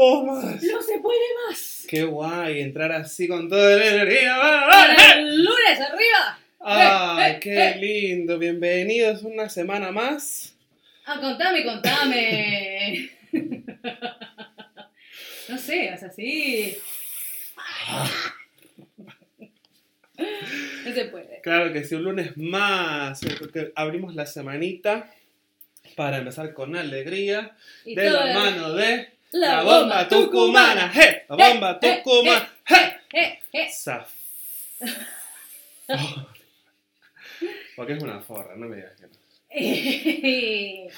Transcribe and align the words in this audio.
puedo 0.08 0.24
más. 0.24 0.64
No 0.64 0.82
se 0.82 1.00
puede 1.00 1.20
más. 1.48 1.86
Qué 1.88 2.04
guay 2.04 2.62
entrar 2.62 2.92
así 2.92 3.28
con 3.28 3.50
toda 3.50 3.76
la 3.78 3.86
energía. 3.86 4.36
El 5.16 5.44
lunes 5.44 5.80
arriba. 5.82 6.40
Ay, 6.60 7.34
Eh, 7.34 7.40
qué 7.42 7.68
eh. 7.70 7.76
lindo. 7.78 8.38
Bienvenidos 8.40 9.24
una 9.24 9.50
semana 9.50 9.92
más. 9.92 10.56
Ah, 11.06 11.20
contame, 11.20 11.64
contame. 11.66 13.10
No 15.50 15.58
sé, 15.58 15.94
o 15.94 15.98
sea, 15.98 16.12
sí. 16.12 16.78
No 20.18 20.94
se 20.94 21.06
puede. 21.06 21.42
Claro 21.42 21.72
que 21.72 21.84
sí, 21.84 21.96
un 21.96 22.04
lunes 22.04 22.36
más. 22.38 23.22
Porque 23.40 23.72
abrimos 23.76 24.16
la 24.16 24.26
semanita 24.26 25.10
para 25.96 26.18
empezar 26.18 26.54
con 26.54 26.76
alegría. 26.76 27.56
Y 27.86 27.96
De 27.96 28.10
la 28.10 28.34
mano 28.34 28.74
de 28.74 29.17
La 29.32 29.58
la 29.58 29.64
bomba 29.64 29.80
bomba 30.04 30.08
tucumana. 30.08 30.92
¡Hey! 30.94 31.16
La 31.30 31.36
bomba 31.36 31.80
eh, 31.82 32.02
tucumana. 32.04 32.50
Eh, 33.14 33.40
eh. 33.54 33.70
Zaf. 33.72 34.10
Porque 37.76 37.94
es 37.94 38.04
una 38.04 38.20
forra, 38.22 38.56
no 38.56 38.68
me 38.68 38.76
digas 38.78 38.94
que 39.00 39.08
no. 39.08 39.14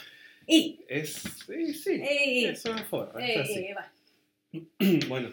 Y. 0.51 0.79
Es, 0.87 1.13
sí, 1.45 1.73
sí, 1.75 2.01
es 2.45 2.65
una 2.65 2.83
forra, 2.85 3.23
eh, 3.23 3.33
es 3.35 3.39
así. 3.41 3.67
eh. 3.67 4.99
Bueno, 5.07 5.31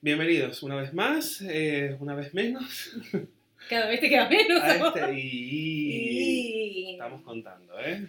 bienvenidos 0.00 0.64
una 0.64 0.74
vez 0.74 0.92
más, 0.92 1.40
eh, 1.42 1.96
una 2.00 2.16
vez 2.16 2.34
menos 2.34 2.90
Cada 3.68 3.86
vez 3.88 4.00
te 4.00 4.08
queda 4.08 4.28
menos. 4.28 4.62
a 4.62 4.74
este 4.76 5.14
y, 5.18 6.88
Y. 6.88 6.92
estamos 6.92 7.22
contando, 7.22 7.78
¿eh? 7.80 8.06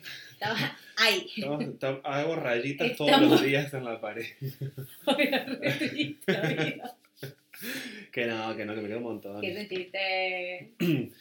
Ahí. 0.97 1.25
Estamos- 1.36 1.64
tam- 1.80 2.02
hago 2.03 2.36
rayitas 2.36 2.96
todos 2.97 3.22
los 3.22 3.41
días 3.41 3.74
en 3.74 3.86
la 3.86 4.00
pared. 4.02 4.25
Que 8.12 8.25
no, 8.28 8.56
que 8.56 8.66
no, 8.66 8.75
que 8.75 8.81
me 8.81 8.88
queda 8.88 8.97
un 8.97 9.03
montón. 9.03 9.41
¿Qué 9.41 9.53
sentiste? 9.53 10.72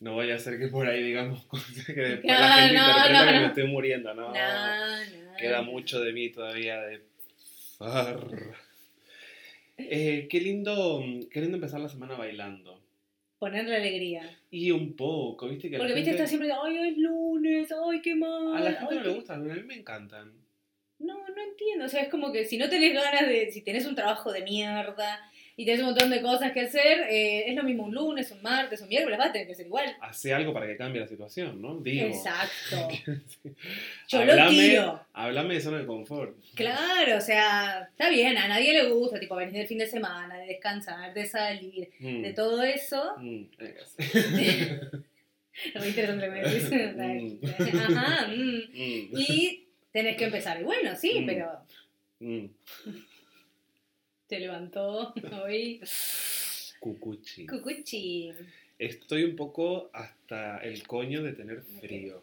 No 0.00 0.14
voy 0.14 0.30
a 0.30 0.36
hacer 0.36 0.58
que 0.58 0.68
por 0.68 0.86
ahí 0.88 1.02
digamos 1.02 1.44
cosas 1.44 1.74
que 1.84 1.92
después 1.92 2.24
No, 2.32 2.40
la 2.40 2.52
gente 2.54 2.74
no, 2.78 2.88
interpreta 2.88 3.24
no, 3.26 3.32
que 3.32 3.38
me 3.40 3.46
estoy 3.48 3.66
muriendo, 3.66 4.14
¿no? 4.14 4.32
No, 4.32 4.32
no. 4.32 5.36
Queda 5.36 5.60
mucho 5.60 6.00
de 6.00 6.12
mí 6.14 6.30
todavía 6.30 6.80
de... 6.80 7.02
Eh, 9.76 10.26
qué 10.30 10.40
lindo, 10.40 11.04
qué 11.30 11.42
lindo 11.42 11.56
empezar 11.58 11.80
la 11.80 11.90
semana 11.90 12.14
bailando. 12.14 12.79
Ponerle 13.40 13.74
alegría. 13.74 14.22
Y 14.50 14.70
un 14.70 14.94
poco, 14.94 15.48
viste 15.48 15.70
que 15.70 15.78
Porque 15.78 15.94
viste, 15.94 16.10
está 16.10 16.26
siempre, 16.26 16.50
ay, 16.52 16.78
hoy 16.78 16.88
es 16.90 16.98
lunes, 16.98 17.72
ay, 17.72 18.00
qué 18.02 18.14
mal. 18.14 18.54
a 18.54 18.60
la 18.60 18.72
gente 18.74 18.94
no 18.94 19.00
le 19.00 19.08
qué-". 19.08 19.14
gusta, 19.14 19.34
a 19.34 19.38
mí 19.38 19.62
me 19.62 19.74
encantan. 19.74 20.32
No, 20.98 21.14
no 21.26 21.42
entiendo. 21.42 21.86
O 21.86 21.88
sea, 21.88 22.02
es 22.02 22.08
como 22.10 22.30
que 22.30 22.44
si 22.44 22.58
no 22.58 22.68
tenés 22.68 22.92
ganas 22.92 23.26
de. 23.26 23.50
Si 23.50 23.62
tenés 23.62 23.86
un 23.86 23.94
trabajo 23.94 24.30
de 24.30 24.42
mierda 24.42 25.18
y 25.56 25.64
tenés 25.66 25.80
un 25.80 25.86
montón 25.86 26.10
de 26.10 26.22
cosas 26.22 26.52
que 26.52 26.60
hacer, 26.60 27.00
eh, 27.10 27.50
es 27.50 27.54
lo 27.56 27.62
mismo 27.62 27.84
un 27.84 27.94
lunes, 27.94 28.30
un 28.30 28.40
martes, 28.42 28.80
un 28.80 28.88
miércoles, 28.88 29.18
va 29.20 29.26
a 29.26 29.32
tener 29.32 29.46
que 29.46 29.54
ser 29.54 29.66
igual. 29.66 29.94
Hace 30.00 30.32
algo 30.32 30.52
para 30.54 30.66
que 30.66 30.76
cambie 30.76 31.00
la 31.00 31.06
situación, 31.06 31.60
¿no? 31.60 31.76
Digo. 31.80 32.06
Exacto. 32.06 32.88
Yo 34.08 34.24
lo 34.24 34.32
Háblame- 34.32 34.50
tiro. 34.50 35.00
Háblame 35.12 35.54
de 35.54 35.60
zona 35.60 35.78
de 35.78 35.86
confort. 35.86 36.34
Claro, 36.54 37.18
o 37.18 37.20
sea, 37.20 37.88
está 37.90 38.08
bien, 38.10 38.36
a 38.38 38.48
nadie 38.48 38.72
le 38.72 38.88
gusta, 38.90 39.20
tipo, 39.20 39.36
venir 39.36 39.54
del 39.54 39.66
fin 39.66 39.78
de 39.78 39.86
semana, 39.86 40.38
de 40.38 40.46
descansar, 40.46 41.12
de 41.14 41.26
salir, 41.26 41.90
Mm, 42.00 42.22
de 42.22 42.32
todo 42.32 42.62
eso. 42.62 43.14
mm, 43.18 43.42
Re 45.74 45.88
interesante 45.88 46.26
lo 46.26 46.32
que 46.32 46.40
me 46.40 46.48
decís. 46.48 46.70
Ajá, 47.74 48.28
mm. 48.28 48.62
mm, 48.72 49.08
Y 49.18 49.66
tenés 49.92 50.16
que 50.16 50.24
empezar. 50.24 50.58
Y 50.60 50.64
bueno, 50.64 50.96
sí, 50.96 51.20
Mm. 51.20 51.26
pero 51.26 51.50
mm. 52.20 52.44
Te 54.30 54.38
levantó 54.40 55.12
hoy. 55.44 55.80
Cucuchi. 56.78 57.46
Cucuchi. 57.46 58.30
Estoy 58.78 59.24
un 59.24 59.36
poco 59.36 59.90
hasta 59.92 60.58
el 60.58 60.86
coño 60.86 61.22
de 61.22 61.32
tener 61.32 61.60
frío. 61.62 62.22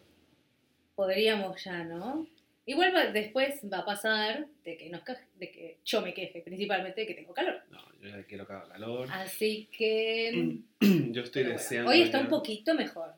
Podríamos 0.96 1.62
ya, 1.62 1.84
¿no? 1.84 2.26
Igual 2.66 2.94
va- 2.94 3.06
después 3.12 3.60
va 3.72 3.78
a 3.78 3.84
pasar 3.84 4.46
de 4.64 4.76
que, 4.76 4.90
nos 4.90 5.02
de 5.38 5.50
que 5.50 5.78
yo 5.84 6.00
me 6.02 6.12
queje, 6.12 6.40
principalmente 6.40 7.02
de 7.02 7.06
que 7.06 7.14
tengo 7.14 7.32
calor. 7.32 7.62
No, 7.70 7.78
yo 8.02 8.08
ya 8.08 8.24
quiero 8.24 8.46
que 8.46 8.52
haga 8.54 8.68
calor. 8.68 9.08
Así 9.12 9.68
que. 9.70 10.58
Yo 10.80 11.22
estoy 11.22 11.42
bueno, 11.44 11.58
deseando. 11.58 11.90
hoy 11.90 12.02
está 12.02 12.18
ya- 12.18 12.24
un 12.24 12.30
poquito 12.30 12.74
mejor. 12.74 13.12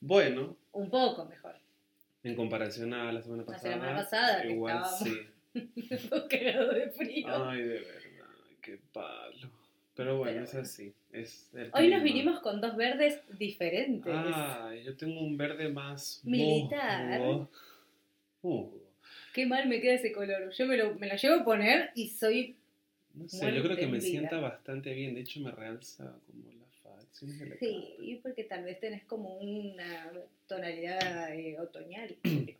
Bueno, 0.00 0.56
Un 0.72 0.88
poco 0.90 1.24
mejor. 1.26 1.56
en 2.22 2.34
comparación 2.36 2.92
a 2.94 3.12
la 3.12 3.22
semana 3.22 3.42
La 3.42 3.46
pasada. 3.52 3.72
semana 3.74 3.96
pasada, 3.96 4.42
que 4.42 4.50
igual 4.52 4.76
estábamos- 4.76 4.98
sí. 5.00 5.18
Cagado 6.30 6.72
de 6.72 6.90
frío. 6.90 7.26
Ay, 7.48 7.60
de 7.62 7.68
verdad, 7.80 7.90
qué 8.60 8.78
palo. 8.92 9.50
Pero 9.94 10.18
bueno, 10.18 10.32
Pero 10.32 10.44
es 10.44 10.54
así. 10.54 10.92
Es 11.12 11.50
el 11.54 11.70
Hoy 11.74 11.88
nos 11.88 12.02
vinimos 12.02 12.40
con 12.40 12.60
dos 12.60 12.76
verdes 12.76 13.20
diferentes. 13.38 14.12
Ay, 14.14 14.84
yo 14.84 14.96
tengo 14.96 15.20
un 15.20 15.36
verde 15.36 15.68
más 15.68 16.20
Militar. 16.24 17.18
musgo. 17.20 17.50
Uh, 18.42 18.70
Qué 19.34 19.46
mal 19.46 19.68
me 19.68 19.80
queda 19.80 19.94
ese 19.94 20.12
color. 20.12 20.50
Yo 20.52 20.66
me 20.66 20.76
lo, 20.76 20.94
me 20.94 21.08
lo 21.08 21.16
llevo 21.16 21.40
a 21.40 21.44
poner 21.44 21.90
y 21.94 22.08
soy. 22.08 22.56
no 23.14 23.28
sé, 23.28 23.52
yo 23.54 23.62
creo 23.62 23.76
que 23.76 23.86
me 23.86 24.00
sienta 24.00 24.38
bastante 24.38 24.92
bien. 24.94 25.14
De 25.14 25.20
hecho, 25.20 25.40
me 25.40 25.50
realza 25.50 26.16
como 26.26 26.50
la 26.52 26.60
Sí, 27.58 27.94
cara. 27.98 28.18
porque 28.22 28.44
tal 28.44 28.64
vez 28.64 28.80
tenés 28.80 29.04
como 29.04 29.36
una 29.38 30.10
tonalidad 30.46 31.34
eh, 31.34 31.58
otoñal. 31.58 32.16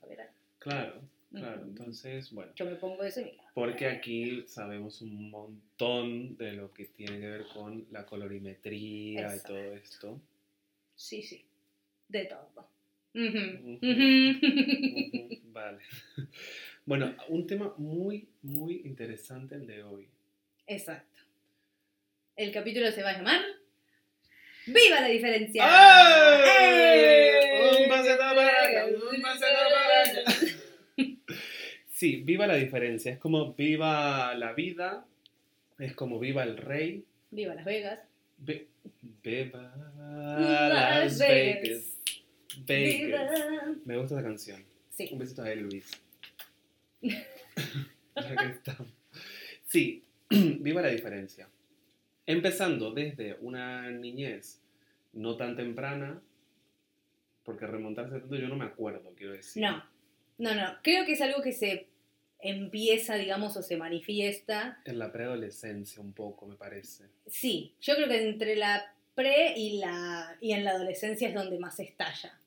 Claro, 0.59 1.01
claro. 1.31 1.63
Entonces, 1.63 2.33
bueno. 2.33 2.53
Yo 2.55 2.65
me 2.67 2.77
pongo 2.77 3.03
eso 3.03 3.21
y. 3.21 3.33
Porque 3.55 3.87
aquí 3.87 4.45
sabemos 4.47 5.01
un 5.03 5.31
montón 5.31 6.37
de 6.37 6.53
lo 6.53 6.73
que 6.73 6.87
tiene 6.87 7.21
que 7.21 7.27
ver 7.27 7.45
con 7.53 7.87
la 7.91 8.05
colorimetría 8.07 9.37
y 9.37 9.41
todo 9.41 9.75
esto. 9.75 10.21
Sí, 10.95 11.23
sí. 11.23 11.45
De 12.09 12.27
todo. 12.27 12.69
Vale. 15.53 15.79
Bueno, 16.87 17.15
un 17.29 17.47
tema 17.47 17.75
muy, 17.77 18.27
muy 18.43 18.83
interesante 18.85 19.55
el 19.55 19.67
de 19.67 19.85
hoy. 19.85 20.09
Exacto. 20.67 21.21
El 22.35 22.51
capítulo 22.51 22.91
se 22.91 23.03
va 23.03 23.11
a 23.11 23.19
llamar 23.19 23.41
¡Viva 24.67 25.01
la 25.01 25.09
diferencia! 25.09 25.63
¡Ay! 25.65 26.43
¡Eh! 26.47 27.83
Un 27.83 27.89
pasito 27.89 28.19
para 28.19 28.63
allá, 28.63 28.87
un 28.87 29.23
pasito 29.23 29.47
para 29.47 30.01
allá. 30.01 30.25
Sí, 32.01 32.23
viva 32.25 32.47
la 32.47 32.55
diferencia. 32.55 33.13
Es 33.13 33.19
como 33.19 33.53
viva 33.53 34.35
la 34.35 34.55
vida, 34.55 35.07
es 35.79 35.93
como 35.95 36.19
viva 36.19 36.43
el 36.45 36.57
rey. 36.57 37.05
¡Viva 37.31 37.55
Las 37.55 37.67
Vegas! 37.67 37.99
Ve- 38.39 38.69
viva 39.23 39.75
Las 39.99 41.19
Las 41.19 41.19
Vegas. 41.19 41.63
Vegas. 41.63 41.99
Vegas. 42.67 43.31
¡Viva! 43.31 43.75
Me 43.85 43.99
gusta 43.99 44.15
esa 44.15 44.23
canción. 44.27 44.65
Sí. 44.89 45.11
Un 45.13 45.19
besito 45.19 45.43
a 45.43 45.53
Elvis. 45.53 45.91
Sí, 49.67 50.03
viva 50.31 50.81
la 50.81 50.89
diferencia. 50.89 51.51
Empezando 52.25 52.93
desde 52.93 53.37
una 53.43 53.91
niñez 53.91 54.59
no 55.13 55.37
tan 55.37 55.55
temprana, 55.55 56.23
porque 57.45 57.67
remontarse 57.67 58.21
tanto 58.21 58.37
yo 58.37 58.49
no 58.49 58.57
me 58.57 58.65
acuerdo, 58.65 59.13
quiero 59.15 59.35
decir. 59.35 59.63
No, 59.63 59.85
no, 60.41 60.55
no. 60.55 60.77
Creo 60.83 61.05
que 61.07 61.13
es 61.13 61.21
algo 61.21 61.43
que 61.43 61.53
se 61.53 61.87
empieza, 62.41 63.15
digamos, 63.17 63.57
o 63.57 63.63
se 63.63 63.77
manifiesta. 63.77 64.81
En 64.85 64.99
la 64.99 65.13
preadolescencia 65.13 66.01
un 66.03 66.13
poco, 66.13 66.47
me 66.47 66.57
parece. 66.57 67.05
Sí, 67.27 67.75
yo 67.81 67.95
creo 67.97 68.09
que 68.09 68.29
entre 68.29 68.57
la 68.57 68.95
pre 69.15 69.55
y 69.57 69.79
la 69.79 70.37
y 70.41 70.53
en 70.53 70.65
la 70.65 70.71
adolescencia 70.73 71.29
es 71.29 71.35
donde 71.35 71.59
más 71.59 71.79
estalla, 71.81 72.39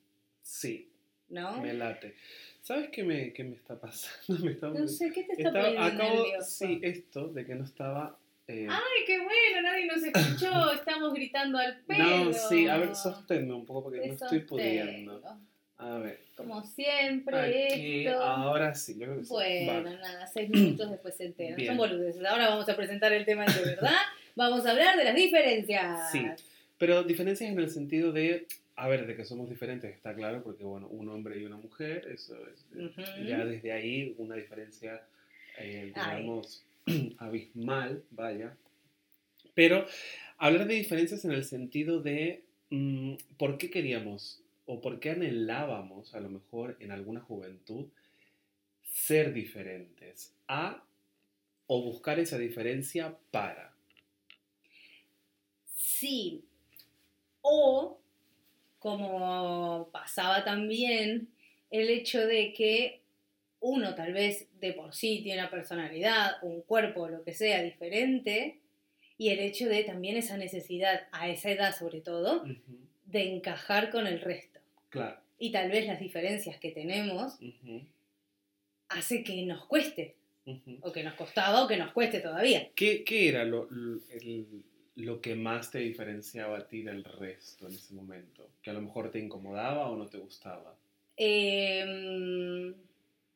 Sí, 0.42 0.88
¿no? 1.28 1.60
me 1.60 1.72
late. 1.74 2.14
¿Sabes 2.60 2.88
qué 2.90 3.04
me, 3.04 3.32
qué 3.32 3.44
me 3.44 3.56
está 3.56 3.78
pasando? 3.78 4.42
Me 4.44 4.52
está- 4.52 4.68
No 4.70 4.88
sé, 4.88 5.10
¿qué 5.12 5.24
te 5.24 5.32
está 5.32 5.48
estaba- 5.48 5.64
poniendo 5.66 6.02
acabo- 6.02 6.22
nervioso? 6.24 6.50
sí, 6.66 6.80
esto 6.82 7.28
de 7.28 7.44
que 7.46 7.54
no 7.54 7.64
estaba... 7.64 8.18
eh, 8.48 8.66
Ay, 8.70 9.04
qué 9.06 9.18
bueno, 9.22 9.62
nadie 9.62 9.86
nos 9.86 10.02
escuchó, 10.02 10.72
estamos 10.72 11.12
gritando 11.12 11.58
al 11.58 11.80
pedo. 11.82 12.24
no, 12.24 12.32
sí, 12.32 12.66
a 12.66 12.78
ver, 12.78 12.94
sosténme 12.96 13.52
un 13.52 13.66
poco 13.66 13.84
porque 13.84 14.00
Te 14.00 14.06
no 14.08 14.12
estoy 14.14 14.40
sostengo. 14.40 14.48
pudiendo. 14.48 15.38
A 15.78 15.98
ver. 15.98 16.20
Como 16.36 16.62
siempre, 16.64 17.36
Aquí, 17.72 18.06
esto. 18.06 18.22
ahora 18.22 18.74
sí, 18.74 18.94
yo 18.98 19.06
creo 19.06 19.20
que. 19.22 19.28
Bueno, 19.28 19.90
Va. 19.90 19.96
nada, 19.96 20.26
seis 20.26 20.48
minutos 20.48 20.90
después 20.90 21.16
se 21.16 21.26
enteran. 21.26 21.56
Bien. 21.56 21.68
Son 21.68 21.76
boludeces. 21.76 22.24
Ahora 22.24 22.48
vamos 22.50 22.68
a 22.68 22.76
presentar 22.76 23.12
el 23.12 23.24
tema 23.24 23.44
de 23.44 23.60
verdad. 23.64 23.92
Vamos 24.36 24.66
a 24.66 24.72
hablar 24.72 24.96
de 24.98 25.04
las 25.04 25.14
diferencias. 25.14 26.10
Sí. 26.10 26.26
Pero 26.76 27.04
diferencias 27.04 27.48
en 27.50 27.56
el 27.58 27.70
sentido 27.70 28.10
de, 28.10 28.48
a 28.74 28.88
ver, 28.88 29.06
de 29.06 29.14
que 29.14 29.24
somos 29.24 29.48
diferentes, 29.48 29.94
está 29.94 30.12
claro, 30.12 30.42
porque 30.42 30.64
bueno, 30.64 30.88
un 30.88 31.08
hombre 31.08 31.38
y 31.38 31.44
una 31.44 31.56
mujer, 31.56 32.08
eso 32.12 32.36
es, 32.48 32.66
Ujú. 32.76 33.00
ya 33.24 33.44
desde 33.44 33.70
ahí 33.70 34.12
una 34.18 34.34
diferencia, 34.34 35.06
eh, 35.58 35.92
Ay. 35.94 36.22
digamos, 36.22 36.64
abismal, 37.18 38.02
vaya. 38.10 38.56
Pero 39.54 39.86
hablar 40.36 40.66
de 40.66 40.74
diferencias 40.74 41.24
en 41.24 41.30
el 41.30 41.44
sentido 41.44 42.00
de 42.02 42.42
mm, 42.70 43.14
por 43.38 43.56
qué 43.56 43.70
queríamos 43.70 44.42
o 44.66 44.80
por 44.80 45.00
qué 45.00 45.10
anhelábamos, 45.10 46.14
a 46.14 46.20
lo 46.20 46.30
mejor 46.30 46.76
en 46.80 46.92
alguna 46.92 47.20
juventud, 47.20 47.88
ser 48.82 49.32
diferentes 49.32 50.34
a 50.48 50.84
o 51.66 51.82
buscar 51.82 52.18
esa 52.18 52.38
diferencia 52.38 53.16
para. 53.30 53.74
Sí. 55.74 56.44
O, 57.42 57.98
como 58.78 59.88
pasaba 59.92 60.44
también, 60.44 61.28
el 61.70 61.88
hecho 61.88 62.26
de 62.26 62.52
que 62.52 63.02
uno 63.60 63.94
tal 63.94 64.12
vez 64.12 64.46
de 64.60 64.72
por 64.74 64.94
sí 64.94 65.20
tiene 65.22 65.40
una 65.40 65.50
personalidad, 65.50 66.32
un 66.42 66.62
cuerpo, 66.62 67.08
lo 67.08 67.24
que 67.24 67.32
sea, 67.32 67.62
diferente, 67.62 68.60
y 69.16 69.30
el 69.30 69.38
hecho 69.40 69.68
de 69.68 69.84
también 69.84 70.16
esa 70.16 70.36
necesidad, 70.36 71.08
a 71.12 71.28
esa 71.28 71.50
edad 71.50 71.74
sobre 71.74 72.00
todo, 72.00 72.44
de 73.06 73.34
encajar 73.34 73.90
con 73.90 74.06
el 74.06 74.20
resto. 74.20 74.53
Claro. 74.94 75.20
Y 75.38 75.50
tal 75.52 75.70
vez 75.70 75.86
las 75.86 76.00
diferencias 76.00 76.58
que 76.58 76.70
tenemos 76.70 77.34
ujú, 77.40 77.82
hace 78.88 79.22
que 79.24 79.44
nos 79.44 79.66
cueste, 79.66 80.14
o 80.82 80.92
que 80.92 81.02
nos 81.02 81.14
costaba, 81.14 81.64
o 81.64 81.68
que 81.68 81.76
nos 81.76 81.92
cueste 81.92 82.20
todavía. 82.20 82.70
¿Qué, 82.74 83.02
qué 83.04 83.28
era 83.28 83.44
lo, 83.44 83.66
lo- 83.70 84.00
el- 84.10 84.62
lo 84.96 85.20
que 85.20 85.34
más 85.34 85.70
te 85.70 85.78
diferenciaba 85.78 86.58
a 86.58 86.68
ti 86.68 86.82
del 86.82 87.02
resto 87.02 87.66
en 87.66 87.74
ese 87.74 87.94
momento? 87.94 88.48
Que 88.62 88.70
a 88.70 88.74
lo 88.74 88.80
mejor 88.82 89.10
te 89.10 89.18
incomodaba 89.18 89.88
o 89.90 89.96
no 89.96 90.06
te 90.06 90.18
gustaba. 90.18 90.76
Eh, 91.16 92.74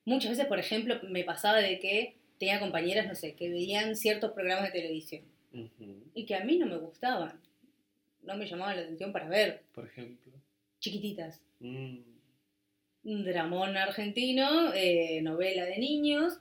muchas 0.04 0.30
veces, 0.30 0.46
por 0.46 0.58
ejemplo, 0.58 1.00
me 1.08 1.24
pasaba 1.24 1.58
de 1.58 1.78
que 1.78 2.16
tenía 2.38 2.60
compañeras, 2.60 3.06
no 3.06 3.14
sé, 3.14 3.34
que 3.34 3.48
veían 3.50 3.96
ciertos 3.96 4.32
programas 4.32 4.72
de 4.72 4.80
televisión 4.80 5.22
y 6.14 6.24
que 6.26 6.34
a 6.36 6.44
mí 6.44 6.58
no 6.58 6.66
me 6.66 6.76
gustaban. 6.76 7.40
No 8.22 8.36
me 8.36 8.46
llamaban 8.46 8.76
la 8.76 8.82
atención 8.82 9.12
para 9.12 9.28
ver. 9.28 9.62
Por 9.72 9.86
ejemplo. 9.86 10.32
Chiquititas. 10.80 11.40
Mm, 11.60 11.98
Un 13.04 13.24
dramón 13.24 13.76
argentino, 13.76 14.72
eh, 14.74 15.20
novela 15.22 15.64
de 15.64 15.78
niños. 15.78 16.38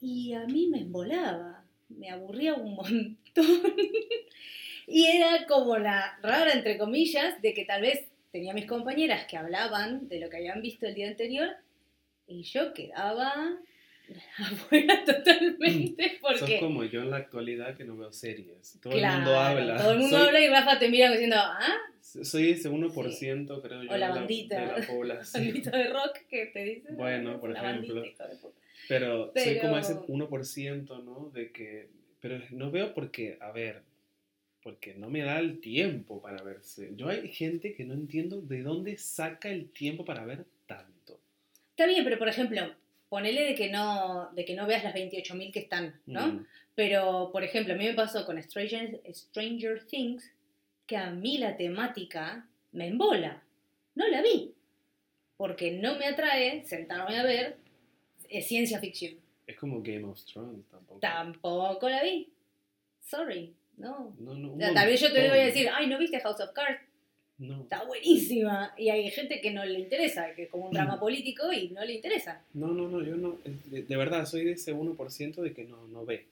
Y 0.00 0.34
a 0.34 0.46
mí 0.46 0.68
me 0.68 0.80
embolaba. 0.80 1.64
Me 1.88 2.10
aburría 2.10 2.54
un 2.54 2.74
montón. 2.74 3.16
y 4.86 5.06
era 5.06 5.46
como 5.46 5.78
la 5.78 6.18
rara, 6.22 6.52
entre 6.52 6.78
comillas, 6.78 7.40
de 7.42 7.54
que 7.54 7.64
tal 7.64 7.82
vez 7.82 8.08
tenía 8.32 8.54
mis 8.54 8.66
compañeras 8.66 9.26
que 9.26 9.36
hablaban 9.36 10.08
de 10.08 10.18
lo 10.18 10.28
que 10.30 10.38
habían 10.38 10.62
visto 10.62 10.86
el 10.86 10.94
día 10.94 11.08
anterior 11.08 11.50
y 12.26 12.42
yo 12.44 12.72
quedaba 12.72 13.32
afuera 14.38 15.04
totalmente 15.06 16.18
Sos 16.20 16.40
porque... 16.40 16.58
como 16.60 16.84
yo 16.84 17.02
en 17.02 17.10
la 17.10 17.18
actualidad 17.18 17.76
que 17.76 17.84
no 17.84 17.96
veo 17.96 18.12
series. 18.12 18.78
Todo 18.80 18.92
Claro, 18.94 19.14
el 19.14 19.22
mundo 19.22 19.38
habla. 19.38 19.76
Todo 19.76 19.92
el 19.92 19.98
mundo 19.98 20.16
soy, 20.16 20.26
habla 20.26 20.40
y 20.40 20.48
Rafa 20.48 20.78
te 20.78 20.88
mira 20.88 21.10
diciendo, 21.10 21.36
¿ah? 21.38 21.76
Soy 22.22 22.50
ese 22.50 22.68
1%, 22.70 23.62
creo 23.62 23.82
yo, 23.82 23.90
O 23.90 23.96
la 23.96 24.10
bandita. 24.10 24.60
de 24.60 24.80
la 24.80 24.86
población. 24.86 25.62
De 25.62 25.88
rock 25.92 26.18
que 26.28 26.46
te 26.46 26.64
dice. 26.64 26.92
Bueno, 26.92 27.40
por 27.40 27.52
bandita, 27.54 28.24
ejemplo. 28.26 28.52
Pero, 28.88 29.32
soy 29.34 29.58
como 29.58 29.78
ese 29.78 29.94
Pero- 29.94 30.06
1%, 30.08 31.04
¿no? 31.04 31.30
De 31.32 31.50
que... 31.52 31.88
Pero 32.20 32.40
no 32.50 32.70
veo 32.70 32.94
porque, 32.94 33.36
a 33.40 33.50
ver, 33.50 33.82
porque 34.62 34.94
no 34.94 35.10
me 35.10 35.22
da 35.22 35.40
el 35.40 35.60
tiempo 35.60 36.20
para 36.22 36.42
verse. 36.42 36.92
Yo 36.94 37.08
hay 37.08 37.28
gente 37.32 37.74
que 37.74 37.84
no 37.84 37.94
entiendo 37.94 38.40
de 38.40 38.62
dónde 38.62 38.96
saca 38.96 39.48
el 39.50 39.70
tiempo 39.70 40.04
para 40.04 40.24
ver 40.24 40.44
tanto. 40.66 41.18
Está 41.70 41.86
bien, 41.86 42.04
pero 42.04 42.18
por 42.18 42.28
ejemplo, 42.28 42.60
ponele 43.08 43.42
de 43.42 43.54
que 43.56 43.70
no, 43.70 44.30
de 44.36 44.44
que 44.44 44.54
no 44.54 44.66
veas 44.68 44.84
las 44.84 44.94
28.000 44.94 45.52
que 45.52 45.58
están, 45.60 46.00
¿no? 46.06 46.28
Mm, 46.28 46.46
Pero, 46.76 47.30
por 47.32 47.42
ejemplo, 47.42 47.74
a 47.74 47.76
mí 47.76 47.84
me 47.86 47.94
pasó 47.94 48.24
con 48.24 48.40
Stranger, 48.40 49.00
Stranger 49.12 49.84
Things 49.86 50.30
que 50.92 50.98
a 50.98 51.10
mí 51.10 51.38
la 51.38 51.56
temática 51.56 52.46
me 52.72 52.86
embola. 52.88 53.42
No 53.94 54.06
la 54.08 54.20
vi. 54.20 54.52
Porque 55.38 55.70
no 55.70 55.96
me 55.96 56.04
atrae 56.04 56.66
sentarme 56.66 57.18
a 57.18 57.22
ver 57.22 57.56
eh, 58.28 58.42
ciencia 58.42 58.78
ficción. 58.78 59.14
Es 59.46 59.56
como 59.56 59.80
Game 59.82 60.04
of 60.04 60.22
Thrones 60.26 60.66
tampoco. 60.70 61.00
Tampoco 61.00 61.88
la 61.88 62.02
vi. 62.02 62.28
Sorry, 63.00 63.54
no. 63.78 64.14
No, 64.20 64.34
no, 64.34 64.52
O 64.52 64.58
sea, 64.58 64.74
tal 64.74 64.86
vez 64.86 65.00
yo 65.00 65.10
te 65.10 65.28
voy 65.30 65.38
a 65.38 65.46
decir, 65.46 65.66
ay, 65.72 65.86
¿no 65.86 65.98
viste 65.98 66.20
House 66.20 66.40
of 66.40 66.52
Cards? 66.52 66.80
No, 67.38 67.62
Está 67.62 67.84
buenísima. 67.84 68.74
Y 68.76 68.90
hay 68.90 69.10
gente 69.10 69.40
que 69.40 69.50
no 69.50 69.64
le 69.64 69.78
interesa, 69.80 70.34
que 70.34 70.42
es 70.42 70.50
como 70.50 70.66
un 70.66 70.72
drama 70.74 71.00
político 71.00 71.50
y 71.54 71.70
no 71.70 71.82
le 71.86 71.94
interesa. 71.94 72.44
no, 72.52 72.66
no, 72.68 72.86
no, 72.86 73.02
yo 73.02 73.16
no. 73.16 73.38
es- 73.46 73.70
De, 73.70 73.82
de 73.82 73.96
verdad, 73.96 74.26
soy 74.26 74.44
de 74.44 74.52
ese 74.52 74.74
1% 74.74 75.36
de 75.40 75.54
que 75.54 75.64
no, 75.64 75.86
no 75.88 76.04
ve. 76.04 76.26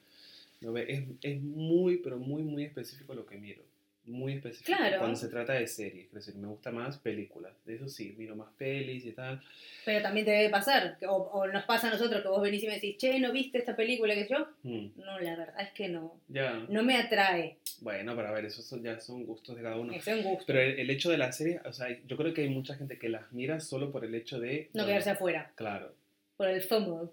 No 0.61 0.71
ve. 0.75 0.85
Es, 0.93 1.03
es 1.23 1.41
muy, 1.41 1.97
pero 1.97 2.19
muy, 2.19 2.43
muy 2.43 2.65
específico 2.65 3.15
lo 3.15 3.25
que 3.25 3.39
miro. 3.39 3.63
Muy 4.07 4.33
específico. 4.35 4.77
Claro. 4.77 4.99
Cuando 4.99 5.17
se 5.17 5.29
trata 5.29 5.53
de 5.53 5.67
series. 5.67 6.07
Es 6.09 6.13
decir, 6.15 6.35
me 6.37 6.49
gusta 6.49 6.71
más 6.73 6.99
películas. 6.99 7.53
De 7.65 7.77
eso 7.77 7.89
sí, 7.89 8.15
miro 8.19 8.35
más 8.35 8.49
pelis 8.57 9.05
y 9.05 9.13
tal. 9.13 9.41
Pero 9.85 10.03
también 10.03 10.25
te 10.27 10.33
debe 10.33 10.49
pasar, 10.51 10.97
o, 11.07 11.15
o 11.15 11.47
nos 11.47 11.65
pasa 11.65 11.89
a 11.89 11.91
nosotros 11.93 12.23
que 12.23 12.29
vos 12.29 12.43
venís 12.43 12.63
y 12.65 12.67
me 12.67 12.75
decís, 12.75 12.97
che, 12.97 13.21
¿no 13.21 13.31
viste 13.31 13.59
esta 13.59 13.77
película 13.77 14.15
que 14.15 14.27
yo? 14.29 14.49
Mm, 14.63 14.87
No, 14.97 15.21
la 15.21 15.37
verdad 15.37 15.61
es 15.61 15.71
que 15.73 15.89
no. 15.89 16.17
ya. 16.29 16.65
No 16.69 16.83
me 16.83 16.97
atrae. 16.97 17.59
Bueno, 17.83 18.17
pero 18.17 18.29
a 18.29 18.33
ver, 18.33 18.47
esos 18.47 18.65
son- 18.65 18.83
ya 18.83 18.99
son 18.99 19.25
gustos 19.27 19.55
de 19.57 19.63
cada 19.63 19.77
uno. 19.77 19.93
Es 19.93 20.07
un 20.07 20.23
gusto. 20.23 20.45
Pero 20.47 20.61
el, 20.61 20.81
el 20.81 20.91
hecho 20.91 21.11
de 21.11 21.19
la 21.19 21.31
serie, 21.33 21.61
o 21.65 21.73
sea, 21.73 21.89
yo 22.07 22.17
creo 22.17 22.35
que 22.35 22.41
hay 22.43 22.49
mucha 22.49 22.75
gente 22.75 22.99
que 22.99 23.09
las 23.11 23.31
mira 23.33 23.61
solo 23.61 23.93
por 23.93 24.05
el 24.05 24.15
hecho 24.15 24.41
de... 24.41 24.71
No 24.73 24.83
bueno, 24.83 24.89
quedarse 24.89 25.11
afuera. 25.11 25.53
Claro. 25.55 25.95
Por 26.37 26.49
el 26.49 26.63
FOMO. 26.63 27.13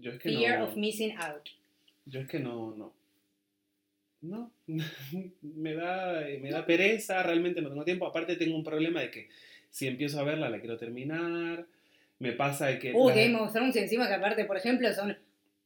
Yo 0.00 0.12
es 0.12 0.18
que 0.20 0.30
Fear 0.30 0.58
no... 0.60 0.64
of 0.66 0.76
missing 0.76 1.16
out. 1.18 1.48
Yo 2.06 2.20
es 2.20 2.28
que 2.28 2.38
no, 2.40 2.74
no. 2.74 2.92
No, 4.26 4.50
me 5.42 5.74
da, 5.74 6.24
me 6.40 6.50
da 6.50 6.66
pereza, 6.66 7.22
realmente 7.22 7.60
no 7.62 7.68
tengo 7.68 7.84
tiempo. 7.84 8.06
Aparte 8.06 8.36
tengo 8.36 8.56
un 8.56 8.64
problema 8.64 9.00
de 9.00 9.10
que 9.10 9.28
si 9.70 9.86
empiezo 9.86 10.18
a 10.20 10.24
verla 10.24 10.50
la 10.50 10.58
quiero 10.60 10.76
terminar. 10.76 11.66
Me 12.18 12.32
pasa 12.32 12.66
de 12.66 12.78
que... 12.78 12.92
Uh, 12.94 13.08
la- 13.08 13.14
Game 13.14 13.36
of 13.36 13.52
Thrones 13.52 13.76
encima 13.76 14.08
que 14.08 14.14
aparte, 14.14 14.44
por 14.46 14.56
ejemplo, 14.56 14.92
son 14.94 15.16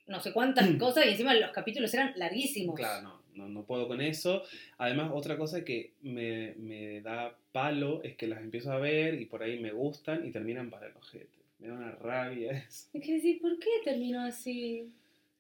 no 0.08 0.20
sé 0.20 0.32
cuántas 0.32 0.68
cosas 0.78 1.06
y 1.06 1.10
encima 1.10 1.32
los 1.34 1.52
capítulos 1.52 1.94
eran 1.94 2.12
larguísimos. 2.16 2.74
Claro, 2.74 3.02
no, 3.02 3.20
no, 3.36 3.48
no 3.48 3.62
puedo 3.64 3.86
con 3.86 4.00
eso. 4.00 4.42
Además, 4.78 5.10
otra 5.14 5.38
cosa 5.38 5.64
que 5.64 5.92
me, 6.02 6.54
me 6.58 7.00
da 7.02 7.36
palo 7.52 8.02
es 8.02 8.16
que 8.16 8.26
las 8.26 8.40
empiezo 8.40 8.72
a 8.72 8.78
ver 8.78 9.20
y 9.20 9.26
por 9.26 9.42
ahí 9.44 9.60
me 9.60 9.70
gustan 9.70 10.26
y 10.26 10.32
terminan 10.32 10.70
para 10.70 10.88
el 10.88 10.96
ojete. 10.96 11.38
Me 11.60 11.68
da 11.68 11.74
una 11.74 11.92
rabia 11.92 12.52
eso. 12.52 12.88
Es 12.92 13.04
que 13.04 13.12
decir, 13.14 13.40
¿por 13.40 13.56
qué 13.58 13.68
terminó 13.84 14.20
así? 14.22 14.90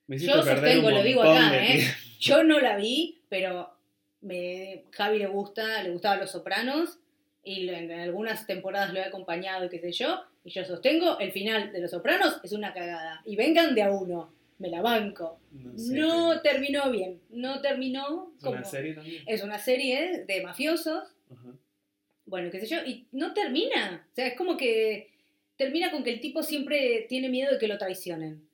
Me 0.06 0.16
Yo 0.18 0.42
sostengo, 0.42 0.90
lo 0.90 1.02
digo 1.02 1.22
acá, 1.22 1.56
¿eh? 1.56 1.72
tiempo. 1.78 1.92
Yo 2.20 2.44
no 2.44 2.60
la 2.60 2.76
vi, 2.76 3.20
pero 3.28 3.70
me, 4.20 4.84
Javi 4.92 5.18
le 5.18 5.26
gusta, 5.26 5.82
le 5.82 5.90
gustaban 5.90 6.20
Los 6.20 6.30
Sopranos 6.30 6.98
y 7.42 7.68
en 7.68 7.90
algunas 7.90 8.46
temporadas 8.46 8.92
lo 8.92 9.00
he 9.00 9.04
acompañado 9.04 9.64
y 9.64 9.68
qué 9.70 9.80
sé 9.80 9.92
yo, 9.92 10.20
y 10.44 10.50
yo 10.50 10.64
sostengo, 10.64 11.18
el 11.18 11.32
final 11.32 11.72
de 11.72 11.80
Los 11.80 11.90
Sopranos 11.90 12.38
es 12.42 12.52
una 12.52 12.72
cagada. 12.74 13.22
Y 13.24 13.36
vengan 13.36 13.74
de 13.74 13.82
a 13.82 13.90
uno, 13.90 14.32
me 14.58 14.68
la 14.68 14.82
banco. 14.82 15.40
No, 15.52 15.78
sé 15.78 15.94
No 15.94 16.32
qué- 16.34 16.48
terminó 16.50 16.90
bien, 16.90 17.20
no 17.30 17.60
terminó 17.62 18.32
¿Es 18.38 18.44
una 18.44 18.64
serie 18.64 18.94
también? 18.94 19.22
Es 19.26 19.42
una 19.42 19.58
serie 19.58 20.24
de 20.26 20.42
mafiosos, 20.42 21.04
bueno, 22.26 22.50
qué 22.50 22.60
sé 22.60 22.66
yo, 22.66 22.76
y 22.84 23.06
no 23.12 23.32
termina. 23.34 24.06
O 24.12 24.14
sea, 24.14 24.26
es 24.26 24.36
como 24.36 24.56
que 24.56 25.10
termina 25.56 25.90
con 25.90 26.04
que 26.04 26.10
el 26.12 26.20
tipo 26.20 26.42
siempre 26.42 27.06
tiene 27.08 27.28
miedo 27.28 27.52
de 27.52 27.58
que 27.58 27.66
lo 27.68 27.78
traicionen. 27.78 28.46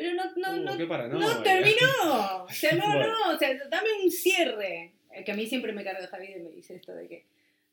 Pero 0.00 0.14
no, 0.14 0.24
no, 0.36 0.72
Uh, 0.72 0.78
no, 0.78 0.88
paranoia. 0.88 1.26
no 1.26 1.42
terminó. 1.42 2.44
O 2.44 2.48
sea, 2.50 2.72
no, 2.74 2.86
Bueno. 2.86 3.06
no, 3.08 3.34
o 3.34 3.38
sea, 3.38 3.54
dame 3.68 3.88
un 4.02 4.10
cierre. 4.10 4.92
El 5.12 5.24
que 5.24 5.32
a 5.32 5.34
mí 5.36 5.46
siempre 5.46 5.72
me 5.72 5.84
carga 5.84 6.06
Javier 6.06 6.38
y 6.38 6.42
me 6.42 6.50
dice 6.50 6.74
esto 6.76 6.94
de 6.94 7.06
que 7.06 7.24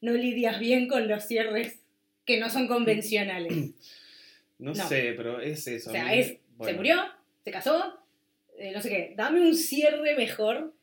no 0.01 0.11
lidias 0.13 0.59
bien 0.59 0.87
con 0.87 1.07
los 1.07 1.23
cierres 1.25 1.79
que 2.25 2.39
no 2.39 2.49
son 2.49 2.67
convencionales. 2.67 3.53
No, 4.59 4.73
No. 4.73 4.87
sé, 4.87 5.13
pero 5.15 5.39
es 5.39 5.67
eso. 5.67 5.91
O 5.91 5.93
a 5.93 5.95
sea, 5.95 6.05
mí- 6.05 6.17
es, 6.19 6.37
se 6.63 6.73
murió, 6.73 6.97
se 7.45 7.51
casó, 7.51 7.99
eh, 8.57 8.71
no 8.71 8.81
sé 8.81 8.89
qué. 8.89 9.13
Dame 9.15 9.39
un 9.39 9.53
cierre 9.53 10.15
mejor 10.15 10.73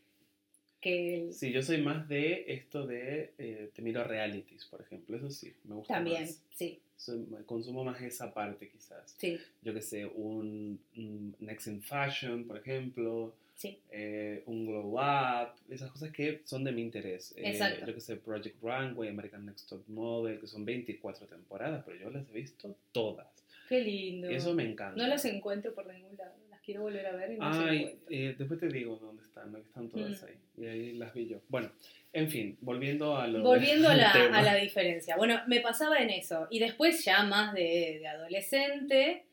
que 0.81 1.15
el... 1.17 1.33
Sí, 1.35 1.51
yo 1.51 1.61
soy 1.61 1.83
más 1.83 2.07
de 2.09 2.45
esto 2.47 2.87
de. 2.87 3.33
eh, 3.37 3.71
te 3.75 3.83
miro 3.83 4.05
realities, 4.05 4.65
por 4.67 4.81
ejemplo. 4.81 5.17
Eso 5.17 5.29
sí, 5.29 5.53
me 5.65 5.75
gusta 5.75 5.95
También, 5.95 6.23
más. 6.23 6.41
sí, 6.55 6.79
Soy- 6.97 7.27
consumo 7.47 7.85
más 7.85 8.01
esa 8.03 8.33
parte, 8.33 8.69
quizás. 8.69 9.15
sí, 9.19 9.39
Yo 9.63 9.75
que 9.75 9.81
sé, 9.83 10.07
un, 10.07 10.79
un 10.97 11.35
Next 11.41 11.67
in 11.67 11.83
Fashion, 11.83 12.45
por 12.47 12.57
ejemplo. 12.59 13.35
sí. 13.57 13.79
eh, 13.91 14.43
un 14.47 14.67
Glow 14.67 14.95
Up. 14.99 15.51
Esas 15.69 15.91
cosas 15.91 16.11
que 16.13 16.41
son 16.45 16.65
de 16.65 16.73
mi 16.73 16.83
interés. 16.83 17.35
Eh. 17.37 17.59
Yo 17.87 17.95
que 17.95 18.01
sé, 18.01 18.17
Project 18.17 18.57
Runway, 18.63 19.09
American 19.09 19.45
Next 19.47 19.69
Top 19.69 19.83
Model, 19.89 20.39
que 20.41 20.47
son 20.47 20.65
24 20.65 21.27
temporadas, 21.27 21.83
pero 21.85 21.99
yo 21.99 22.11
las 22.11 22.29
he 22.29 22.33
visto 22.33 22.75
todas. 22.93 23.27
Qué 23.69 23.81
lindo. 23.81 24.29
Eso 24.29 24.55
me 24.55 24.65
encanta. 24.71 25.01
No 25.01 25.09
las 25.09 25.25
encuentro 25.25 25.75
por 25.75 25.87
ningún 25.93 26.17
lado. 26.17 26.35
Quiero 26.65 26.83
volver 26.83 27.07
a 27.07 27.13
ver 27.17 27.33
y 27.33 27.37
no 27.37 27.45
Ay, 27.47 27.79
encuentro. 27.79 28.07
eh, 28.11 28.35
después 28.39 28.59
te 28.61 28.69
digo 28.69 28.97
dónde 28.97 29.23
están, 29.23 29.53
¿no? 29.53 29.59
Están 29.59 29.91
todas 29.91 30.23
Mm. 30.23 30.27
ahí. 30.27 30.35
Y 30.57 30.67
ahí 30.67 30.93
las 30.95 31.13
vi 31.13 31.27
yo. 31.29 31.41
Bueno, 31.49 31.71
en 32.13 32.31
fin, 32.31 32.57
volviendo 32.63 33.17
a 33.17 33.27
lo 33.27 33.43
Volviendo 33.43 33.89
a 33.89 33.95
la, 33.97 34.11
a 34.13 34.43
la 34.43 34.55
diferencia. 34.55 35.17
Bueno, 35.17 35.41
me 35.47 35.61
pasaba 35.61 35.99
en 35.99 36.11
eso. 36.11 36.47
Y 36.51 36.59
después 36.61 37.05
ya 37.05 37.23
más 37.25 37.53
de, 37.53 37.99
de 38.01 38.07
adolescente, 38.09 39.25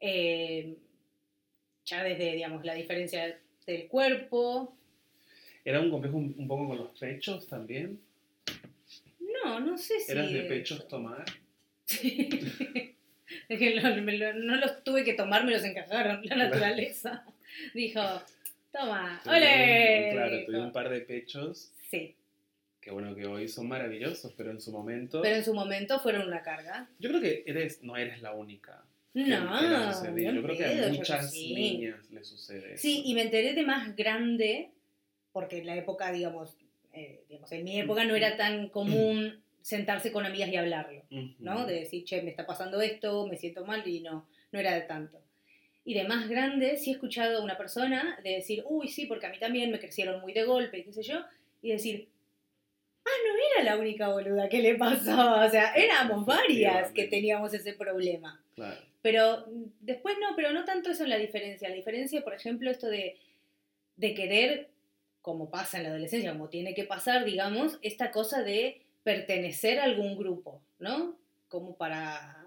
eh, 0.00 0.76
ya 1.84 2.02
desde, 2.04 2.32
digamos, 2.34 2.64
la 2.64 2.74
diferencia 2.74 3.38
del 3.66 3.86
cuerpo. 3.88 4.74
¿Era 5.64 5.80
un 5.80 5.90
complejo 5.90 6.16
un, 6.16 6.34
un 6.38 6.48
poco 6.48 6.68
con 6.68 6.78
los 6.78 6.98
pechos 6.98 7.46
también? 7.48 8.00
No, 9.44 9.60
no 9.60 9.76
sé 9.76 10.00
si... 10.00 10.12
¿Eras 10.12 10.32
de 10.32 10.42
pechos 10.44 10.88
tomar? 10.88 11.24
Sí. 11.84 12.28
Es 13.48 13.58
que 13.58 13.74
lo- 13.76 14.34
no 14.34 14.56
los 14.56 14.84
tuve 14.84 15.04
que 15.04 15.14
tomar, 15.14 15.44
me 15.44 15.52
los 15.52 15.64
encajaron. 15.64 16.20
La 16.24 16.36
naturaleza 16.36 17.24
dijo, 17.74 18.00
toma, 18.72 19.20
¡ole! 19.26 20.10
Claro, 20.12 20.36
Dijo. 20.36 20.52
di 20.52 20.58
un 20.58 20.72
par 20.72 20.88
de 20.88 21.00
pechos 21.00 21.72
Sí, 21.90 22.14
que 22.80 22.90
bueno, 22.90 23.14
que 23.14 23.26
hoy 23.26 23.48
son 23.48 23.66
maravillosos, 23.68 24.32
pero 24.36 24.50
en 24.50 24.60
su 24.60 24.70
momento... 24.72 25.22
pero 25.22 25.36
en 25.36 25.44
su 25.44 25.54
momento 25.54 25.98
fueron 26.00 26.26
una 26.28 26.42
carga. 26.42 26.88
Yo 26.98 27.08
creo 27.08 27.20
que 27.20 27.42
eres, 27.46 27.82
no 27.82 27.96
eres 27.96 28.20
la 28.22 28.32
única. 28.34 28.84
No, 29.14 29.24
Yo 30.16 30.42
creo 30.42 30.56
que 30.56 30.84
a 30.84 30.88
muchas 30.92 31.30
sí. 31.32 31.54
niñas 31.54 32.10
le 32.10 32.22
sucede 32.22 32.74
eso. 32.74 32.82
Sí, 32.82 33.02
y 33.06 33.14
me 33.14 33.22
enteré 33.22 33.54
de 33.54 33.62
más 33.64 33.96
grande, 33.96 34.70
porque 35.32 35.58
en 35.58 35.66
la 35.66 35.76
época, 35.76 36.12
digamos, 36.12 36.56
eh, 36.92 37.22
digamos, 37.28 37.50
en 37.52 37.64
mi 37.64 37.80
época 37.80 38.04
no 38.04 38.14
era 38.14 38.36
tan 38.36 38.68
común 38.68 39.40
sentarse 39.68 40.10
con 40.10 40.24
amigas 40.24 40.48
y 40.48 40.56
hablarlo. 40.56 41.02
¿no? 41.40 41.66
De 41.66 41.80
decir, 41.80 42.02
che, 42.04 42.22
me 42.22 42.30
está 42.30 42.46
pasando 42.46 42.80
esto, 42.80 43.26
me 43.26 43.36
siento 43.36 43.66
mal, 43.66 43.86
y 43.86 44.00
no, 44.00 44.26
no 44.50 44.58
era 44.58 44.74
de 44.74 44.80
tanto. 44.80 45.20
Y 45.84 45.92
de 45.92 46.04
más 46.04 46.26
grande, 46.26 46.78
sí 46.78 46.88
he 46.88 46.94
escuchado 46.94 47.38
a 47.38 47.44
una 47.44 47.58
persona 47.58 48.18
de 48.24 48.30
decir, 48.30 48.64
uy, 48.66 48.88
sí, 48.88 49.04
porque 49.04 49.26
a 49.26 49.28
mí 49.28 49.38
también 49.38 49.70
me 49.70 49.78
crecieron 49.78 50.22
muy 50.22 50.32
de 50.32 50.44
golpe, 50.44 50.78
y 50.78 50.84
qué 50.84 50.92
sé 50.94 51.02
yo, 51.02 51.22
y 51.60 51.72
decir, 51.72 52.08
ah, 53.04 53.10
no 53.26 53.62
era 53.62 53.70
la 53.74 53.78
única 53.78 54.08
boluda 54.08 54.48
que 54.48 54.62
le 54.62 54.74
pasaba, 54.76 55.44
o 55.44 55.50
sea, 55.50 55.74
éramos 55.74 56.24
varias 56.24 56.90
que 56.92 57.04
teníamos 57.04 57.52
ese 57.52 57.74
problema. 57.74 58.42
Claro. 58.54 58.80
Pero 59.02 59.44
mm, 59.48 59.64
después 59.80 60.16
no, 60.18 60.34
pero 60.34 60.50
no 60.54 60.64
tanto 60.64 60.88
eso 60.88 61.04
en 61.04 61.10
la 61.10 61.18
diferencia. 61.18 61.68
La 61.68 61.74
diferencia, 61.74 62.24
por 62.24 62.32
ejemplo, 62.32 62.70
esto 62.70 62.86
de, 62.86 63.18
de 63.96 64.14
querer, 64.14 64.70
como 65.20 65.50
pasa 65.50 65.76
en 65.76 65.82
la 65.82 65.90
adolescencia, 65.90 66.32
como 66.32 66.48
tiene 66.48 66.72
que 66.72 66.84
pasar, 66.84 67.26
digamos, 67.26 67.78
esta 67.82 68.10
cosa 68.10 68.42
de 68.42 68.87
pertenecer 69.12 69.78
a 69.80 69.84
algún 69.84 70.18
grupo, 70.18 70.60
¿no? 70.80 71.16
Como 71.48 71.74
para, 71.76 72.46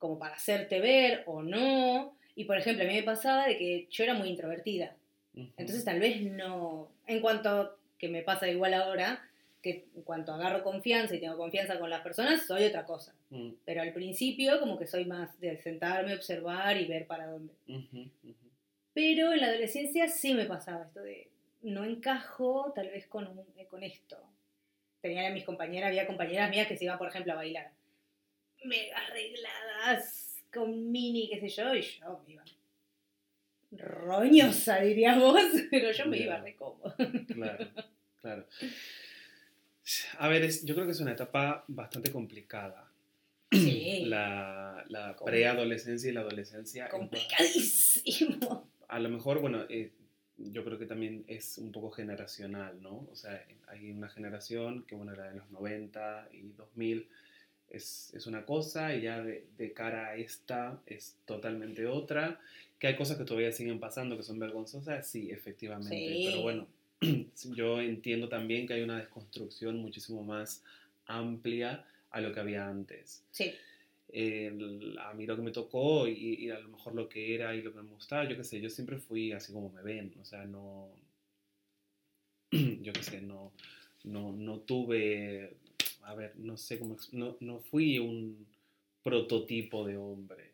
como 0.00 0.18
para 0.18 0.34
hacerte 0.34 0.80
ver 0.80 1.22
o 1.26 1.42
no. 1.42 2.16
Y 2.34 2.44
por 2.44 2.56
ejemplo, 2.58 2.84
a 2.84 2.88
mí 2.88 2.94
me 2.94 3.02
pasaba 3.04 3.46
de 3.46 3.56
que 3.56 3.86
yo 3.88 4.02
era 4.02 4.14
muy 4.14 4.28
introvertida. 4.28 4.96
Entonces 5.56 5.84
tal 5.84 6.00
vez 6.00 6.20
no, 6.22 6.90
en 7.06 7.20
cuanto 7.20 7.78
que 7.96 8.08
me 8.08 8.22
pasa 8.22 8.48
igual 8.48 8.74
ahora, 8.74 9.22
que 9.62 9.86
en 9.94 10.02
cuanto 10.02 10.32
agarro 10.32 10.64
confianza 10.64 11.14
y 11.14 11.20
tengo 11.20 11.36
confianza 11.36 11.78
con 11.78 11.90
las 11.90 12.00
personas, 12.02 12.44
soy 12.44 12.64
otra 12.64 12.84
cosa. 12.84 13.14
Mm, 13.30 13.50
Pero 13.64 13.82
al 13.82 13.92
principio 13.92 14.58
como 14.58 14.76
que 14.78 14.86
soy 14.88 15.04
más 15.04 15.38
de 15.40 15.58
sentarme, 15.62 16.14
observar 16.14 16.76
y 16.76 16.86
ver 16.86 17.06
para 17.06 17.26
dónde. 17.28 17.54
Pero 18.94 19.32
en 19.32 19.40
la 19.40 19.46
adolescencia 19.46 20.08
sí 20.08 20.34
me 20.34 20.44
pasaba 20.46 20.84
esto 20.86 21.00
de 21.02 21.28
no 21.62 21.84
encajo 21.84 22.72
tal 22.74 22.88
vez 22.88 23.06
con, 23.06 23.26
un- 23.28 23.44
con 23.70 23.82
esto. 23.84 24.16
Tenía 25.00 25.28
a 25.28 25.32
mis 25.32 25.44
compañeras, 25.44 25.88
había 25.88 26.06
compañeras 26.06 26.50
mías 26.50 26.66
que 26.66 26.76
se 26.76 26.84
iban, 26.84 26.98
por 26.98 27.08
ejemplo, 27.08 27.32
a 27.32 27.36
bailar. 27.36 27.70
Mega 28.64 28.96
arregladas, 28.98 30.36
con 30.52 30.90
mini, 30.90 31.28
qué 31.28 31.40
sé 31.40 31.48
yo, 31.48 31.74
y 31.74 31.82
yo 31.82 32.22
me 32.26 32.32
iba 32.34 32.44
roñosa, 33.72 34.80
dirías 34.80 35.18
vos, 35.18 35.40
pero 35.70 35.92
yo 35.92 36.06
me 36.06 36.18
iba 36.18 36.38
re 36.38 36.56
cómoda. 36.56 36.94
Claro, 37.32 37.68
claro. 38.20 38.46
A 40.18 40.28
ver, 40.28 40.42
es- 40.44 40.64
yo 40.64 40.74
creo 40.74 40.86
que 40.86 40.92
es 40.92 41.00
una 41.00 41.12
etapa 41.12 41.64
bastante 41.68 42.10
complicada. 42.10 42.90
Sí, 43.52 44.04
La, 44.06 44.84
la 44.88 45.16
preadolescencia 45.24 46.10
y 46.10 46.12
la 46.14 46.20
adolescencia. 46.20 46.88
complicadísimo. 46.88 48.68
A 48.88 48.98
lo 48.98 49.08
mejor, 49.10 49.40
bueno, 49.40 49.64
eh, 49.68 49.92
yo 50.38 50.64
creo 50.64 50.78
que 50.78 50.86
también 50.86 51.24
es 51.26 51.58
un 51.58 51.72
poco 51.72 51.90
generacional, 51.90 52.80
¿no? 52.80 53.06
O 53.10 53.16
sea, 53.16 53.44
hay 53.66 53.90
una 53.90 54.08
generación 54.08 54.84
que, 54.84 54.94
bueno, 54.94 55.12
era 55.12 55.30
de 55.30 55.38
los 55.38 55.50
90 55.50 56.28
y 56.32 56.42
2000, 56.56 57.06
es, 57.70 58.12
es 58.14 58.26
una 58.26 58.46
cosa, 58.46 58.94
y 58.94 59.02
ya 59.02 59.22
de, 59.22 59.44
de 59.58 59.72
cara 59.72 60.08
a 60.08 60.16
esta 60.16 60.80
es 60.86 61.16
totalmente 61.26 61.86
otra. 61.86 62.40
Que 62.78 62.86
hay 62.86 62.96
cosas 62.96 63.18
que 63.18 63.24
todavía 63.24 63.50
siguen 63.52 63.80
pasando 63.80 64.16
que 64.16 64.22
son 64.22 64.38
vergonzosas, 64.38 65.06
sí, 65.06 65.30
efectivamente. 65.30 65.96
Sí. 65.96 66.26
Pero 66.30 66.42
bueno, 66.42 66.66
yo 67.54 67.80
entiendo 67.80 68.28
también 68.28 68.66
que 68.66 68.74
hay 68.74 68.82
una 68.82 68.98
desconstrucción 68.98 69.76
muchísimo 69.78 70.22
más 70.22 70.62
amplia 71.06 71.84
a 72.10 72.20
lo 72.20 72.32
que 72.32 72.40
había 72.40 72.66
antes 72.66 73.22
Sí, 73.30 73.52
el- 74.12 74.98
a 74.98 75.12
mí 75.14 75.26
lo 75.26 75.36
que 75.36 75.42
me 75.42 75.50
tocó 75.52 76.06
y, 76.08 76.34
y 76.44 76.50
a 76.50 76.58
lo 76.60 76.68
mejor 76.68 76.94
lo 76.94 77.08
que 77.08 77.34
era 77.34 77.54
y 77.54 77.62
lo 77.62 77.72
que 77.72 77.82
me 77.82 77.90
gustaba, 77.90 78.28
yo 78.28 78.36
qué 78.36 78.44
sé, 78.44 78.60
yo 78.60 78.70
siempre 78.70 78.98
fui 78.98 79.32
así 79.32 79.52
como 79.52 79.70
me 79.70 79.82
ven, 79.82 80.12
o 80.20 80.24
sea, 80.24 80.44
no, 80.44 80.88
yo 82.82 82.92
qué 82.92 83.02
sé, 83.02 83.20
no, 83.20 83.52
no, 84.04 84.32
no 84.32 84.58
tuve, 84.60 85.54
a 86.02 86.14
ver, 86.14 86.34
no 86.36 86.56
sé 86.56 86.78
cómo, 86.78 86.96
no, 87.12 87.36
no 87.40 87.60
fui 87.60 87.98
un 87.98 88.46
prototipo 89.02 89.86
de 89.86 89.96
hombre. 89.96 90.52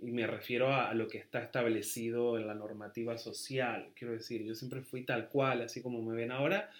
Y 0.00 0.12
me 0.12 0.26
refiero 0.26 0.68
a, 0.68 0.90
a 0.90 0.94
lo 0.94 1.08
que 1.08 1.18
está 1.18 1.42
establecido 1.42 2.38
en 2.38 2.46
la 2.46 2.54
normativa 2.54 3.18
social. 3.18 3.88
Quiero 3.94 4.14
decir, 4.14 4.44
yo 4.44 4.54
siempre 4.54 4.82
fui 4.82 5.02
tal 5.04 5.28
cual, 5.28 5.62
así 5.62 5.82
como 5.82 6.02
me 6.02 6.14
ven 6.14 6.30
ahora, 6.32 6.70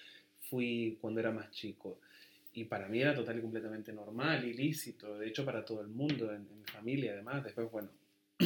fui 0.51 0.99
cuando 1.01 1.21
era 1.21 1.31
más 1.33 1.51
chico. 1.51 1.99
Y 2.55 2.65
para 2.65 2.89
mí 2.89 3.01
era 3.01 3.15
total 3.15 3.39
y 3.39 3.43
completamente 3.43 3.93
normal, 3.93 4.45
ilícito, 4.45 5.19
de 5.19 5.27
hecho 5.29 5.45
para 5.45 5.65
todo 5.65 5.81
el 5.81 5.89
mundo, 5.89 6.31
en, 6.33 6.43
en 6.43 6.59
mi 6.61 6.65
familia 6.67 7.13
además. 7.13 7.43
Después, 7.43 7.69
bueno, 7.71 7.89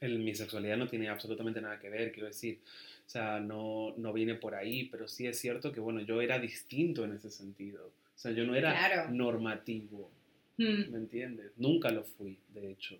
el- 0.00 0.18
mi 0.18 0.34
sexualidad 0.34 0.76
no 0.76 0.88
tiene 0.88 1.08
absolutamente 1.08 1.60
nada 1.60 1.78
que 1.78 1.88
ver, 1.90 2.12
quiero 2.12 2.26
decir. 2.28 2.58
O 3.06 3.08
sea, 3.10 3.38
no, 3.38 3.94
no 3.98 4.12
viene 4.12 4.34
por 4.34 4.54
ahí, 4.54 4.88
pero 4.90 5.06
sí 5.08 5.26
es 5.26 5.38
cierto 5.38 5.70
que, 5.72 5.80
bueno, 5.80 6.00
yo 6.00 6.20
era 6.22 6.38
distinto 6.38 7.04
en 7.04 7.12
ese 7.12 7.30
sentido. 7.30 7.86
O 7.86 8.18
sea, 8.18 8.32
yo 8.32 8.44
no 8.44 8.54
era 8.54 8.72
Claro. 8.72 9.10
normativo. 9.10 10.10
Mm. 10.56 10.90
¿me 10.92 10.98
entiendes? 10.98 11.50
Nunca 11.56 11.90
lo 11.90 12.04
fui, 12.04 12.38
de 12.54 12.70
hecho. 12.70 12.96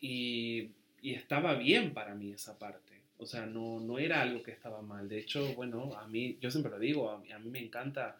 Y, 0.00 0.70
y 1.02 1.14
estaba 1.14 1.54
bien 1.54 1.94
para 1.94 2.14
mí 2.14 2.32
esa 2.32 2.58
parte. 2.58 2.92
O 3.18 3.26
sea, 3.26 3.46
no, 3.46 3.78
no 3.80 3.98
era 3.98 4.20
algo 4.22 4.42
que 4.42 4.50
estaba 4.50 4.82
mal. 4.82 5.08
De 5.08 5.18
hecho, 5.18 5.54
bueno, 5.54 5.94
a 5.96 6.06
mí, 6.08 6.36
yo 6.40 6.50
siempre 6.50 6.70
lo 6.72 6.78
digo, 6.80 7.10
a 7.10 7.18
mí, 7.18 7.30
a 7.32 7.38
mí 7.38 7.48
me 7.48 7.60
encanta 7.60 8.16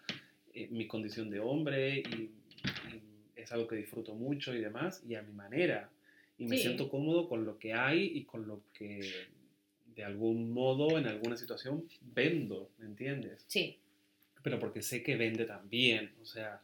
eh, 0.55 0.69
mi 0.71 0.87
condición 0.87 1.31
de 1.31 1.41
hombre 1.41 1.99
y, 1.99 2.31
y 2.93 3.03
es 3.37 3.53
algo 3.53 3.67
que 3.67 3.77
disfruto 3.77 4.15
mucho 4.15 4.55
y 4.55 4.61
demás, 4.61 5.03
y 5.09 5.15
a 5.15 5.23
mi 5.23 5.33
manera. 5.33 5.91
Y 6.39 6.47
me 6.47 6.57
Sí. 6.57 6.63
siento 6.63 6.89
cómodo 6.89 7.29
con 7.29 7.45
lo 7.45 7.59
que 7.59 7.73
hay 7.75 8.05
y 8.15 8.25
con 8.25 8.47
lo 8.49 8.63
que 8.73 9.01
de 9.95 10.03
algún 10.05 10.51
modo, 10.51 10.99
en 10.99 11.07
alguna 11.07 11.37
situación, 11.37 11.85
vendo, 12.01 12.69
¿me 12.79 12.87
entiendes? 12.87 13.45
Sí, 13.47 13.79
pero 14.43 14.59
porque 14.59 14.83
sé 14.83 15.03
que 15.05 15.15
vende 15.17 15.45
también. 15.45 16.11
O 16.21 16.27
sea, 16.27 16.61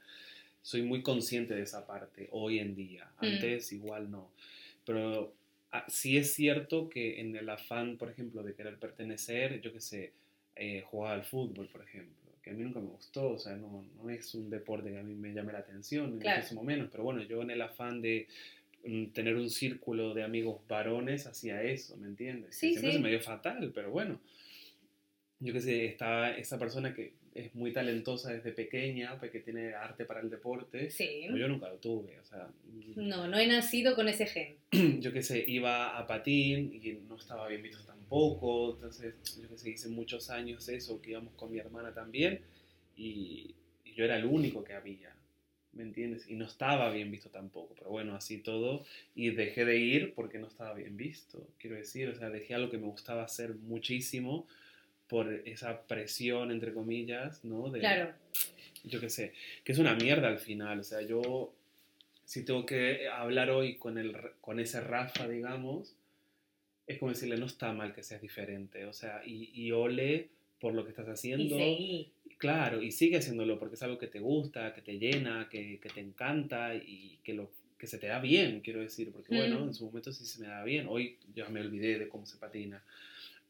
soy 0.63 0.83
muy 0.83 1.01
consciente 1.03 1.55
de 1.55 1.63
esa 1.63 1.87
parte 1.87 2.29
hoy 2.33 2.59
en 2.59 2.75
día. 2.75 3.05
Mm. 3.21 3.25
Antes 3.25 3.73
igual 3.73 4.11
no. 4.11 4.33
Pero 4.85 5.33
ah, 5.71 5.85
sí 5.89 6.17
es 6.17 6.35
cierto 6.35 6.89
que 6.89 7.21
en 7.21 7.37
el 7.37 7.49
afán, 7.49 7.97
por 7.99 8.11
ejemplo, 8.11 8.43
de 8.43 8.55
querer 8.55 8.79
pertenecer, 8.79 9.61
yo 9.61 9.73
qué 9.73 9.81
sé, 9.81 10.13
eh, 10.57 10.83
jugar 10.91 11.15
al 11.15 11.25
fútbol, 11.25 11.69
por 11.69 11.83
ejemplo, 11.83 12.20
que 12.43 12.51
a 12.51 12.53
mí 12.55 12.63
nunca 12.63 12.81
me 12.81 12.87
gustó, 12.89 13.31
o 13.33 13.39
sea, 13.39 13.55
no, 13.57 13.85
no 13.97 14.09
es 14.11 14.35
un 14.35 14.49
deporte 14.49 14.91
que 14.91 14.99
a 14.99 15.03
mí 15.03 15.15
me 15.15 15.33
llame 15.35 15.53
la 15.53 15.59
atención, 15.59 16.15
ni 16.15 16.21
Claro. 16.21 16.39
muchísimo 16.39 16.63
menos, 16.65 16.89
pero 16.91 17.05
bueno, 17.05 17.23
yo 17.23 17.43
en 17.43 17.51
el 17.51 17.61
afán 17.63 18.01
de 18.01 18.27
mm, 18.85 19.07
tener 19.09 19.37
un 19.37 19.51
círculo 19.51 20.15
de 20.15 20.23
amigos 20.23 20.61
varones 20.67 21.27
hacía 21.27 21.63
eso, 21.63 21.97
¿me 21.99 22.07
entiendes? 22.09 22.57
Sí, 22.57 22.71
siempre 22.71 22.93
sí. 22.93 22.97
se 22.97 23.03
me 23.03 23.11
dio 23.11 23.21
fatal, 23.21 23.73
pero 23.75 23.91
bueno, 23.91 24.19
yo 25.39 25.53
qué 25.53 25.61
sé, 25.61 25.85
está 25.87 26.37
esa 26.37 26.59
persona 26.59 26.95
que 26.95 27.13
es 27.35 27.55
muy 27.55 27.73
talentosa 27.73 28.33
desde 28.33 28.53
pequeña, 28.53 29.19
pues, 29.19 29.31
que 29.31 29.41
tiene 29.41 29.73
arte 29.75 30.05
para 30.05 30.21
el 30.21 30.29
deporte, 30.31 30.91
Sí. 30.91 31.23
pero 31.27 31.37
yo 31.37 31.47
nunca 31.49 31.69
lo 31.69 31.77
tuve, 31.77 32.19
o 32.21 32.25
sea, 32.25 32.49
mm, 32.73 33.07
No, 33.09 33.29
no 33.29 33.39
he 33.39 33.47
nacido 33.47 33.95
con 33.95 34.09
ese 34.09 34.27
gen. 34.27 34.57
yo 35.01 35.13
qué 35.13 35.23
sé, 35.23 35.45
iba 35.47 35.99
a 35.99 36.07
patín 36.07 36.73
y 36.75 36.93
no 37.09 37.17
estaba 37.17 37.49
bien 37.49 37.63
visto 37.63 37.83
tampoco, 38.11 38.73
entonces 38.75 39.15
yo 39.41 39.49
qué 39.49 39.57
sé, 39.57 39.71
hice 39.71 39.89
muchos 39.89 40.31
años 40.31 40.69
eso, 40.69 41.01
que 41.01 41.11
íbamos 41.11 41.33
con 41.35 41.53
mi 41.53 41.59
hermana 41.59 41.95
también 41.95 42.41
y, 42.97 43.55
y 43.85 43.95
yo 43.95 44.05
era 44.05 44.17
el 44.17 44.25
único 44.25 44.65
que 44.65 44.75
había, 44.75 45.15
¿me 45.73 45.85
entiendes? 45.85 46.29
Y 46.29 46.35
no 46.35 46.47
estaba 46.47 46.91
bien 46.91 47.11
visto 47.13 47.31
tampoco, 47.31 47.75
pero 47.79 47.91
bueno, 47.91 48.17
así 48.17 48.39
todo 48.39 48.85
y 49.15 49.31
dejé 49.31 49.65
de 49.65 49.77
ir 49.77 50.15
porque 50.15 50.39
no 50.39 50.49
estaba 50.49 50.75
bien 50.75 50.97
visto, 50.97 51.47
quiero 51.59 51.77
decir, 51.77 52.09
o 52.09 52.15
sea, 52.17 52.31
dejé 52.31 52.55
algo 52.55 52.69
que 52.69 52.79
me 52.79 52.87
gustaba 52.87 53.23
hacer 53.23 53.55
muchísimo 53.55 54.49
por 55.09 55.33
esa 55.45 55.83
presión, 55.87 56.51
entre 56.51 56.73
comillas, 56.73 57.45
¿no? 57.45 57.69
De, 57.71 57.81
Claro. 57.81 58.13
yo 58.85 59.01
qué 59.01 59.11
sé, 59.11 59.33
que 59.65 59.73
es 59.73 59.79
una 59.79 59.95
mierda 59.95 60.29
al 60.29 60.39
final. 60.39 60.79
O 60.79 60.85
sea, 60.85 61.03
yo, 61.03 61.53
si 62.25 62.45
tengo 62.45 62.65
que 62.65 63.09
hablar 63.09 63.51
hoy 63.51 63.77
con, 63.77 63.99
el, 63.99 64.17
con 64.41 64.61
ese 64.61 64.81
Rafa, 64.81 65.27
digamos, 65.27 65.97
es 66.93 66.99
como 66.99 67.11
decirle, 67.13 67.37
no 67.39 67.47
está 67.47 67.73
mal 67.73 67.93
que 67.95 68.03
seas 68.03 68.21
diferente. 68.23 68.85
O 68.87 68.93
sea, 68.93 69.23
y, 69.25 69.51
y 69.55 69.73
ole 69.73 70.29
por 70.61 70.75
lo 70.75 70.85
que 70.85 70.91
estás 70.91 71.07
Y 71.09 71.11
haciendo. 71.13 71.57
seguí. 71.57 72.11
Claro, 72.39 72.83
y 72.83 72.91
sigue 72.91 73.19
haciéndolo 73.19 73.59
porque 73.59 73.75
es 73.75 73.83
algo 73.83 73.99
que 73.99 74.07
te 74.07 74.19
gusta, 74.21 74.73
que 74.73 74.81
te 74.83 74.99
llena, 74.99 75.49
que, 75.51 75.79
que 75.81 75.89
te 75.91 76.01
encanta 76.01 76.75
y 76.75 77.19
que, 77.23 77.35
lo, 77.35 77.51
que 77.79 77.87
se 77.87 77.99
te 77.99 78.07
da 78.07 78.19
bien, 78.21 78.61
quiero 78.61 78.81
decir. 78.81 79.13
Porque 79.13 79.37
bueno, 79.37 79.61
Mm. 79.61 79.69
en 79.69 79.75
su 79.75 79.85
momento 79.87 80.13
sí 80.13 80.25
se 80.25 80.41
me 80.41 80.49
da 80.49 80.65
bien. 80.65 80.87
Hoy 80.89 81.17
ya 81.35 81.49
me 81.49 81.61
olvidé 81.61 81.99
de 81.99 82.09
cómo 82.09 82.25
se 82.27 82.39
patina. 82.39 82.83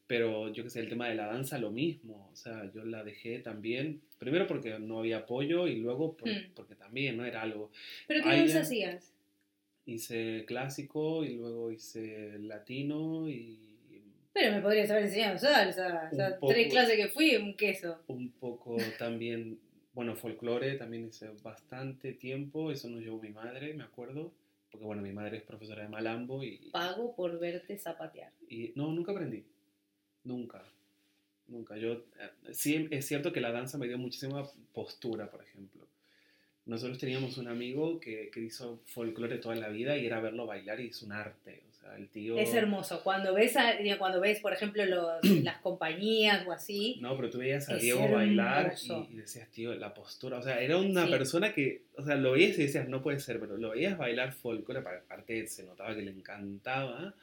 Pero 0.07 0.51
yo 0.51 0.63
que 0.63 0.69
sé, 0.69 0.81
el 0.81 0.89
tema 0.89 1.07
de 1.07 1.15
la 1.15 1.27
danza, 1.27 1.57
lo 1.57 1.71
mismo. 1.71 2.29
O 2.33 2.35
sea, 2.35 2.69
yo 2.73 2.83
la 2.83 3.01
dejé 3.03 3.39
también, 3.39 4.01
primero 4.19 4.45
porque 4.45 4.77
no 4.77 4.99
había 4.99 5.19
apoyo 5.19 5.67
y 5.67 5.75
luego 5.77 6.17
por- 6.17 6.27
Mm. 6.29 6.51
porque 6.53 6.75
también 6.75 7.15
no 7.15 7.23
era 7.25 7.41
algo. 7.43 7.71
¿Pero 8.07 8.21
qué 8.23 8.29
danza 8.29 8.59
hacías? 8.61 9.13
Hice 9.85 10.45
clásico 10.45 11.23
y 11.25 11.35
luego 11.35 11.71
hice 11.71 12.37
latino 12.39 13.27
y 13.29 13.57
Pero 14.33 14.53
me 14.53 14.61
podrías 14.61 14.89
haber 14.91 15.05
enseñado 15.05 15.37
salsa. 15.37 16.09
O 16.11 16.15
sea, 16.15 16.27
Un 16.33 16.39
poco. 16.39 16.53
tres 16.53 16.71
clases 16.71 16.95
que 16.95 17.07
fui, 17.09 17.35
un 17.35 17.55
queso. 17.55 17.99
un 18.07 18.31
poco 18.31 18.77
también, 18.99 19.59
bueno, 19.93 20.15
folclore 20.15 20.75
también 20.75 21.07
hice 21.07 21.29
bastante 21.41 22.13
tiempo. 22.13 22.71
Eso 22.71 22.89
nos 22.89 23.01
llevó 23.01 23.19
mi 23.21 23.29
madre, 23.31 23.73
me 23.73 23.83
acuerdo. 23.83 24.31
Porque 24.69 24.85
bueno, 24.85 25.01
mi 25.01 25.11
madre 25.11 25.37
es 25.37 25.43
profesora 25.43 25.83
de 25.83 25.89
malambo 25.89 26.43
y, 26.43 26.69
Pago 26.71 27.13
por 27.15 27.37
verte 27.39 27.77
zapatear. 27.77 28.31
y 28.47 28.71
no, 28.75 28.91
nunca 28.93 29.11
aprendí. 29.11 29.43
Nunca. 30.23 30.63
Nunca. 31.47 31.75
Yo, 31.77 31.93
eh, 31.93 32.53
sí, 32.53 32.87
es 32.91 33.05
cierto 33.05 33.33
que 33.33 33.41
la 33.41 33.51
danza 33.51 33.77
me 33.77 33.87
dio 33.87 33.97
muchísima 33.97 34.47
postura, 34.71 35.29
por 35.29 35.43
ejemplo. 35.43 35.85
Nosotros 36.71 36.97
teníamos 36.97 37.37
un 37.37 37.47
amigo 37.49 37.99
que, 37.99 38.29
que 38.33 38.39
hizo 38.39 38.79
folclore 38.85 39.37
toda 39.39 39.55
la 39.55 39.67
vida 39.67 39.97
y 39.97 40.05
era 40.05 40.21
verlo 40.21 40.45
bailar 40.45 40.79
y 40.79 40.87
es 40.87 41.01
un 41.03 41.11
arte. 41.11 41.63
O 41.69 41.73
sea, 41.73 41.97
el 41.97 42.07
tío... 42.07 42.37
Es 42.37 42.53
hermoso. 42.53 43.01
Cuando 43.03 43.33
ves, 43.33 43.57
a- 43.57 43.73
cuando 43.99 44.21
ves 44.21 44.39
por 44.39 44.53
ejemplo, 44.53 44.85
los- 44.85 45.23
las 45.43 45.57
compañías 45.57 46.47
o 46.47 46.51
así, 46.53 46.97
No, 47.01 47.15
pero 47.17 47.29
tú 47.29 47.39
veías 47.39 47.67
a 47.69 47.75
Diego 47.75 48.07
bailar 48.09 48.73
y, 48.81 49.13
y 49.13 49.17
decías, 49.17 49.49
tío, 49.49 49.73
la 49.75 49.93
postura. 49.93 50.37
O 50.37 50.41
sea, 50.41 50.61
era 50.61 50.77
una 50.77 51.05
Sí. 51.05 51.11
persona 51.11 51.53
que, 51.53 51.81
o 51.97 52.05
sea, 52.05 52.15
lo 52.15 52.31
veías 52.31 52.57
y 52.57 52.63
decías, 52.63 52.87
no 52.87 53.01
puede 53.03 53.19
ser, 53.19 53.39
pero 53.39 53.57
lo 53.57 53.71
veías 53.71 53.97
bailar 53.97 54.31
folclore, 54.31 54.79
aparte 54.79 55.45
se 55.47 55.63
notaba 55.63 55.93
que 55.93 56.03
le 56.03 56.11
encantaba. 56.11 57.13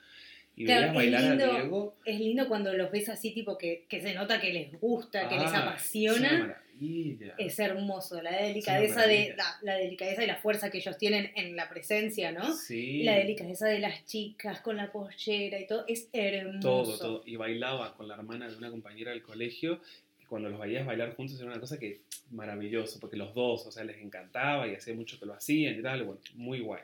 Y 0.56 0.64
Claro, 0.64 0.88
es 0.88 0.94
bailar 0.94 1.22
lindo. 1.22 1.44
a 1.52 1.54
Diego. 1.60 1.96
es 2.04 2.18
lindo 2.18 2.48
cuando 2.48 2.74
los 2.74 2.90
ves 2.90 3.08
así, 3.08 3.30
tipo 3.32 3.56
que, 3.56 3.86
que 3.88 4.02
se 4.02 4.12
nota 4.12 4.40
que 4.40 4.52
les 4.52 4.78
gusta, 4.80 5.28
que 5.28 5.36
les 5.36 5.44
Ah, 5.54 5.68
apasiona. 5.68 6.60
Maravilla. 6.78 7.34
Es 7.38 7.58
hermoso. 7.58 8.20
La 8.22 8.42
delicadeza, 8.42 9.06
de, 9.06 9.34
la, 9.36 9.58
la 9.62 9.76
delicadeza 9.76 10.24
y 10.24 10.26
la 10.26 10.36
fuerza 10.36 10.70
que 10.70 10.78
ellos 10.78 10.96
tienen 10.98 11.32
en 11.36 11.56
la 11.56 11.68
presencia, 11.68 12.32
¿no? 12.32 12.54
Sí. 12.54 13.02
La 13.02 13.16
delicadeza 13.16 13.66
de 13.66 13.78
las 13.78 14.04
chicas 14.06 14.60
con 14.60 14.76
la 14.76 14.90
pollera 14.90 15.58
y 15.58 15.66
todo. 15.66 15.84
Es 15.86 16.08
hermoso. 16.12 16.60
Todo, 16.60 16.98
todo. 16.98 17.22
Y 17.26 17.36
bailaba 17.36 17.94
con 17.94 18.08
la 18.08 18.14
hermana 18.14 18.48
de 18.48 18.56
una 18.56 18.70
compañera 18.70 19.10
del 19.10 19.22
colegio. 19.22 19.80
Y 20.20 20.24
cuando 20.26 20.48
los 20.48 20.60
veías 20.60 20.86
bailar 20.86 21.14
juntos 21.14 21.38
era 21.38 21.50
una 21.50 21.60
cosa 21.60 21.78
que 21.78 22.02
maravilloso, 22.30 23.00
porque 23.00 23.16
los 23.16 23.34
dos, 23.34 23.66
o 23.66 23.72
sea, 23.72 23.84
les 23.84 23.98
encantaba 23.98 24.68
y 24.68 24.74
hacía 24.74 24.94
mucho 24.94 25.18
que 25.18 25.26
lo 25.26 25.34
hacían 25.34 25.78
y 25.78 25.82
tal. 25.82 26.04
Bueno, 26.04 26.20
muy 26.34 26.60
guay. 26.60 26.82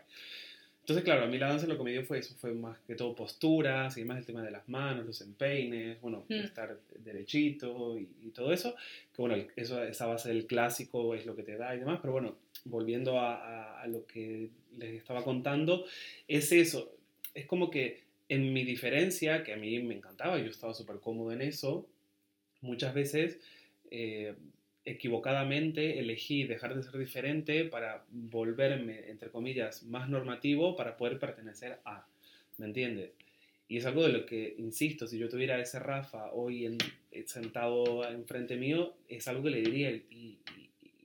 Entonces, 0.85 1.03
claro, 1.03 1.25
a 1.25 1.27
mí 1.27 1.39
la 1.39 1.49
danza 1.49 1.67
lo 1.67 1.79
que 1.79 1.83
me 1.85 1.93
dio 1.93 2.05
fue 2.05 2.19
eso, 2.19 2.35
fue 2.35 2.53
más 2.53 2.79
que 2.87 2.95
todo 2.95 3.15
posturas 3.17 3.97
y 3.97 4.05
más 4.05 4.19
el 4.19 4.27
tema 4.27 4.43
de 4.43 4.51
las 4.51 4.69
manos, 4.69 5.07
los 5.07 5.19
empeines, 5.23 5.99
bueno, 6.03 6.25
Mm. 6.29 6.35
estar 6.45 6.79
derechito 6.99 7.99
y, 7.99 8.07
y 8.23 8.29
todo 8.33 8.53
eso. 8.53 8.75
Que 9.17 9.23
bueno, 9.23 9.37
eso, 9.57 9.83
esa 9.83 10.05
base 10.07 10.29
del 10.29 10.47
clásico 10.47 11.15
es 11.15 11.25
lo 11.25 11.35
que 11.35 11.43
te 11.43 11.57
da 11.57 11.75
y 11.75 11.79
demás, 11.79 12.01
pero 12.03 12.13
bueno, 12.13 12.37
volviendo 12.67 13.19
a, 13.19 13.35
a- 13.37 13.83
a 13.83 13.87
lo 13.87 14.07
que 14.07 14.51
les 14.77 14.93
estaba 14.95 15.25
contando, 15.25 15.87
es 16.29 16.53
eso, 16.53 16.95
es 17.33 17.47
como 17.47 17.71
que 17.71 18.03
en 18.29 18.53
mi 18.53 18.63
diferencia, 18.65 19.43
que 19.43 19.55
a 19.55 19.57
mí 19.57 19.79
me 19.81 19.95
encantaba, 19.95 20.39
yo 20.39 20.51
estaba 20.51 20.75
súper 20.75 20.97
cómodo 21.01 21.33
en 21.33 21.41
eso, 21.41 21.87
muchas 22.61 22.93
veces 22.93 23.39
eh, 23.91 24.35
equivocadamente 24.85 25.99
elegí 25.99 26.45
dejar 26.45 26.75
de 26.75 26.83
ser 26.83 26.99
diferente 26.99 27.65
para 27.65 28.05
volverme, 28.11 29.09
entre 29.09 29.31
comillas, 29.31 29.83
más 29.85 30.09
normativo 30.09 30.77
para 30.77 30.97
poder 30.97 31.19
pertenecer 31.19 31.79
a, 31.85 32.07
¿me 32.59 32.67
entiendes? 32.67 33.11
Y 33.67 33.79
es 33.79 33.87
algo 33.87 34.03
de 34.03 34.13
lo 34.13 34.27
que, 34.27 34.55
insisto, 34.59 35.07
si 35.07 35.19
yo 35.19 35.29
tuviera 35.29 35.59
ese 35.59 35.79
Rafa 35.79 36.33
hoy 36.33 36.67
en- 36.67 36.79
eh, 37.13 37.25
sentado 37.27 38.07
enfrente 38.09 38.57
mío, 38.57 38.95
es 39.09 39.27
algo 39.27 39.43
que 39.45 39.51
le 39.51 39.63
diría 39.63 39.91
y, 39.91 40.05
y- 40.11 40.39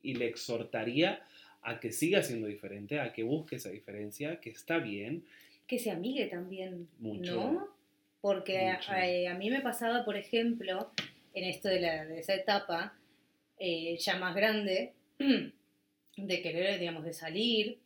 y 0.04 0.13
le 0.15 0.28
exhortaría 0.28 1.24
a 1.62 1.80
que 1.80 1.92
siga 1.92 2.22
siendo 2.24 2.48
diferente, 2.48 3.00
a 3.00 3.12
que 3.13 3.24
busque 3.24 3.56
esa 3.58 3.70
diferencia, 3.70 4.39
que 4.39 4.50
está 4.50 4.78
bien, 4.80 5.24
Que 5.68 5.78
se 5.78 5.92
amigue 5.92 6.26
también, 6.26 6.88
Mucho. 7.00 7.36
¿no? 7.36 7.68
Porque 8.22 8.74
Mucho. 8.76 8.92
eh, 8.94 9.28
a 9.28 9.36
mí 9.36 9.50
me 9.52 9.62
pasaba, 9.62 10.04
por 10.04 10.18
ejemplo, 10.18 10.92
en 11.36 11.44
esto 11.44 11.70
de, 11.70 11.80
la, 11.80 12.06
de 12.06 12.20
esa 12.20 12.34
etapa, 12.34 12.98
eh, 13.60 13.98
ya 13.98 14.17
más 14.17 14.36
grande, 14.36 14.93
de 16.17 16.41
querer, 16.41 16.80
digamos, 16.80 17.04
de 17.04 17.13
salir 17.13 17.80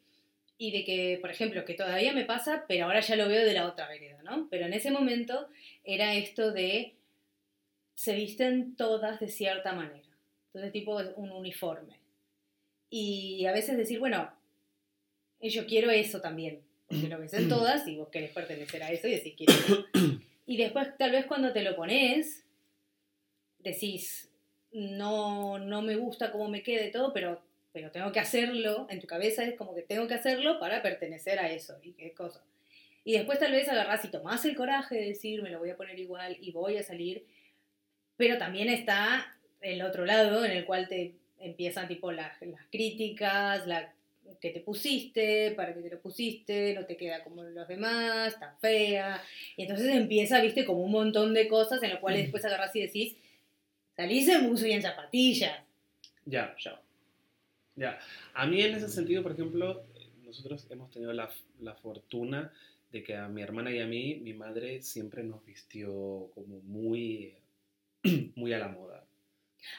y 0.58 0.72
de 0.72 0.86
que, 0.86 1.18
por 1.20 1.32
ejemplo, 1.32 1.66
que 1.66 1.74
todavía 1.74 2.14
me 2.14 2.26
pasa, 2.26 2.66
pero 2.68 2.86
ahora 2.86 3.02
ya 3.02 3.16
lo 3.16 3.28
veo 3.28 3.44
de 3.44 3.54
la 3.54 3.68
otra 3.68 3.88
vereda, 3.88 4.22
¿no? 4.24 4.48
Pero 4.50 4.66
en 4.66 4.74
ese 4.74 4.92
momento 4.92 5.48
era 5.84 6.14
esto 6.14 6.52
de 6.52 6.94
se 7.96 8.16
visten 8.16 8.76
todas 8.76 9.20
de 9.20 9.28
cierta 9.28 9.74
manera. 9.74 10.08
Entonces, 10.48 10.72
tipo, 10.72 11.00
es 11.00 11.10
un 11.16 11.32
uniforme. 11.32 12.00
Y 12.90 13.46
a 13.46 13.52
veces 13.52 13.76
decir, 13.76 14.00
bueno, 14.00 14.32
eh, 15.40 15.50
yo 15.50 15.66
quiero 15.66 15.90
eso 15.90 16.22
también, 16.22 16.62
porque 16.88 17.08
lo 17.08 17.20
ves 17.20 17.34
en 17.34 17.50
todas 17.50 17.88
y 17.88 17.98
vos 17.98 18.10
querés 18.10 18.32
pertenecer 18.32 18.84
a 18.84 18.92
eso 18.92 19.08
y 19.08 19.16
decís, 19.16 19.34
quiero 19.36 19.54
eso. 19.54 19.86
Y 20.46 20.58
después, 20.58 20.90
tal 20.98 21.12
vez 21.12 21.26
cuando 21.26 21.54
te 21.54 21.64
lo 21.64 21.74
pones, 21.74 22.46
decís, 23.60 24.30
no, 24.74 25.60
no 25.60 25.82
me 25.82 25.96
gusta 25.96 26.32
cómo 26.32 26.50
me 26.50 26.64
quede 26.64 26.90
todo, 26.90 27.14
pero, 27.14 27.42
pero 27.72 27.92
tengo 27.92 28.12
que 28.12 28.20
hacerlo, 28.20 28.88
en 28.90 29.00
tu 29.00 29.08
cabeza 29.08 29.44
es 29.44 29.56
como 29.56 29.76
que 29.76 29.84
tengo 29.84 30.08
que 30.08 30.16
hacerlo 30.16 30.60
para 30.60 30.82
pertenecer 30.82 31.40
a 31.40 31.52
eso 31.52 31.78
y 31.84 31.94
qué 31.94 32.12
cosa. 32.12 32.44
Y 33.06 33.14
después 33.14 33.40
tal 33.40 33.52
vez 33.52 33.68
agarrás 33.68 34.04
y 34.06 34.10
tomás 34.10 34.46
el 34.46 34.56
coraje 34.56 34.96
de 34.96 35.08
decir, 35.08 35.42
me 35.42 35.50
lo 35.50 35.60
voy 35.60 35.70
a 35.70 35.78
poner 35.78 36.00
igual 36.00 36.38
y 36.40 36.52
voy 36.52 36.78
a 36.78 36.84
salir, 36.84 37.26
pero 38.18 38.38
también 38.38 38.70
está 38.70 39.38
el 39.62 39.82
otro 39.82 40.06
lado 40.06 40.44
en 40.46 40.52
el 40.52 40.66
cual 40.66 40.88
te 40.88 41.16
empiezan 41.40 41.88
tipo 41.88 42.12
las, 42.12 42.42
las 42.42 42.66
críticas, 42.72 43.68
la 43.68 43.94
que 44.40 44.50
te 44.50 44.62
pusiste, 44.62 45.52
para 45.52 45.74
que 45.74 45.82
te 45.82 45.90
lo 45.90 46.00
pusiste, 46.00 46.74
no 46.74 46.86
te 46.86 46.98
queda 46.98 47.24
como 47.24 47.44
los 47.44 47.68
demás, 47.68 48.34
está 48.34 48.56
fea. 48.60 49.22
Y 49.58 49.64
entonces 49.64 49.88
empieza, 49.88 50.42
viste, 50.42 50.66
como 50.66 50.82
un 50.82 50.92
montón 50.92 51.34
de 51.34 51.48
cosas 51.48 51.84
en 51.84 51.90
las 51.90 52.00
cuales 52.00 52.24
después 52.24 52.44
agarrás 52.46 52.76
y 52.76 52.82
decís, 52.82 53.16
salís 53.96 54.28
en 54.30 54.48
buzo 54.50 54.66
y 54.68 54.72
en 54.74 54.82
zapatillas. 54.82 55.60
Ya, 56.26 56.56
ya. 56.60 56.80
Ya. 57.76 58.00
A 58.34 58.46
mí 58.46 58.62
en 58.62 58.76
ese 58.76 58.88
sentido, 58.88 59.24
por 59.24 59.32
ejemplo, 59.34 59.84
nosotros 60.24 60.66
hemos 60.70 60.90
tenido 60.92 61.14
la, 61.14 61.30
la 61.60 61.74
fortuna 61.76 62.52
de 62.92 63.04
que 63.04 63.16
a 63.16 63.28
mi 63.28 63.42
hermana 63.42 63.72
y 63.72 63.80
a 63.80 63.88
mí, 63.88 64.16
mi 64.22 64.34
madre 64.34 64.82
siempre 64.82 65.24
nos 65.24 65.44
vistió 65.46 66.30
como 66.36 66.60
muy, 66.62 67.34
muy 68.36 68.54
a 68.54 68.60
la 68.60 68.68
moda. 68.68 69.04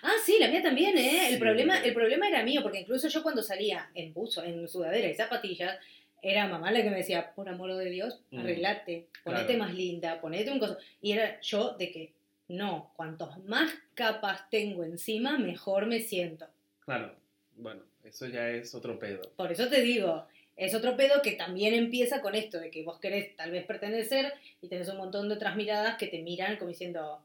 Ah, 0.02 0.14
sí, 0.24 0.38
la 0.40 0.48
mía 0.48 0.62
también, 0.62 0.96
¿eh? 0.96 1.28
El, 1.28 1.34
Sí. 1.34 1.40
problema, 1.40 1.78
el 1.84 1.92
problema 1.94 2.26
era 2.28 2.42
mío, 2.42 2.62
porque 2.62 2.80
incluso 2.80 3.06
yo 3.08 3.22
cuando 3.22 3.42
salía 3.42 3.90
en 3.94 4.12
buzo, 4.14 4.42
en 4.42 4.66
sudadera 4.66 5.08
y 5.08 5.14
zapatillas, 5.14 5.78
era 6.22 6.48
mamá 6.48 6.72
la 6.72 6.82
que 6.82 6.88
me 6.90 6.96
decía, 6.96 7.32
por 7.34 7.48
amor 7.50 7.74
de 7.76 7.90
Dios, 7.90 8.18
Mm, 8.30 8.38
arreglate, 8.40 9.08
ponete 9.22 9.44
claro. 9.44 9.58
más 9.58 9.74
linda, 9.74 10.20
ponete 10.22 10.50
un 10.50 10.58
coso. 10.58 10.78
Y 11.02 11.12
era 11.12 11.38
yo 11.42 11.76
de 11.76 11.90
que, 11.92 12.12
no, 12.48 12.92
cuantos 12.96 13.42
más 13.44 13.72
capas 13.94 14.48
tengo 14.50 14.84
encima, 14.84 15.38
mejor 15.38 15.86
me 15.86 16.00
siento. 16.00 16.46
Claro, 16.80 17.14
bueno, 17.56 17.82
eso 18.02 18.26
ya 18.26 18.50
es 18.50 18.74
otro 18.74 18.98
pedo. 18.98 19.22
Por 19.36 19.50
eso 19.52 19.68
te 19.68 19.80
digo, 19.80 20.26
es 20.56 20.74
otro 20.74 20.96
pedo 20.96 21.22
que 21.22 21.32
también 21.32 21.74
empieza 21.74 22.20
con 22.20 22.34
esto, 22.34 22.60
de 22.60 22.70
que 22.70 22.82
vos 22.84 22.98
querés 23.00 23.34
tal 23.36 23.50
vez 23.50 23.64
pertenecer 23.64 24.32
y 24.60 24.68
tenés 24.68 24.88
un 24.88 24.98
montón 24.98 25.28
de 25.28 25.34
otras 25.34 25.56
miradas 25.56 25.96
que 25.96 26.06
te 26.06 26.22
miran 26.22 26.56
como 26.56 26.68
diciendo, 26.68 27.24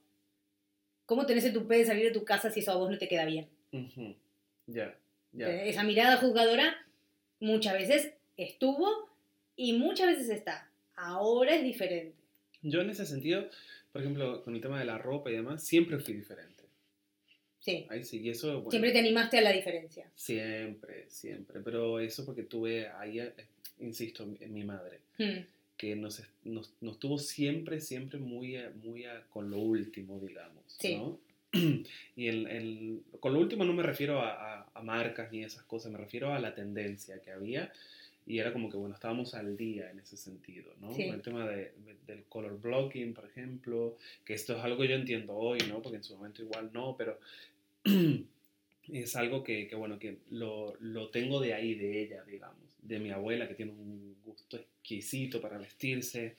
¿cómo 1.05 1.25
tenés 1.25 1.45
el 1.45 1.53
tupé 1.53 1.77
de 1.79 1.86
salir 1.86 2.05
de 2.05 2.12
tu 2.19 2.23
casa 2.23 2.49
si 2.49 2.62
eso 2.62 2.71
a 2.71 2.75
vos 2.77 2.89
no 2.89 2.97
te 2.97 3.08
queda 3.08 3.25
bien? 3.25 3.49
Ujú, 3.71 4.15
Ya, 4.67 4.95
ya. 5.34 5.49
Eh, 5.49 5.69
Esa 5.69 5.84
mirada 5.84 6.17
juzgadora 6.17 6.75
muchas 7.39 7.73
veces 7.73 8.13
estuvo 8.38 9.10
y 9.55 9.73
muchas 9.73 10.08
veces 10.08 10.29
está. 10.29 10.69
Ahora 10.95 11.55
es 11.55 11.63
diferente. 11.63 12.15
Yo 12.62 12.82
en 12.82 12.89
ese 12.89 13.05
sentido, 13.05 13.47
por 13.91 14.02
ejemplo, 14.02 14.43
con 14.43 14.56
el 14.56 14.62
tema 14.62 14.80
de 14.80 14.86
la 14.86 14.97
ropa 14.97 15.30
y 15.32 15.36
demás, 15.36 15.63
siempre 15.63 15.97
fui 15.99 16.13
diferente. 16.13 16.63
Sí. 17.60 17.86
Ahí 17.89 18.04
sí, 18.04 18.19
y 18.21 18.30
eso, 18.30 18.54
bueno, 18.56 18.71
Siempre 18.71 18.91
te 18.91 18.99
animaste 18.99 19.38
a 19.38 19.41
la 19.41 19.52
diferencia. 19.52 20.10
Siempre, 20.15 21.06
siempre. 21.10 21.60
Pero 21.62 21.99
eso 21.99 22.25
porque 22.25 22.43
tuve 22.43 22.88
ahí, 22.88 23.19
eh, 23.19 23.34
insisto, 23.80 24.23
en 24.39 24.54
mi 24.54 24.63
madre, 24.63 24.99
Hmm. 25.17 25.41
que 25.78 25.95
nos, 25.95 26.21
nos, 26.45 26.71
nos 26.82 26.99
tuvo 26.99 27.17
siempre, 27.17 27.80
siempre 27.82 28.17
muy, 28.19 28.56
a- 28.56 28.71
muy 28.84 29.06
a- 29.06 29.23
con 29.30 29.49
lo 29.49 29.58
último, 29.60 30.19
digamos. 30.19 30.63
Sí. 30.67 30.95
¿no? 30.95 31.19
Y 32.15 32.28
el, 32.28 32.47
el- 32.47 33.02
con 33.19 33.34
lo 33.34 33.39
último 33.39 33.65
no 33.65 33.73
me 33.73 33.84
refiero 33.84 34.21
a- 34.21 34.69
a 34.73 34.82
marcas 34.82 35.32
ni 35.32 35.43
esas 35.43 35.63
cosas, 35.63 35.91
me 35.91 35.97
refiero 35.97 36.34
a 36.34 36.39
la 36.39 36.54
tendencia 36.56 37.19
que 37.21 37.32
había. 37.32 37.71
Y 38.29 38.37
era 38.39 38.53
como 38.53 38.69
que, 38.69 38.77
bueno, 38.77 38.93
estábamos 38.93 39.33
al 39.33 39.57
día 39.57 39.89
en 39.89 39.97
ese 39.99 40.15
sentido, 40.15 40.71
¿no? 40.79 40.93
Sí. 40.93 41.05
Con 41.07 41.15
el 41.15 41.21
tema 41.23 41.47
de- 41.49 41.71
de- 41.85 41.95
del 42.05 42.23
color 42.25 42.61
blocking, 42.61 43.13
por 43.13 43.25
ejemplo, 43.25 43.97
que 44.23 44.35
esto 44.35 44.55
es 44.55 44.63
algo 44.63 44.77
que 44.81 44.87
yo 44.87 44.95
entiendo 44.95 45.33
hoy, 45.35 45.57
¿no? 45.67 45.81
Porque 45.81 45.97
en 45.97 46.03
su 46.03 46.15
momento 46.15 46.43
igual 46.43 46.69
no, 46.71 46.95
pero 46.95 47.19
es 48.91 49.15
algo 49.15 49.43
que, 49.43 49.67
que, 49.67 49.75
bueno, 49.75 49.99
que 49.99 50.17
lo, 50.29 50.75
lo 50.79 51.09
tengo 51.09 51.39
de 51.41 51.53
ahí, 51.53 51.75
de 51.75 52.01
ella, 52.03 52.23
digamos, 52.23 52.57
de 52.81 52.99
mi 52.99 53.11
abuela, 53.11 53.47
que 53.47 53.55
tiene 53.55 53.71
un 53.71 54.15
gusto 54.25 54.57
exquisito 54.57 55.41
para 55.41 55.57
vestirse, 55.57 56.35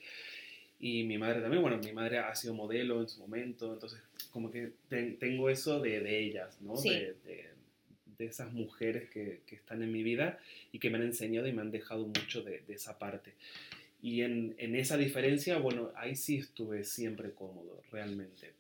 y 0.79 1.05
mi 1.05 1.19
madre 1.19 1.41
también, 1.43 1.61
bueno, 1.63 1.79
mi 1.79 1.93
madre 1.93 2.19
ha 2.19 2.35
sido 2.35 2.55
modelo 2.55 3.01
en 3.03 3.09
su 3.09 3.21
momento, 3.21 3.73
entonces 3.73 4.01
como 4.31 4.51
que 4.51 4.71
ten- 4.89 5.19
tengo 5.19 5.51
eso 5.51 5.81
de, 5.81 6.01
de 6.01 6.19
ellas, 6.21 6.61
¿no? 6.63 6.77
Sí. 6.77 6.89
De, 6.91 7.50
de- 8.21 8.27
esas 8.27 8.53
mujeres 8.53 9.11
que, 9.11 9.41
que 9.47 9.57
están 9.57 9.83
en 9.83 9.91
mi 9.93 10.03
vida 10.03 10.39
y 10.73 10.79
que 10.79 10.91
me 10.91 10.99
han 10.99 11.05
enseñado 11.05 11.47
y 11.49 11.53
me 11.53 11.63
han 11.63 11.71
dejado 11.71 12.07
mucho 12.07 12.43
de, 12.43 12.61
de 12.61 12.75
esa 12.75 12.99
parte. 12.99 13.33
Y 14.03 14.23
en, 14.23 14.55
en 14.59 14.77
esa 14.77 14.97
diferencia, 14.97 15.59
bueno, 15.59 15.91
ahí 15.97 16.17
sí 16.17 16.37
estuve 16.37 16.85
siempre 16.85 17.33
cómodo, 17.33 17.83
realmente. 17.91 18.53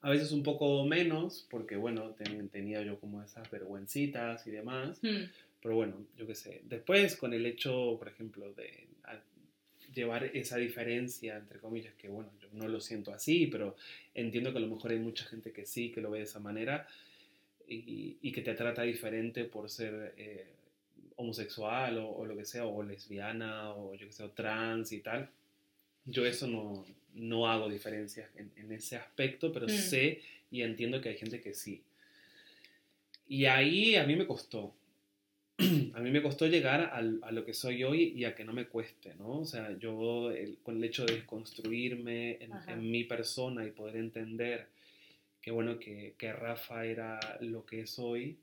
A 0.00 0.10
veces 0.10 0.30
un 0.32 0.42
poco 0.42 0.84
menos, 0.86 1.46
porque 1.50 1.76
bueno, 1.76 2.10
ten- 2.10 2.48
tenía 2.50 2.82
yo 2.82 2.98
como 3.00 3.22
esas 3.22 3.50
vergüencitas 3.50 4.46
y 4.46 4.50
demás, 4.50 4.98
Hmm. 5.02 5.24
pero 5.62 5.74
bueno, 5.74 5.94
yo 6.16 6.26
qué 6.26 6.34
sé. 6.34 6.60
Después 6.64 7.16
con 7.16 7.32
el 7.34 7.46
hecho, 7.46 7.96
por 7.98 8.08
ejemplo, 8.08 8.52
de 8.52 8.86
a- 9.04 9.20
llevar 9.94 10.24
esa 10.36 10.56
diferencia, 10.58 11.38
entre 11.38 11.58
comillas, 11.58 11.94
que 11.94 12.08
bueno, 12.08 12.30
yo 12.40 12.48
no 12.52 12.68
lo 12.68 12.78
siento 12.80 13.10
así, 13.12 13.46
pero 13.48 13.74
entiendo 14.14 14.52
que 14.52 14.58
a 14.58 14.60
lo 14.60 14.68
mejor 14.68 14.92
hay 14.92 14.98
mucha 15.00 15.24
gente 15.24 15.50
que 15.50 15.64
sí, 15.66 15.90
que 15.90 16.00
lo 16.02 16.10
ve 16.10 16.18
de 16.18 16.24
esa 16.24 16.38
manera 16.40 16.86
y, 17.68 18.16
y 18.22 18.32
que 18.32 18.42
te 18.42 18.54
trata 18.54 18.82
diferente 18.82 19.44
por 19.44 19.68
ser 19.70 20.14
eh, 20.16 20.46
homosexual 21.16 21.98
o, 21.98 22.08
o 22.10 22.26
lo 22.26 22.36
que 22.36 22.44
sea, 22.44 22.64
o 22.66 22.82
lesbiana, 22.82 23.72
o 23.74 23.94
yo 23.94 24.06
que 24.06 24.12
sé, 24.12 24.22
o 24.24 24.30
trans 24.30 24.92
y 24.92 25.00
tal. 25.00 25.28
Yo 26.04 26.24
eso 26.24 26.46
no, 26.46 26.84
no 27.14 27.46
hago 27.48 27.68
diferencias 27.68 28.30
en, 28.36 28.50
en 28.56 28.72
ese 28.72 28.96
aspecto, 28.96 29.52
pero 29.52 29.66
Mm. 29.66 29.70
sé 29.70 30.20
y 30.50 30.62
entiendo 30.62 31.00
que 31.00 31.10
hay 31.10 31.16
gente 31.18 31.40
que 31.40 31.52
sí. 31.52 31.82
Y 33.28 33.44
ahí 33.44 33.96
a 33.96 34.04
mí 34.04 34.16
me 34.16 34.26
costó. 34.26 34.74
A 35.94 36.00
mí 36.00 36.10
me 36.12 36.22
costó 36.22 36.46
llegar 36.46 36.90
al- 36.94 37.18
a 37.22 37.32
lo 37.32 37.44
que 37.44 37.52
soy 37.52 37.82
hoy 37.82 38.02
y 38.16 38.24
a 38.24 38.34
que 38.36 38.44
no 38.44 38.52
me 38.52 38.66
cueste, 38.68 39.14
¿no? 39.16 39.40
O 39.40 39.44
sea, 39.44 39.76
yo 39.78 40.30
el- 40.30 40.56
con 40.62 40.76
el 40.76 40.84
hecho 40.84 41.04
de 41.04 41.14
desconstruirme 41.16 42.38
en, 42.40 42.52
en 42.68 42.90
mi 42.90 43.02
persona 43.04 43.66
y 43.66 43.72
poder 43.72 43.96
entender 43.96 44.68
que, 45.48 45.52
bueno, 45.52 45.78
que, 45.78 46.14
que 46.18 46.30
Rafa 46.30 46.84
era 46.84 47.18
lo 47.40 47.64
que 47.64 47.80
es 47.80 47.98
hoy, 47.98 48.36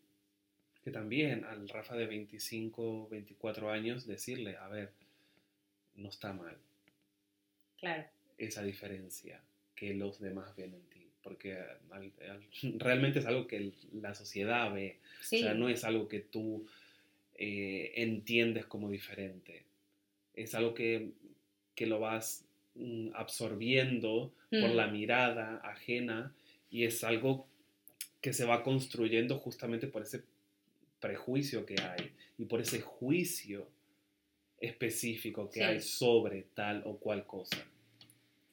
que 0.84 0.90
también 0.90 1.46
al 1.46 1.70
Rafa 1.70 1.96
de 1.96 2.08
25, 2.08 3.08
24 3.10 3.70
años 3.70 4.08
decirle, 4.08 4.58
a 4.58 4.68
ver, 4.70 4.90
no 5.98 6.10
está 6.10 6.34
mal 6.34 6.58
Claro. 7.78 8.06
esa 8.40 8.64
diferencia 8.64 9.40
que 9.76 9.94
los 9.94 10.20
demás 10.20 10.56
ven 10.56 10.74
en 10.74 10.82
ti, 10.90 11.08
porque 11.22 11.56
al- 11.92 12.12
al- 12.28 12.44
realmente 12.80 13.20
es 13.20 13.28
algo 13.28 13.46
que 13.46 13.72
la 13.94 14.16
sociedad 14.16 14.74
ve, 14.74 14.98
Sí. 15.22 15.38
o 15.38 15.40
sea, 15.42 15.54
no 15.54 15.70
es 15.70 15.84
algo 15.84 16.08
que 16.08 16.22
tú 16.22 16.66
eh, 17.36 17.92
entiendes 17.98 18.66
como 18.66 18.90
diferente, 18.90 19.64
es 20.34 20.56
algo 20.56 20.74
que, 20.74 21.12
que 21.76 21.86
lo 21.86 22.00
vas 22.00 22.46
mm, 22.74 23.10
absorbiendo 23.14 24.34
por 24.50 24.70
Mm. 24.72 24.76
la 24.76 24.88
mirada 24.88 25.58
ajena 25.58 26.34
y 26.76 26.84
es 26.84 27.04
algo 27.06 27.48
que 28.22 28.34
se 28.34 28.44
va 28.44 28.62
construyendo 28.64 29.38
justamente 29.38 29.88
por 29.88 30.02
ese 30.02 30.24
prejuicio 31.00 31.66
que 31.66 31.76
hay 31.82 32.12
y 32.38 32.46
por 32.46 32.60
ese 32.60 32.82
juicio 32.82 33.68
específico 34.60 35.50
que 35.50 35.60
Sí. 35.60 35.66
hay 35.66 35.82
sobre 35.82 36.44
tal 36.54 36.82
o 36.86 36.98
cual 36.98 37.26
cosa. 37.26 37.58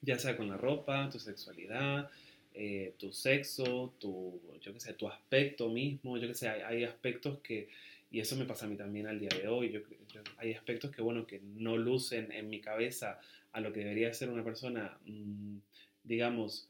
Ya 0.02 0.18
sea 0.18 0.36
con 0.36 0.48
la 0.48 0.56
ropa, 0.56 1.08
tu 1.10 1.18
sexualidad, 1.18 2.10
eh, 2.54 2.94
tu 2.98 3.12
sexo, 3.12 3.94
tu, 3.98 4.40
yo 4.60 4.78
sé, 4.78 4.92
tu 4.94 5.08
aspecto 5.08 5.68
mismo, 5.68 6.16
yo 6.18 6.28
qué 6.28 6.34
sé, 6.34 6.48
hay, 6.48 6.60
hay 6.60 6.84
aspectos 6.84 7.38
que, 7.40 7.68
y 8.10 8.20
eso 8.20 8.36
me 8.36 8.44
pasa 8.44 8.66
a 8.66 8.68
mí 8.68 8.76
también 8.76 9.06
al 9.06 9.18
día 9.18 9.30
de 9.30 9.48
hoy, 9.48 9.70
yo, 9.72 9.80
yo- 10.12 10.22
hay 10.36 10.52
aspectos 10.52 10.90
que, 10.94 11.02
bueno, 11.02 11.26
que 11.26 11.40
no 11.56 11.76
lucen 11.76 12.30
en 12.30 12.50
mi 12.50 12.60
cabeza 12.60 13.18
a 13.52 13.60
lo 13.60 13.72
que 13.72 13.80
debería 13.80 14.12
ser 14.12 14.28
una 14.28 14.44
persona, 14.44 14.98
mm, 15.06 15.56
digamos, 16.04 16.68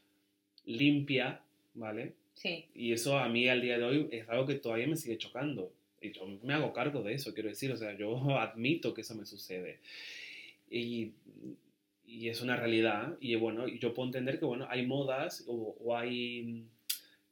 limpia, 0.67 1.41
¿vale? 1.75 2.13
Sí. 2.35 2.67
Y 2.75 2.93
eso 2.93 3.19
a 3.19 3.29
mí 3.29 3.49
al 3.49 3.61
día 3.61 3.79
de 3.79 3.85
hoy 3.85 4.09
es 4.11 4.29
algo 4.29 4.47
que 4.47 4.55
todavía 4.55 4.87
me 4.87 4.97
sigue 4.97 5.19
chocando. 5.19 5.73
Y 6.01 6.13
yo 6.13 6.27
me 6.43 6.55
hago 6.55 6.73
cargo 6.73 7.03
de 7.03 7.15
eso, 7.15 7.33
quiero 7.35 7.49
decir, 7.49 7.71
o 7.73 7.77
sea, 7.77 7.97
yo 7.97 8.17
admito 8.39 8.95
que 8.95 9.03
eso 9.03 9.15
me 9.15 9.25
sucede. 9.27 9.79
Y, 10.71 11.13
y 12.07 12.29
es 12.29 12.41
una 12.41 12.57
realidad. 12.57 13.17
Y 13.21 13.35
bueno, 13.37 13.69
yo 13.69 13.95
puedo 13.95 14.09
entender 14.09 14.39
que, 14.39 14.45
bueno, 14.45 14.67
hay 14.69 14.87
modas 14.87 15.45
o, 15.47 15.77
o 15.81 15.97
hay, 15.97 16.65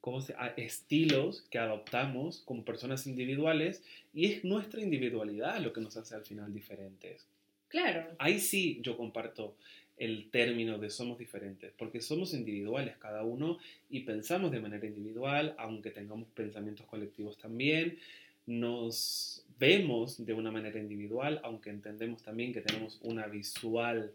¿cómo 0.00 0.20
se 0.20 0.34
a- 0.34 0.54
estilos 0.56 1.42
que 1.50 1.58
adoptamos 1.58 2.40
como 2.44 2.64
personas 2.64 3.06
individuales 3.06 3.82
y 4.14 4.26
es 4.26 4.44
nuestra 4.44 4.80
individualidad 4.82 5.58
lo 5.60 5.72
que 5.72 5.80
nos 5.80 5.96
hace 5.96 6.14
al 6.14 6.24
final 6.24 6.52
diferentes. 6.52 7.26
Claro. 7.68 8.06
Ahí 8.18 8.40
sí 8.40 8.78
yo 8.82 8.96
comparto 8.96 9.56
el 10.00 10.30
término 10.30 10.78
de 10.78 10.90
somos 10.90 11.16
diferentes, 11.18 11.70
porque 11.78 12.00
somos 12.00 12.34
individuales 12.34 12.96
cada 12.98 13.22
uno 13.22 13.58
y 13.88 14.00
pensamos 14.00 14.50
de 14.50 14.58
manera 14.58 14.86
individual, 14.86 15.54
aunque 15.58 15.90
tengamos 15.90 16.26
pensamientos 16.34 16.86
colectivos 16.86 17.36
también, 17.38 17.98
nos 18.46 19.44
vemos 19.58 20.24
de 20.24 20.32
una 20.32 20.50
manera 20.50 20.78
individual, 20.80 21.40
aunque 21.44 21.70
entendemos 21.70 22.22
también 22.22 22.52
que 22.52 22.60
tenemos 22.62 22.98
una 23.02 23.26
visual 23.26 24.10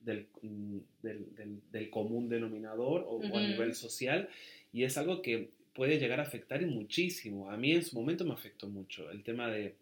del, 0.00 0.26
mm, 0.42 0.76
del, 1.02 1.34
del- 1.36 1.60
del 1.70 1.90
común 1.90 2.28
denominador 2.28 3.02
o, 3.06 3.16
o 3.16 3.36
a 3.36 3.40
nivel 3.52 3.74
social, 3.74 4.28
y 4.72 4.82
es 4.84 4.96
algo 4.98 5.22
que 5.22 5.50
puede 5.74 5.98
llegar 5.98 6.20
a 6.20 6.24
afectar 6.24 6.64
muchísimo. 6.66 7.50
A 7.50 7.56
mí 7.56 7.72
en 7.72 7.84
su 7.84 7.94
momento 7.96 8.24
me 8.24 8.32
afectó 8.32 8.68
mucho 8.68 9.10
el 9.10 9.22
tema 9.22 9.50
de... 9.50 9.74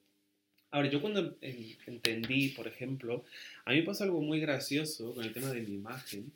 Ahora, 0.75 0.89
yo 0.91 1.01
cuando 1.01 1.37
en- 1.41 1.77
entendí, 1.87 2.49
por 2.49 2.67
ejemplo, 2.67 3.23
a 3.65 3.71
mí 3.71 3.77
me 3.79 3.85
pasó 3.85 4.03
algo 4.03 4.21
muy 4.21 4.41
gracioso 4.41 5.15
con 5.15 5.25
el 5.25 5.33
tema 5.33 5.53
de 5.53 5.61
mi 5.61 5.73
imagen, 5.73 6.33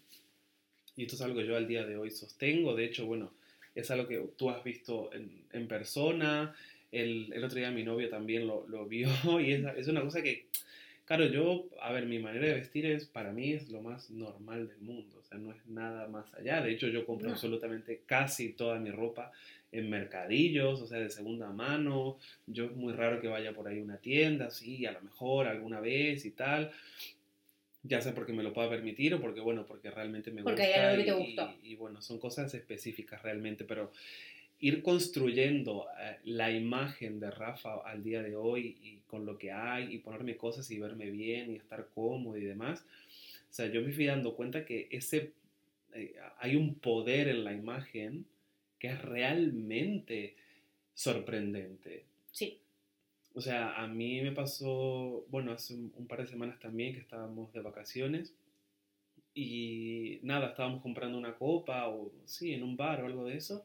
y 0.97 1.03
esto 1.03 1.17
es 1.17 1.23
algo 1.23 1.41
que 1.41 1.47
yo 1.49 1.57
al 1.57 1.67
día 1.67 1.85
de 1.85 1.97
hoy 1.97 2.13
sostengo, 2.13 2.77
de 2.77 2.85
hecho, 2.85 3.05
bueno, 3.05 3.33
es 3.75 3.91
algo 3.91 4.07
que 4.07 4.25
tú 4.37 4.49
has 4.51 4.63
visto 4.63 5.11
en, 5.13 5.29
en 5.53 5.67
persona, 5.67 6.55
el, 6.93 7.33
el 7.33 7.43
otro 7.43 7.59
día 7.59 7.73
mi 7.73 7.83
novio 7.83 8.09
también 8.11 8.47
lo, 8.47 8.65
lo 8.69 8.87
vio, 8.87 9.09
y 9.41 9.55
es, 9.55 9.65
es 9.77 9.89
una 9.89 10.03
cosa 10.03 10.23
que, 10.23 10.47
claro, 11.05 11.27
yo, 11.27 11.67
a 11.83 11.91
ver, 11.91 12.07
mi 12.07 12.21
manera 12.21 12.47
de 12.47 12.55
vestir 12.55 12.87
es, 12.87 13.07
para 13.07 13.33
mí 13.33 13.55
es 13.55 13.69
lo 13.71 13.83
más 13.83 14.09
normal 14.09 14.69
del 14.69 14.79
mundo, 14.79 15.19
o 15.19 15.25
sea, 15.25 15.37
no 15.39 15.51
es 15.51 15.67
nada 15.67 16.07
más 16.07 16.33
allá, 16.35 16.63
de 16.63 16.71
hecho 16.71 16.87
yo 16.87 17.05
compro 17.05 17.27
No. 17.27 17.35
absolutamente 17.35 18.03
casi 18.07 18.51
toda 18.53 18.79
mi 18.79 18.93
ropa 18.93 19.33
en 19.73 19.91
mercadillos, 19.91 20.81
o 20.81 20.87
sea, 20.87 20.99
de 20.99 21.11
segunda 21.11 21.51
mano, 21.51 22.17
yo 22.47 22.65
es 22.67 22.73
muy 22.77 22.93
raro 22.93 23.21
que 23.21 23.29
vaya 23.29 23.53
por 23.53 23.69
ahí 23.69 23.81
a 23.81 23.83
una 23.83 23.99
tienda, 23.99 24.51
sí, 24.51 24.87
a 24.87 24.93
lo 24.93 25.01
mejor 25.03 25.47
alguna 25.47 25.81
vez 25.81 26.25
y 26.25 26.31
tal, 26.31 26.71
ya 27.83 28.01
sea 28.01 28.15
porque 28.15 28.33
me 28.33 28.43
lo 28.43 28.53
pueda 28.53 28.69
permitir 28.71 29.15
o 29.15 29.21
porque, 29.21 29.41
bueno, 29.41 29.65
porque 29.67 29.91
realmente 29.91 30.31
me 30.31 30.43
Porque 30.43 30.63
gusta. 30.67 30.91
algo 30.91 31.05
que 31.05 31.11
te 31.11 31.17
y- 31.19 31.25
gustó. 31.27 31.55
Y, 31.63 31.73
y, 31.73 31.77
bueno, 31.77 32.01
son 32.03 32.19
cosas 32.19 32.53
específicas 32.55 33.23
realmente, 33.23 33.65
pero 33.65 33.93
ir 34.61 34.83
construyendo 34.83 35.87
eh, 36.01 36.17
la 36.25 36.51
imagen 36.51 37.21
de 37.21 37.31
Rafa 37.31 37.77
al 37.85 38.03
día 38.03 38.23
de 38.23 38.35
hoy 38.35 38.77
y 38.83 38.97
con 39.07 39.25
lo 39.25 39.39
que 39.39 39.53
hay 39.53 39.95
y 39.95 39.99
ponerme 39.99 40.37
cosas 40.37 40.69
y 40.71 40.79
verme 40.79 41.11
bien 41.11 41.53
y 41.53 41.57
estar 41.57 41.87
cómodo 41.95 42.37
y 42.37 42.45
demás. 42.45 42.85
O 43.51 43.53
sea, 43.53 43.67
yo 43.67 43.81
me 43.83 43.93
fui 43.93 44.07
dando 44.07 44.35
cuenta 44.35 44.65
que 44.65 44.89
ese, 44.91 45.33
eh, 45.95 46.15
hay 46.39 46.57
un 46.57 46.75
poder 46.75 47.29
en 47.29 47.45
la 47.45 47.53
imagen 47.53 48.25
que 48.79 48.89
es 48.89 49.03
realmente 49.03 50.37
sorprendente. 50.95 52.05
Sí. 52.33 52.59
O 53.35 53.41
sea, 53.41 53.75
a 53.81 53.87
mí 53.87 54.21
me 54.23 54.33
pasó, 54.33 55.25
bueno, 55.29 55.53
hace 55.53 55.75
un, 55.75 55.93
un 55.97 56.07
par 56.07 56.21
de 56.21 56.27
semanas 56.27 56.59
también 56.59 56.95
que 56.95 57.01
estábamos 57.01 57.53
de 57.53 57.61
vacaciones 57.61 58.35
y 59.35 60.19
nada, 60.23 60.49
estábamos 60.49 60.83
comprando 60.83 61.17
una 61.17 61.35
copa 61.35 61.89
o 61.89 62.11
sí, 62.25 62.53
en 62.53 62.63
un 62.63 62.77
bar 62.77 63.03
o 63.03 63.07
algo 63.07 63.25
de 63.25 63.37
eso 63.37 63.65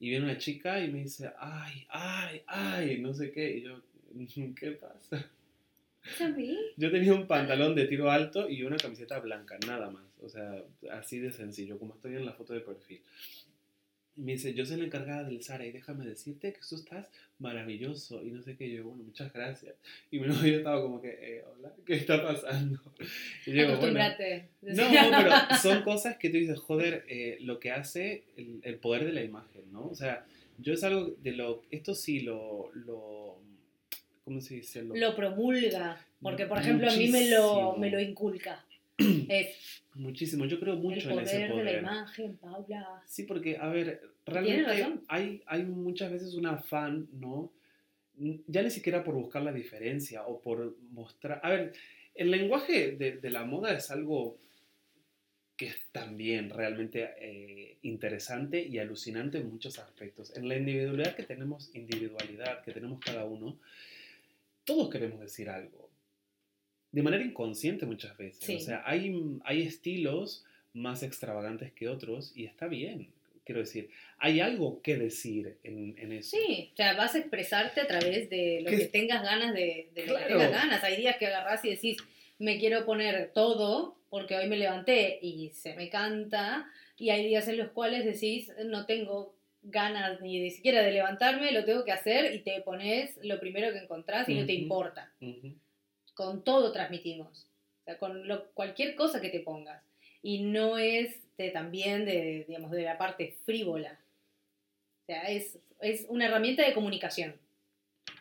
y 0.00 0.10
viene 0.10 0.26
una 0.26 0.38
chica 0.38 0.84
y 0.84 0.90
me 0.90 1.00
dice, 1.00 1.30
ay, 1.38 1.86
ay, 1.88 2.42
ay, 2.46 2.98
no 3.00 3.14
sé 3.14 3.32
qué. 3.32 3.56
Y 3.56 3.62
yo, 3.62 3.80
¿qué 4.60 4.72
pasa? 4.72 5.30
¿Es 6.04 6.20
a 6.20 6.28
mí? 6.28 6.58
Yo 6.76 6.90
tenía 6.90 7.14
un 7.14 7.26
pantalón 7.26 7.74
de 7.74 7.86
tiro 7.86 8.10
alto 8.10 8.48
y 8.48 8.62
una 8.64 8.76
camiseta 8.76 9.18
blanca, 9.20 9.56
nada 9.66 9.90
más. 9.90 10.04
O 10.20 10.28
sea, 10.28 10.62
así 10.90 11.18
de 11.18 11.32
sencillo, 11.32 11.78
como 11.78 11.94
estoy 11.94 12.16
en 12.16 12.26
la 12.26 12.34
foto 12.34 12.52
de 12.52 12.60
perfil. 12.60 13.00
Y 14.16 14.22
me 14.22 14.32
dice, 14.32 14.54
yo 14.54 14.64
soy 14.64 14.76
la 14.76 14.84
encargada 14.84 15.24
del 15.24 15.42
Zara 15.42 15.66
y 15.66 15.72
déjame 15.72 16.04
decirte 16.04 16.52
que 16.52 16.60
tú 16.68 16.76
estás 16.76 17.10
maravilloso 17.38 18.22
y 18.22 18.30
no 18.30 18.42
sé 18.42 18.56
qué. 18.56 18.70
Yo, 18.70 18.84
bueno, 18.84 19.02
muchas 19.02 19.32
gracias. 19.32 19.74
Y 20.10 20.20
mi 20.20 20.26
novio 20.28 20.58
estaba 20.58 20.80
como 20.80 21.00
que, 21.00 21.08
eh, 21.08 21.44
hola, 21.44 21.72
¿qué 21.84 21.94
está 21.94 22.22
pasando? 22.22 22.80
Y 23.46 23.52
yo 23.52 23.66
digo, 23.66 23.76
bueno, 23.78 24.00
Acostúmbrate. 24.00 24.48
no, 24.62 24.84
pero 24.90 25.56
son 25.60 25.82
cosas 25.82 26.16
que 26.16 26.30
tú 26.30 26.36
dices, 26.36 26.58
joder, 26.58 27.04
eh, 27.08 27.38
lo 27.40 27.58
que 27.58 27.72
hace 27.72 28.24
el, 28.36 28.60
el 28.62 28.76
poder 28.76 29.04
de 29.04 29.12
la 29.12 29.22
imagen, 29.22 29.72
¿no? 29.72 29.86
O 29.86 29.94
sea, 29.94 30.24
yo 30.58 30.72
es 30.72 30.84
algo 30.84 31.14
de 31.22 31.32
lo, 31.32 31.62
esto 31.70 31.94
sí 31.94 32.20
lo, 32.20 32.70
lo 32.74 33.38
¿cómo 34.24 34.40
se 34.40 34.56
dice? 34.56 34.82
Lo, 34.82 34.94
Lo 34.94 35.14
promulga, 35.14 36.04
porque 36.20 36.46
por 36.46 36.58
ejemplo 36.58 36.90
a 36.90 36.94
mí 36.94 37.08
me 37.08 37.28
lo, 37.28 37.76
me 37.76 37.90
lo 37.90 38.00
inculca. 38.00 38.64
Es 39.28 39.56
muchísimo, 39.94 40.44
yo 40.46 40.58
creo 40.60 40.74
el 40.74 40.80
mucho 40.80 41.10
en 41.10 41.18
ese 41.20 41.36
poder 41.36 41.40
de 41.40 41.48
la 41.48 41.54
poder. 41.54 41.82
imagen, 41.82 42.36
Paula. 42.36 43.02
Sí, 43.06 43.24
porque, 43.24 43.56
a 43.56 43.68
ver, 43.68 44.00
realmente 44.26 45.00
hay, 45.08 45.42
hay 45.46 45.62
muchas 45.64 46.12
veces 46.12 46.34
un 46.34 46.46
afán, 46.46 47.08
¿no? 47.12 47.52
Ya 48.46 48.62
ni 48.62 48.70
siquiera 48.70 49.02
por 49.02 49.14
buscar 49.14 49.42
la 49.42 49.52
diferencia 49.52 50.24
o 50.26 50.40
por 50.40 50.76
mostrar... 50.92 51.40
A 51.42 51.50
ver, 51.50 51.72
el 52.14 52.30
lenguaje 52.30 52.92
de, 52.92 53.16
de 53.18 53.30
la 53.30 53.44
moda 53.44 53.76
es 53.76 53.90
algo 53.90 54.38
que 55.56 55.66
es 55.66 55.76
también 55.92 56.50
realmente 56.50 57.10
eh, 57.18 57.78
interesante 57.82 58.60
y 58.60 58.78
alucinante 58.78 59.38
en 59.38 59.50
muchos 59.50 59.78
aspectos. 59.78 60.36
En 60.36 60.48
la 60.48 60.56
individualidad 60.56 61.14
que 61.14 61.22
tenemos, 61.22 61.70
individualidad 61.74 62.62
que 62.64 62.72
tenemos 62.72 62.98
cada 63.00 63.24
uno, 63.24 63.56
todos 64.64 64.90
queremos 64.90 65.20
decir 65.20 65.48
algo. 65.48 65.83
De 66.94 67.02
manera 67.02 67.24
inconsciente 67.24 67.86
muchas 67.86 68.16
veces. 68.16 68.44
Sí. 68.44 68.56
O 68.56 68.60
sea, 68.60 68.82
hay, 68.86 69.12
hay 69.44 69.62
estilos 69.62 70.44
más 70.72 71.02
extravagantes 71.02 71.72
que 71.72 71.88
otros 71.88 72.32
y 72.36 72.44
está 72.44 72.66
bien. 72.68 73.08
Quiero 73.44 73.60
decir, 73.60 73.90
hay 74.18 74.40
algo 74.40 74.80
que 74.80 74.96
decir 74.96 75.56
en, 75.64 75.94
en 75.98 76.12
eso. 76.12 76.36
Sí, 76.36 76.70
o 76.72 76.76
sea, 76.76 76.94
vas 76.96 77.14
a 77.14 77.18
expresarte 77.18 77.80
a 77.82 77.86
través 77.86 78.30
de 78.30 78.60
lo 78.62 78.70
Que- 78.70 78.78
que 78.78 78.84
tengas 78.86 79.22
ganas 79.22 79.52
de, 79.54 79.88
de 79.94 80.06
lo 80.06 80.16
que 80.16 80.24
Claro. 80.24 80.38
tengas 80.38 80.50
ganas. 80.52 80.84
Hay 80.84 80.96
días 80.96 81.16
que 81.18 81.26
agarrás 81.26 81.64
y 81.64 81.70
decís, 81.70 81.98
me 82.38 82.58
quiero 82.58 82.86
poner 82.86 83.32
todo 83.34 83.96
porque 84.08 84.36
hoy 84.36 84.48
me 84.48 84.56
levanté 84.56 85.18
y 85.20 85.50
se 85.50 85.74
me 85.74 85.88
canta. 85.90 86.66
Y 86.96 87.10
hay 87.10 87.26
días 87.26 87.46
en 87.48 87.58
los 87.58 87.68
cuales 87.70 88.04
decís, 88.04 88.50
no 88.64 88.86
tengo 88.86 89.34
ganas 89.62 90.20
ni 90.20 90.40
de 90.40 90.50
siquiera 90.50 90.82
de 90.82 90.92
levantarme, 90.92 91.50
lo 91.52 91.64
tengo 91.64 91.84
que 91.84 91.92
hacer 91.92 92.34
y 92.34 92.38
te 92.40 92.60
pones 92.62 93.18
lo 93.22 93.40
primero 93.40 93.72
que 93.72 93.78
encontrás 93.78 94.28
y 94.28 94.34
no 94.34 94.46
te 94.46 94.52
importa. 94.54 95.10
Ujú. 95.20 95.54
Con 96.14 96.42
todo 96.44 96.72
transmitimos. 96.72 97.46
O 97.82 97.84
sea, 97.84 97.98
con 97.98 98.26
lo- 98.28 98.46
cualquier 98.52 98.94
cosa 98.94 99.20
que 99.20 99.28
te 99.30 99.40
pongas. 99.40 99.82
Y 100.22 100.42
no 100.42 100.78
es 100.78 101.16
de, 101.36 101.50
también 101.50 102.04
de, 102.06 102.44
digamos, 102.48 102.70
de 102.70 102.82
la 102.82 102.96
parte 102.96 103.36
frívola. 103.44 103.98
O 105.02 105.06
sea, 105.06 105.22
es, 105.24 105.58
es 105.80 106.06
una 106.08 106.26
herramienta 106.26 106.64
de 106.64 106.72
comunicación. 106.72 107.34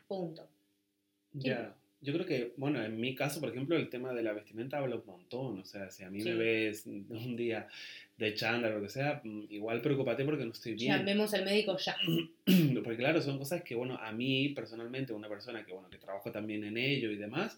Punto. 0.07 0.47
Ya. 1.33 1.73
Yo 2.01 2.11
creo 2.11 2.25
que, 2.25 2.51
bueno, 2.57 2.83
en 2.83 2.99
mi 2.99 3.15
caso, 3.15 3.39
por 3.39 3.49
ejemplo, 3.49 3.77
el 3.77 3.89
tema 3.89 4.11
de 4.11 4.21
la 4.23 4.33
vestimenta 4.33 4.77
habla 4.79 4.97
un 4.97 5.05
montón. 5.05 5.59
O 5.61 5.65
sea, 5.65 5.89
si 5.89 6.03
a 6.03 6.09
mí 6.09 6.19
Sí. 6.21 6.29
me 6.29 6.35
ves 6.35 6.85
un 6.85 7.37
día 7.37 7.69
de 8.17 8.33
chándal 8.33 8.73
o 8.73 8.75
lo 8.75 8.81
que 8.83 8.89
sea, 8.89 9.21
igual 9.49 9.81
preocupate 9.81 10.25
porque 10.25 10.43
no 10.43 10.51
estoy 10.51 10.73
bien. 10.73 10.97
Llamemos 10.97 11.33
al 11.33 11.45
médico 11.45 11.77
ya. 11.77 11.95
Porque 12.83 12.97
claro, 12.97 13.21
son 13.21 13.37
cosas 13.37 13.63
que, 13.63 13.73
bueno, 13.75 13.95
a 13.97 14.11
mí 14.11 14.49
personalmente, 14.49 15.13
una 15.13 15.29
persona 15.29 15.65
que, 15.65 15.71
bueno, 15.71 15.89
que 15.89 15.97
trabajo 15.97 16.29
también 16.31 16.65
en 16.65 16.75
ello 16.77 17.09
y 17.09 17.15
demás, 17.15 17.57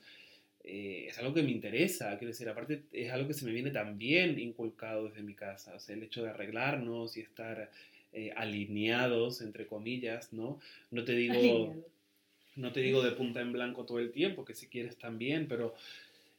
eh, 0.65 1.05
es 1.09 1.17
algo 1.19 1.33
que 1.33 1.43
me 1.43 1.51
interesa. 1.51 2.17
Quiero 2.17 2.31
decir, 2.31 2.49
aparte 2.49 2.83
es 2.91 3.11
algo 3.11 3.27
que 3.27 3.33
se 3.33 3.45
me 3.45 3.51
viene 3.51 3.71
también 3.71 4.39
inculcado 4.39 5.07
desde 5.07 5.21
mi 5.21 5.35
casa. 5.35 5.75
O 5.75 5.79
sea, 5.79 5.95
el 5.95 6.03
hecho 6.03 6.23
de 6.23 6.29
arreglarnos 6.29 7.15
y 7.17 7.21
estar 7.21 7.69
eh, 8.13 8.31
alineados, 8.35 9.41
entre 9.41 9.67
comillas, 9.67 10.33
¿no? 10.33 10.59
No 10.91 11.03
te 11.03 11.13
digo... 11.13 11.33
Alineado. 11.33 11.95
No 12.57 12.71
te 12.71 12.79
digo 12.79 13.03
de 13.03 13.11
punta 13.11 13.41
en 13.41 13.51
blanco 13.51 13.83
todo 13.83 13.99
el 13.99 14.13
tiempo, 14.13 14.45
que 14.45 14.53
si 14.53 14.67
quieres 14.67 14.95
también, 14.95 15.49
pero 15.49 15.75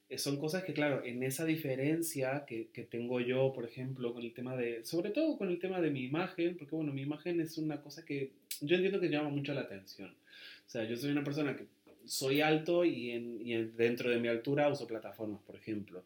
eh, 0.08 0.16
son 0.16 0.38
cosas 0.38 0.64
que, 0.64 0.72
claro, 0.72 1.04
en 1.04 1.22
esa 1.22 1.44
diferencia 1.44 2.44
que, 2.46 2.68
que 2.72 2.84
tengo 2.84 3.20
yo, 3.20 3.52
por 3.52 3.66
ejemplo, 3.66 4.14
con 4.14 4.22
el 4.22 4.32
tema 4.32 4.56
de, 4.56 4.82
sobre 4.84 5.10
todo 5.10 5.36
con 5.36 5.50
el 5.50 5.58
tema 5.58 5.80
de 5.82 5.90
mi 5.90 6.04
imagen, 6.04 6.56
porque 6.56 6.74
bueno, 6.74 6.90
mi 6.90 7.02
imagen 7.02 7.38
es 7.42 7.58
una 7.58 7.82
cosa 7.82 8.02
que 8.04 8.30
yo 8.62 8.76
entiendo 8.76 8.98
que 8.98 9.10
llama 9.10 9.28
mucho 9.28 9.52
la 9.52 9.62
atención. 9.62 10.08
O 10.08 10.70
sea, 10.70 10.84
yo 10.84 10.96
soy 10.96 11.10
una 11.10 11.22
persona 11.22 11.54
que 11.54 11.66
soy 12.06 12.40
alto 12.40 12.84
y, 12.84 13.10
en, 13.10 13.40
y 13.46 13.54
en- 13.54 13.76
dentro 13.76 14.10
de 14.10 14.18
mi 14.18 14.28
altura 14.28 14.68
uso 14.68 14.86
plataformas, 14.86 15.40
por 15.42 15.56
ejemplo. 15.56 16.04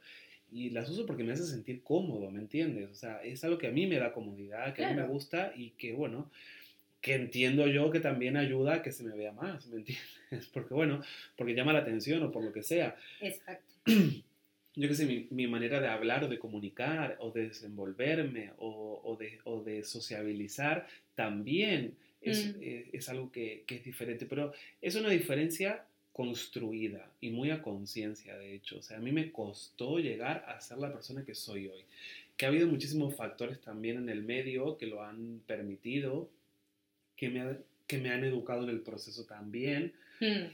Y 0.53 0.71
las 0.71 0.89
uso 0.91 1.07
porque 1.07 1.23
me 1.23 1.33
hace 1.33 1.45
sentir 1.47 1.83
cómodo, 1.83 2.31
¿me 2.31 2.41
entiendes? 2.41 2.91
O 2.91 2.95
sea, 2.95 3.23
es 3.23 3.45
algo 3.45 3.57
que 3.59 3.69
a 3.69 3.71
mí 3.73 3.87
me 3.87 3.99
da 3.99 4.13
comodidad, 4.13 4.75
que 4.75 4.85
a 4.85 4.91
mí 4.91 4.97
me 4.97 5.07
gusta 5.07 5.53
y 5.57 5.71
que, 5.71 5.93
bueno, 5.93 6.31
que 7.01 7.15
entiendo 7.15 7.67
yo 7.69 7.91
que 7.91 8.01
también 8.01 8.37
ayuda 8.37 8.75
a 8.75 8.83
que 8.83 8.93
se 8.93 9.05
me 9.05 9.15
vea 9.17 9.33
más, 9.33 9.67
¿me 9.69 9.77
entiendes? 9.79 10.07
Porque, 10.53 10.75
bueno, 10.75 11.03
porque 11.37 11.55
llama 11.55 11.73
la 11.73 11.79
atención 11.81 12.23
o 12.23 12.31
por 12.31 12.45
lo 12.45 12.53
que 12.53 12.63
sea. 12.63 12.97
Exacto. 13.21 13.65
Yo 14.77 14.89
qué 14.89 14.95
sé, 14.95 15.05
mi, 15.07 15.27
mi 15.31 15.49
manera 15.49 15.81
de 15.81 15.89
hablar 15.89 16.23
o 16.25 16.29
de 16.29 16.39
comunicar 16.39 17.17
o 17.19 17.33
de 17.33 17.49
desenvolverme 17.49 18.53
o, 18.59 19.01
o 19.03 19.17
de, 19.17 19.39
o 19.45 19.63
de 19.65 19.83
sociabilizar 19.83 20.87
también 21.17 21.95
es, 22.21 22.55
Mm. 22.55 22.63
es- 22.63 22.85
es 22.93 23.09
algo 23.09 23.33
que, 23.33 23.65
que 23.67 23.77
es 23.77 23.85
diferente, 23.85 24.27
pero 24.27 24.53
es 24.81 24.95
una 24.95 25.09
diferencia 25.11 25.85
construida 26.25 27.11
y 27.23 27.31
muy 27.31 27.51
a 27.51 27.63
conciencia, 27.63 28.37
de 28.37 28.55
hecho. 28.55 28.79
O 28.79 28.83
sea, 28.83 28.99
a 28.99 29.01
mí 29.01 29.11
me 29.11 29.33
costó 29.33 29.99
llegar 29.99 30.45
a 30.47 30.61
ser 30.61 30.77
la 30.79 30.93
persona 30.93 31.25
que 31.25 31.35
soy 31.35 31.67
hoy. 31.69 31.81
Que 32.37 32.45
ha 32.45 32.49
habido 32.51 32.67
muchísimos 32.69 33.15
factores 33.15 33.59
también 33.61 33.97
en 33.97 34.09
el 34.11 34.23
medio 34.23 34.77
que 34.77 34.87
lo 34.87 35.03
han 35.03 35.41
permitido, 35.47 36.29
que 37.17 37.31
me, 37.31 37.41
ha- 37.41 37.59
que 37.87 37.99
me 37.99 38.11
han 38.11 38.23
educado 38.25 38.65
en 38.65 38.71
el 38.71 38.81
proceso 38.81 39.25
también 39.25 39.93
Mm. 40.21 40.49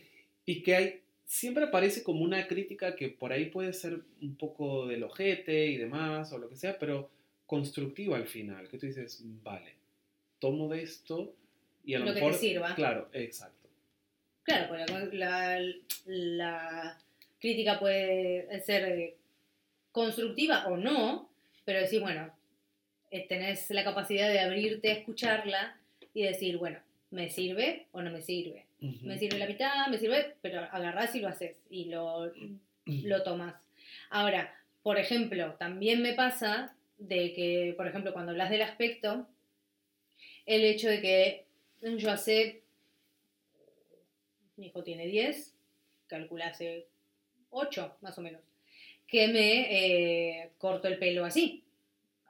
y 0.47 0.63
que 0.63 0.77
hay, 0.77 1.01
siempre 1.25 1.65
aparece 1.65 2.05
como 2.05 2.23
una 2.23 2.47
crítica 2.47 2.95
que 2.95 3.09
por 3.09 3.33
ahí 3.33 3.47
puede 3.47 3.73
ser 3.73 4.01
un 4.23 4.37
poco 4.37 4.87
del 4.87 5.03
ojete 5.03 5.67
y 5.67 5.77
demás 5.77 6.33
o 6.33 6.39
lo 6.39 6.49
que 6.49 6.55
sea, 6.57 6.79
pero 6.79 7.11
constructiva 7.47 8.17
al 8.17 8.29
final, 8.29 8.69
que 8.69 8.79
tú 8.79 8.87
dices, 8.87 9.23
vale, 9.43 9.73
tomo 10.39 10.69
de 10.69 10.83
esto 10.83 11.35
y 11.85 11.95
a 11.95 11.99
lo, 11.99 12.05
Lo 12.07 12.15
que 12.15 12.21
te 12.21 12.25
mejor... 12.27 12.41
sirva. 12.41 12.75
Claro, 12.77 13.09
exacto. 13.13 13.56
Claro, 14.47 14.69
pues 14.69 15.13
la, 15.13 15.59
la- 15.61 15.75
la 16.07 16.99
crítica 17.41 17.79
puede 17.81 18.61
ser 18.61 18.85
eh, 18.85 19.17
constructiva 19.93 20.67
o 20.69 20.77
no, 20.77 21.29
pero 21.65 21.81
decir, 21.81 22.01
bueno, 22.01 22.33
eh, 23.11 23.27
tenés 23.29 23.69
la 23.71 23.83
capacidad 23.85 24.29
de 24.29 24.41
abrirte 24.41 24.91
a 24.91 24.95
escucharla 24.95 25.77
y 26.15 26.23
decir, 26.23 26.59
bueno, 26.59 26.79
¿me 27.11 27.29
sirve 27.29 27.87
o 27.93 28.03
no 28.03 28.11
me 28.11 28.23
sirve? 28.23 28.67
Me 29.03 29.19
sirve 29.19 29.39
la 29.39 29.47
mitad, 29.47 29.87
me 29.89 29.99
sirve, 29.99 30.37
pero 30.43 30.61
agarrás 30.61 31.15
y 31.17 31.21
lo 31.21 31.29
haces 31.29 31.57
y 31.71 31.87
lo, 31.87 32.33
lo 32.87 33.23
tomas. 33.25 33.55
Ahora, 34.11 34.55
por 34.83 34.99
ejemplo, 34.99 35.55
también 35.59 36.03
me 36.03 36.13
pasa 36.13 36.75
de 36.99 37.33
que, 37.33 37.75
por 37.77 37.89
ejemplo, 37.89 38.13
cuando 38.13 38.31
hablas 38.33 38.51
del 38.51 38.63
aspecto, 38.63 39.27
el 40.47 40.65
hecho 40.65 40.89
de 40.89 41.01
que 41.01 41.47
yo 41.99 42.11
hace, 42.11 42.63
mi 44.57 44.67
hijo 44.67 44.83
tiene 44.83 45.07
10, 45.07 45.55
calcula 46.07 46.49
hace 46.49 46.87
8 47.51 47.97
más 48.01 48.19
o 48.19 48.23
menos, 48.23 48.43
que 49.07 49.29
me 49.29 50.41
eh, 50.41 50.51
corto 50.59 50.89
el 50.89 50.99
pelo 50.99 51.25
así. 51.25 51.63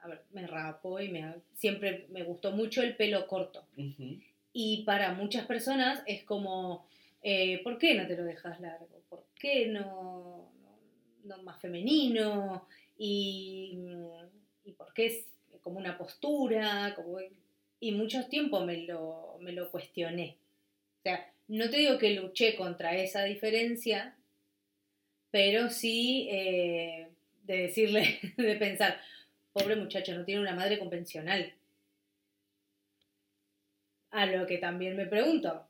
A 0.03 0.09
ver, 0.09 0.23
me 0.33 0.47
rapo 0.47 1.01
y 1.01 1.09
me, 1.09 1.35
siempre 1.55 2.07
me 2.11 2.23
gustó 2.23 2.53
mucho 2.53 2.83
el 2.83 2.95
pelo 2.95 3.27
corto. 3.27 3.65
Y 4.53 4.85
para 4.85 5.12
muchas 5.12 5.47
personas 5.47 6.03
es 6.07 6.23
como, 6.23 6.87
eh, 7.23 7.62
¿por 7.65 7.79
qué 7.79 7.95
no 7.95 8.07
te 8.07 8.17
lo 8.17 8.25
dejas 8.25 8.61
largo? 8.61 9.03
¿Por 9.09 9.25
qué 9.35 9.67
no, 9.67 10.53
no, 11.25 11.37
no 11.37 11.43
más 11.43 11.61
femenino? 11.61 12.69
Y, 12.99 13.79
y 14.65 14.73
por 14.73 14.95
qué 14.95 15.07
es 15.07 15.27
como 15.61 15.79
una 15.79 15.99
postura, 15.99 16.93
como 16.95 17.19
y 17.81 17.93
mucho 17.93 18.27
tiempo 18.29 18.65
me 18.65 18.79
lo, 18.87 19.37
me 19.41 19.53
lo 19.53 19.71
cuestioné. 19.71 20.37
O 20.99 21.03
sea, 21.03 21.33
no 21.49 21.71
te 21.71 21.79
digo 21.79 21.99
que 21.99 22.11
luché 22.11 22.57
contra 22.57 22.97
esa 22.97 23.25
diferencia, 23.25 24.17
pero 25.31 25.71
sí 25.71 26.29
eh, 26.31 27.09
de 27.45 27.57
decirle, 27.59 28.19
de 28.37 28.57
pensar, 28.57 29.01
pobre 29.53 29.77
muchacho, 29.77 30.15
no 30.15 30.25
tiene 30.25 30.41
una 30.41 30.55
madre 30.55 30.79
convencional. 30.79 31.53
A 34.11 34.27
lo 34.27 34.47
que 34.47 34.59
también 34.59 34.97
me 34.97 35.07
pregunto, 35.07 35.67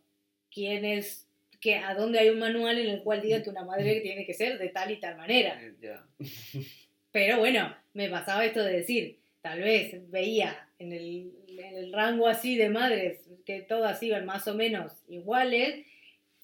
¿quién 0.52 0.84
es, 0.84 1.26
que, 1.60 1.76
a 1.76 1.94
dónde 1.94 2.18
hay 2.18 2.28
un 2.30 2.38
manual 2.38 2.78
en 2.78 2.88
el 2.88 3.02
cual 3.02 3.20
diga 3.20 3.42
que 3.42 3.50
una 3.50 3.64
madre 3.64 4.00
tiene 4.00 4.24
que 4.24 4.34
ser 4.34 4.58
de 4.58 4.68
tal 4.68 4.90
y 4.90 5.00
tal 5.00 5.16
manera? 5.16 5.60
Eh. 5.60 5.96
Pero 7.10 7.38
bueno, 7.38 7.74
me 7.94 8.08
pasaba 8.08 8.44
esto 8.44 8.62
de 8.62 8.72
decir, 8.72 9.18
tal 9.40 9.60
vez 9.60 10.10
veía 10.10 10.68
en 10.78 10.92
el, 10.92 11.32
en 11.48 11.76
el 11.76 11.92
rango 11.92 12.28
así 12.28 12.56
de 12.56 12.68
madres 12.68 13.25
que 13.46 13.62
todas 13.62 14.02
iban 14.02 14.26
más 14.26 14.46
o 14.48 14.54
menos 14.54 14.92
iguales 15.08 15.86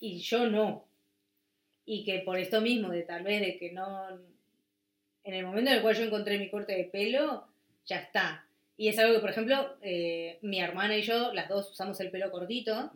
y 0.01 0.21
yo 0.21 0.49
no. 0.49 0.87
Y 1.85 2.05
que 2.05 2.21
por 2.21 2.39
esto 2.39 2.61
mismo, 2.61 2.91
de 2.91 3.03
tal 3.03 3.25
vez 3.25 3.41
de 3.41 3.59
que 3.59 3.73
no... 3.73 4.09
En 5.25 5.35
el 5.35 5.45
momento 5.45 5.71
en 5.71 5.77
el 5.77 5.83
cual 5.83 5.97
yo 5.97 6.05
encontré 6.05 6.39
mi 6.39 6.49
corte 6.49 6.75
de 6.75 6.85
pelo, 6.85 7.47
ya 7.87 7.99
está. 7.99 8.47
Y 8.77 8.89
es 8.89 8.99
algo 8.99 9.15
que, 9.15 9.21
por 9.21 9.31
ejemplo, 9.31 9.77
eh, 9.83 10.39
mi 10.43 10.61
hermana 10.61 10.97
y 10.97 11.03
yo, 11.03 11.33
las 11.33 11.49
dos 11.49 11.71
usamos 11.71 12.01
el 12.01 12.11
pelo 12.11 12.31
cortito. 12.31 12.91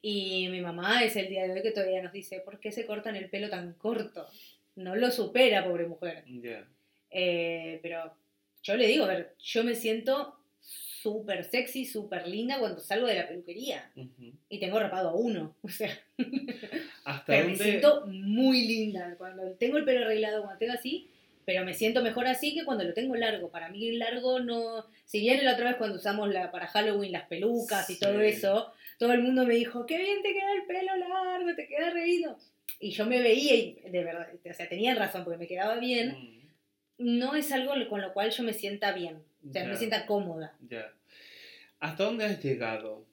Y 0.00 0.48
mi 0.48 0.60
mamá 0.60 1.02
es 1.04 1.16
el 1.16 1.28
día 1.28 1.46
de 1.46 1.52
hoy 1.52 1.62
que 1.62 1.72
todavía 1.72 2.02
nos 2.02 2.12
dice, 2.12 2.40
¿por 2.40 2.60
qué 2.60 2.70
se 2.70 2.86
cortan 2.86 3.16
el 3.16 3.28
pelo 3.28 3.50
tan 3.50 3.74
corto? 3.74 4.26
No 4.76 4.94
lo 4.94 5.10
supera, 5.10 5.64
pobre 5.64 5.86
mujer. 5.86 6.24
Eh, 7.10 7.78
pero 7.82 8.14
yo 8.62 8.76
le 8.76 8.86
digo, 8.86 9.04
a 9.04 9.08
ver, 9.08 9.34
yo 9.42 9.64
me 9.64 9.74
siento 9.74 10.37
súper 11.12 11.44
sexy, 11.44 11.84
súper 11.84 12.26
linda 12.28 12.58
cuando 12.58 12.80
salgo 12.80 13.06
de 13.06 13.14
la 13.14 13.28
peluquería. 13.28 13.90
Y 14.48 14.58
tengo 14.60 14.78
rapado 14.78 15.10
a 15.10 15.14
uno. 15.14 15.54
O 15.62 15.68
sea, 15.68 15.90
¿Hasta 17.04 17.24
pero 17.26 17.48
me 17.48 17.56
siento 17.56 18.06
muy 18.06 18.66
linda. 18.66 19.14
Cuando 19.18 19.42
tengo 19.52 19.78
el 19.78 19.84
pelo 19.84 20.04
arreglado, 20.04 20.42
cuando 20.42 20.58
tengo 20.58 20.72
así, 20.74 21.08
pero 21.44 21.64
me 21.64 21.72
siento 21.74 22.02
mejor 22.02 22.26
así 22.26 22.54
que 22.54 22.64
cuando 22.64 22.84
lo 22.84 22.92
tengo 22.92 23.14
largo. 23.16 23.50
Para 23.50 23.68
mí 23.70 23.92
largo 23.92 24.40
no... 24.40 24.84
Si 25.06 25.20
bien 25.20 25.44
la 25.44 25.54
otra 25.54 25.70
vez 25.70 25.76
cuando 25.76 25.96
usamos 25.96 26.28
la, 26.28 26.50
para 26.50 26.66
Halloween 26.66 27.12
las 27.12 27.26
pelucas 27.26 27.88
y 27.88 27.98
todo 27.98 28.20
eso, 28.20 28.72
todo 28.98 29.12
el 29.12 29.22
mundo 29.22 29.46
me 29.46 29.54
dijo, 29.54 29.86
qué 29.86 29.96
bien 29.96 30.22
te 30.22 30.34
queda 30.34 30.52
el 30.52 30.66
pelo 30.66 30.94
largo, 30.96 31.54
te 31.54 31.66
queda 31.66 31.90
reído. 31.90 32.36
Y 32.80 32.90
yo 32.90 33.06
me 33.06 33.20
veía 33.22 33.54
y 33.54 33.80
de 33.90 34.04
verdad, 34.04 34.28
o 34.48 34.52
sea, 34.52 34.68
tenían 34.68 34.96
razón 34.96 35.24
porque 35.24 35.38
me 35.38 35.46
quedaba 35.46 35.76
bien. 35.76 36.42
Mm, 36.98 37.18
No 37.18 37.34
es 37.34 37.50
algo 37.52 37.72
con 37.88 38.02
lo 38.02 38.12
cual 38.12 38.30
yo 38.30 38.42
me 38.42 38.52
sienta 38.52 38.92
bien. 38.92 39.22
O 39.48 39.52
sea, 39.52 39.64
no 39.64 39.70
me 39.70 39.76
sienta 39.76 40.04
cómoda. 40.04 40.54
¿Hasta 41.80 42.04
dónde 42.04 42.24
has 42.24 42.42
llegado 42.42 43.06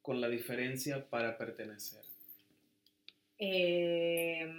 con 0.00 0.20
la 0.20 0.28
diferencia 0.28 1.08
para 1.10 1.36
pertenecer? 1.36 2.02
Eh, 3.38 4.50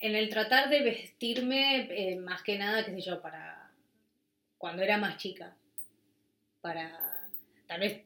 en 0.00 0.16
el 0.16 0.28
tratar 0.28 0.68
de 0.68 0.82
vestirme, 0.82 1.88
eh, 1.90 2.16
más 2.16 2.42
que 2.42 2.58
nada, 2.58 2.84
qué 2.84 2.92
sé 2.92 3.02
yo, 3.02 3.22
para 3.22 3.70
cuando 4.58 4.82
era 4.82 4.98
más 4.98 5.16
chica, 5.16 5.56
para 6.60 7.30
tal 7.68 7.80
vez 7.80 8.02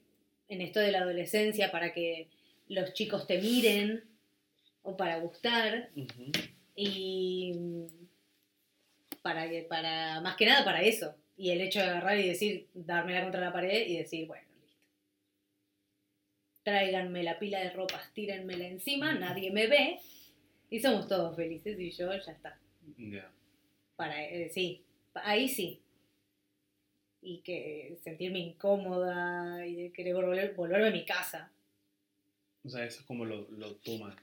en 0.48 0.60
esto 0.60 0.80
de 0.80 0.92
la 0.92 0.98
adolescencia, 0.98 1.72
para 1.72 1.94
que 1.94 2.28
los 2.68 2.92
chicos 2.92 3.26
te 3.26 3.38
miren 3.38 4.04
o 4.82 4.96
para 4.96 5.18
gustar. 5.20 5.88
Y 6.76 7.54
para 9.22 9.48
que 9.48 9.62
para 9.62 10.20
más 10.20 10.36
que 10.36 10.44
nada 10.44 10.64
para 10.64 10.82
eso 10.82 11.14
y 11.36 11.50
el 11.50 11.60
hecho 11.60 11.80
de 11.80 11.86
agarrar 11.86 12.18
y 12.18 12.28
decir 12.28 12.68
dármela 12.74 13.22
contra 13.22 13.40
la 13.40 13.52
pared 13.52 13.86
y 13.86 13.98
decir 13.98 14.26
bueno 14.26 14.46
listo 14.62 14.82
tráiganme 16.62 17.22
la 17.22 17.38
pila 17.38 17.60
de 17.60 17.70
ropas 17.70 18.12
tírenmela 18.12 18.66
encima 18.66 19.14
nadie 19.14 19.50
me 19.50 19.66
ve 19.66 19.98
y 20.70 20.80
somos 20.80 21.08
todos 21.08 21.36
felices 21.36 21.78
y 21.78 21.90
yo 21.90 22.10
ya 22.12 22.32
está. 22.32 22.58
Ya. 22.98 23.30
para 23.96 24.24
eh, 24.24 24.50
sí 24.50 24.84
ahí 25.14 25.48
sí. 25.48 25.80
Y 27.22 27.38
que 27.40 27.98
sentirme 28.02 28.38
incómoda 28.38 29.66
y 29.66 29.90
querer 29.90 30.14
volver, 30.14 30.54
volverme 30.54 30.88
a 30.88 30.92
mi 30.92 31.04
casa. 31.04 31.50
O 32.64 32.68
sea, 32.68 32.84
eso 32.84 33.00
es 33.00 33.06
como 33.06 33.24
lo, 33.24 33.50
lo 33.50 33.78
much. 33.86 34.18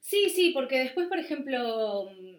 Sí, 0.00 0.30
sí, 0.30 0.50
porque 0.52 0.78
después, 0.80 1.06
por 1.08 1.18
ejemplo, 1.18 2.10
mm, 2.10 2.36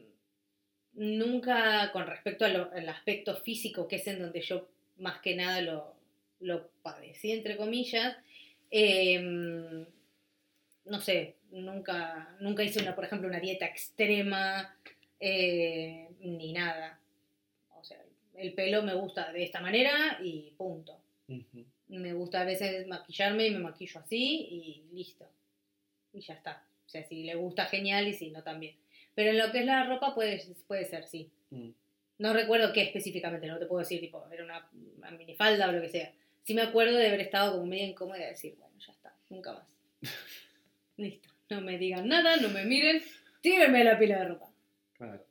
nunca 0.93 1.91
con 1.91 2.05
respecto 2.07 2.45
al 2.45 2.89
aspecto 2.89 3.35
físico, 3.35 3.87
que 3.87 3.97
es 3.97 4.07
en 4.07 4.19
donde 4.19 4.41
yo 4.41 4.67
más 4.97 5.19
que 5.21 5.35
nada 5.35 5.61
lo, 5.61 5.95
lo 6.41 6.69
padecí, 6.83 7.31
entre 7.31 7.57
comillas, 7.57 8.15
eh, 8.69 9.85
no 10.85 10.99
sé, 10.99 11.35
nunca, 11.51 12.35
nunca 12.39 12.63
hice, 12.63 12.81
una, 12.81 12.95
por 12.95 13.05
ejemplo, 13.05 13.27
una 13.27 13.39
dieta 13.39 13.65
extrema, 13.65 14.75
eh, 15.19 16.09
ni 16.19 16.53
nada. 16.53 16.99
O 17.79 17.83
sea, 17.83 17.97
el 18.35 18.53
pelo 18.53 18.83
me 18.83 18.93
gusta 18.93 19.31
de 19.31 19.43
esta 19.43 19.61
manera 19.61 20.19
y 20.21 20.51
punto. 20.57 20.97
Me 21.87 22.13
gusta 22.13 22.41
a 22.41 22.45
veces 22.45 22.87
maquillarme 22.87 23.47
y 23.47 23.51
me 23.51 23.59
maquillo 23.59 23.99
así 23.99 24.47
y 24.49 24.95
listo. 24.95 25.29
Y 26.13 26.21
ya 26.21 26.33
está. 26.33 26.65
O 26.85 26.89
sea, 26.89 27.03
si 27.03 27.23
le 27.23 27.35
gusta, 27.35 27.65
genial, 27.65 28.07
y 28.07 28.13
si 28.13 28.31
no, 28.31 28.43
también. 28.43 28.75
Pero 29.15 29.31
en 29.31 29.37
lo 29.37 29.51
que 29.51 29.59
es 29.59 29.65
la 29.65 29.85
ropa 29.85 30.15
puede, 30.15 30.41
puede 30.67 30.85
ser, 30.85 31.07
sí. 31.07 31.29
Mm. 31.49 31.69
No 32.19 32.33
recuerdo 32.33 32.71
qué 32.71 32.83
específicamente, 32.83 33.47
no 33.47 33.59
te 33.59 33.65
puedo 33.65 33.79
decir, 33.79 33.99
tipo, 33.99 34.25
era 34.31 34.43
una, 34.43 34.69
una 34.97 35.11
minifalda 35.11 35.69
o 35.69 35.71
lo 35.71 35.81
que 35.81 35.89
sea. 35.89 36.13
Sí 36.43 36.53
me 36.53 36.61
acuerdo 36.61 36.97
de 36.97 37.07
haber 37.07 37.21
estado 37.21 37.53
como 37.53 37.65
medio 37.65 37.87
incómoda 37.87 38.19
y 38.19 38.29
decir, 38.29 38.55
bueno, 38.59 38.75
ya 38.79 38.91
está, 38.91 39.15
nunca 39.29 39.53
más. 39.53 39.67
Listo. 40.97 41.29
No 41.49 41.61
me 41.61 41.77
digan 41.77 42.07
nada, 42.07 42.37
no 42.37 42.49
me 42.49 42.63
miren, 42.63 43.03
tírenme 43.41 43.83
la 43.83 43.99
pila 43.99 44.19
de 44.19 44.25
ropa. 44.25 44.49
Claro. 44.93 45.25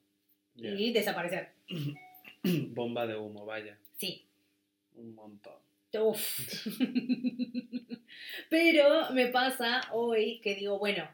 Y 0.57 0.93
desaparecer. 0.93 1.53
Bomba 2.43 3.07
de 3.07 3.16
humo, 3.16 3.47
vaya. 3.47 3.79
Sí. 3.97 4.27
Un 4.97 5.14
montón. 5.14 5.55
Uf. 5.99 6.66
Pero 8.51 9.11
me 9.12 9.29
pasa 9.29 9.81
hoy 9.93 10.40
que 10.40 10.55
digo, 10.55 10.79
bueno, 10.79 11.09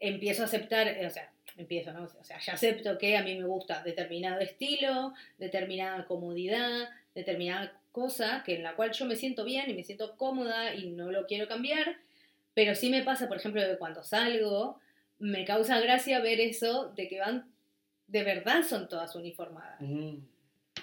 empiezo 0.00 0.42
a 0.42 0.46
aceptar, 0.46 0.88
eh, 0.88 1.06
o 1.06 1.10
sea, 1.10 1.30
empiezo, 1.56 1.92
¿no? 1.92 2.04
O 2.04 2.24
sea, 2.24 2.38
ya 2.38 2.52
acepto 2.52 2.98
que 2.98 3.16
a 3.16 3.22
mí 3.22 3.36
me 3.36 3.46
gusta 3.46 3.82
determinado 3.82 4.40
estilo, 4.40 5.12
determinada 5.38 6.04
comodidad, 6.06 6.88
determinada 7.14 7.72
cosa 7.92 8.42
que 8.44 8.54
en 8.54 8.62
la 8.62 8.76
cual 8.76 8.92
yo 8.92 9.06
me 9.06 9.16
siento 9.16 9.44
bien 9.44 9.68
y 9.68 9.74
me 9.74 9.82
siento 9.82 10.16
cómoda 10.16 10.74
y 10.74 10.90
no 10.90 11.10
lo 11.10 11.26
quiero 11.26 11.48
cambiar, 11.48 11.96
pero 12.54 12.74
sí 12.74 12.90
me 12.90 13.02
pasa, 13.02 13.28
por 13.28 13.36
ejemplo, 13.36 13.60
que 13.62 13.76
cuando 13.76 14.04
salgo, 14.04 14.78
me 15.18 15.44
causa 15.44 15.80
gracia 15.80 16.20
ver 16.20 16.40
eso 16.40 16.92
de 16.94 17.08
que 17.08 17.18
van, 17.18 17.50
de 18.06 18.22
verdad 18.22 18.62
son 18.62 18.88
todas 18.88 19.14
uniformadas. 19.16 19.80
Mm. 19.80 20.18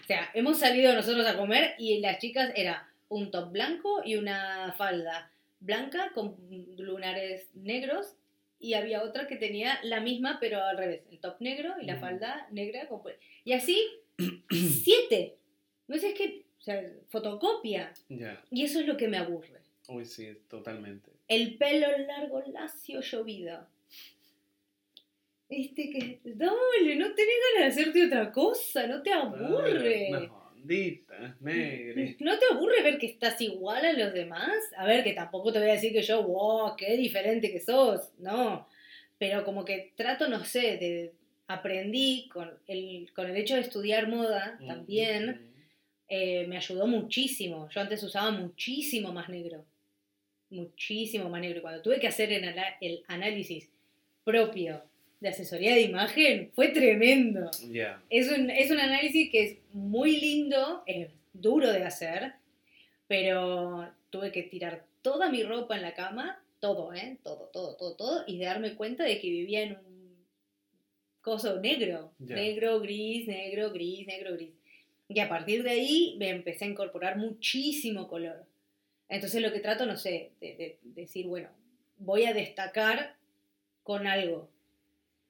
O 0.01 0.05
sea, 0.07 0.29
hemos 0.33 0.59
salido 0.59 0.93
nosotros 0.93 1.25
a 1.25 1.37
comer 1.37 1.75
y 1.77 1.99
las 1.99 2.19
chicas 2.19 2.51
era 2.55 2.89
un 3.07 3.31
top 3.31 3.51
blanco 3.51 4.01
y 4.03 4.17
una 4.17 4.73
falda 4.77 5.31
blanca 5.59 6.11
con 6.13 6.35
lunares 6.77 7.49
negros 7.53 8.15
y 8.59 8.73
había 8.73 9.03
otra 9.03 9.27
que 9.27 9.35
tenía 9.35 9.79
la 9.83 9.99
misma 9.99 10.37
pero 10.39 10.63
al 10.63 10.77
revés, 10.77 11.01
el 11.11 11.19
top 11.19 11.35
negro 11.39 11.75
y 11.81 11.85
la 11.85 11.93
Ujú. 11.93 12.01
falda 12.01 12.47
negra 12.51 12.87
con 12.87 13.01
y 13.43 13.53
así 13.53 13.79
siete. 14.49 15.37
No 15.87 15.97
sé, 15.97 16.09
es 16.09 16.13
que, 16.15 16.45
o 16.59 16.61
sea, 16.61 16.83
fotocopia. 17.09 17.93
Ya. 18.09 18.43
Y 18.49 18.63
eso 18.63 18.79
es 18.79 18.87
lo 18.87 18.97
que 18.97 19.07
me 19.07 19.17
aburre. 19.17 19.61
Uy, 19.87 20.05
sí, 20.05 20.35
totalmente. 20.49 21.11
El 21.27 21.57
pelo 21.57 21.87
largo, 21.99 22.41
lacio, 22.47 23.01
llovido. 23.01 23.67
Este 25.47 25.91
que, 25.91 26.21
dale, 26.23 26.95
no 26.95 27.13
tenés 27.13 27.35
ganas 27.53 27.75
de 27.75 27.81
hacerte 27.81 28.05
otra 28.07 28.31
cosa, 28.31 28.87
no 28.87 29.03
te 29.03 29.11
aburre. 29.11 30.29
¿No 32.19 32.37
te 32.37 32.45
aburre 32.51 32.83
ver 32.83 32.97
que 32.97 33.07
estás 33.07 33.39
igual 33.41 33.85
a 33.85 33.93
los 33.93 34.13
demás? 34.13 34.53
A 34.77 34.85
ver, 34.85 35.03
que 35.03 35.13
tampoco 35.13 35.51
te 35.51 35.59
voy 35.59 35.69
a 35.69 35.73
decir 35.73 35.93
que 35.93 36.01
yo, 36.01 36.23
wow, 36.23 36.75
qué 36.75 36.97
diferente 36.97 37.51
que 37.51 37.59
sos. 37.59 38.09
No. 38.19 38.67
Pero 39.17 39.43
como 39.43 39.63
que 39.63 39.93
trato, 39.95 40.27
no 40.27 40.43
sé, 40.43 40.77
de. 40.77 41.13
Aprendí 41.47 42.27
con 42.33 42.51
el, 42.65 43.11
con 43.13 43.29
el 43.29 43.37
hecho 43.37 43.53
de 43.53 43.61
estudiar 43.61 44.07
moda 44.07 44.57
Mm, 44.59 44.67
también, 44.67 45.29
mm. 45.29 45.53
eh, 46.09 46.47
me 46.47 46.57
ayudó 46.57 46.87
muchísimo. 46.87 47.69
Yo 47.69 47.81
antes 47.81 48.01
usaba 48.01 48.31
muchísimo 48.31 49.13
más 49.13 49.29
negro. 49.29 49.63
Muchísimo 50.49 51.29
más 51.29 51.41
negro. 51.41 51.59
Y 51.59 51.61
cuando 51.61 51.83
tuve 51.83 51.99
que 51.99 52.07
hacer 52.07 52.31
el 52.33 53.03
análisis 53.07 53.69
propio 54.23 54.81
de 55.19 55.29
asesoría 55.29 55.73
de 55.73 55.81
imagen, 55.81 56.51
fue 56.53 56.69
tremendo. 56.69 57.49
Ya. 57.71 58.01
Es 58.09 58.31
un, 58.31 58.49
es 58.49 58.69
un 58.71 58.79
análisis 58.79 59.29
que 59.31 59.43
es 59.43 59.57
muy 59.73 60.19
lindo, 60.19 60.83
es 60.85 61.09
duro 61.33 61.71
de 61.71 61.83
hacer, 61.83 62.33
pero 63.07 63.89
tuve 64.09 64.31
que 64.31 64.43
tirar 64.43 64.85
toda 65.01 65.29
mi 65.29 65.43
ropa 65.43 65.75
en 65.75 65.81
la 65.83 65.93
cama, 65.93 66.41
todo, 66.59 66.93
¿eh? 66.93 67.17
Todo, 67.23 67.49
todo, 67.53 67.75
todo, 67.75 67.95
todo, 67.95 68.23
y 68.27 68.39
darme 68.39 68.75
cuenta 68.75 69.03
de 69.03 69.19
que 69.19 69.29
vivía 69.29 69.63
en 69.63 69.73
un 69.77 70.15
coso 71.21 71.59
negro, 71.59 72.11
Ya. 72.19 72.35
negro, 72.35 72.79
gris, 72.79 73.27
negro, 73.27 73.71
gris, 73.71 74.05
negro, 74.07 74.33
gris. 74.33 74.51
Y 75.07 75.19
a 75.19 75.29
partir 75.29 75.63
de 75.63 75.71
ahí 75.71 76.15
me 76.17 76.29
empecé 76.29 76.65
a 76.65 76.69
incorporar 76.69 77.17
muchísimo 77.17 78.07
color. 78.07 78.45
Entonces 79.09 79.41
lo 79.41 79.51
que 79.51 79.59
trato, 79.59 79.85
no 79.85 79.97
sé, 79.97 80.31
de, 80.41 80.55
de- 80.55 80.77
de 80.81 81.01
decir, 81.01 81.27
bueno, 81.27 81.49
voy 81.97 82.25
a 82.25 82.33
destacar 82.33 83.15
con 83.83 84.07
algo. 84.07 84.49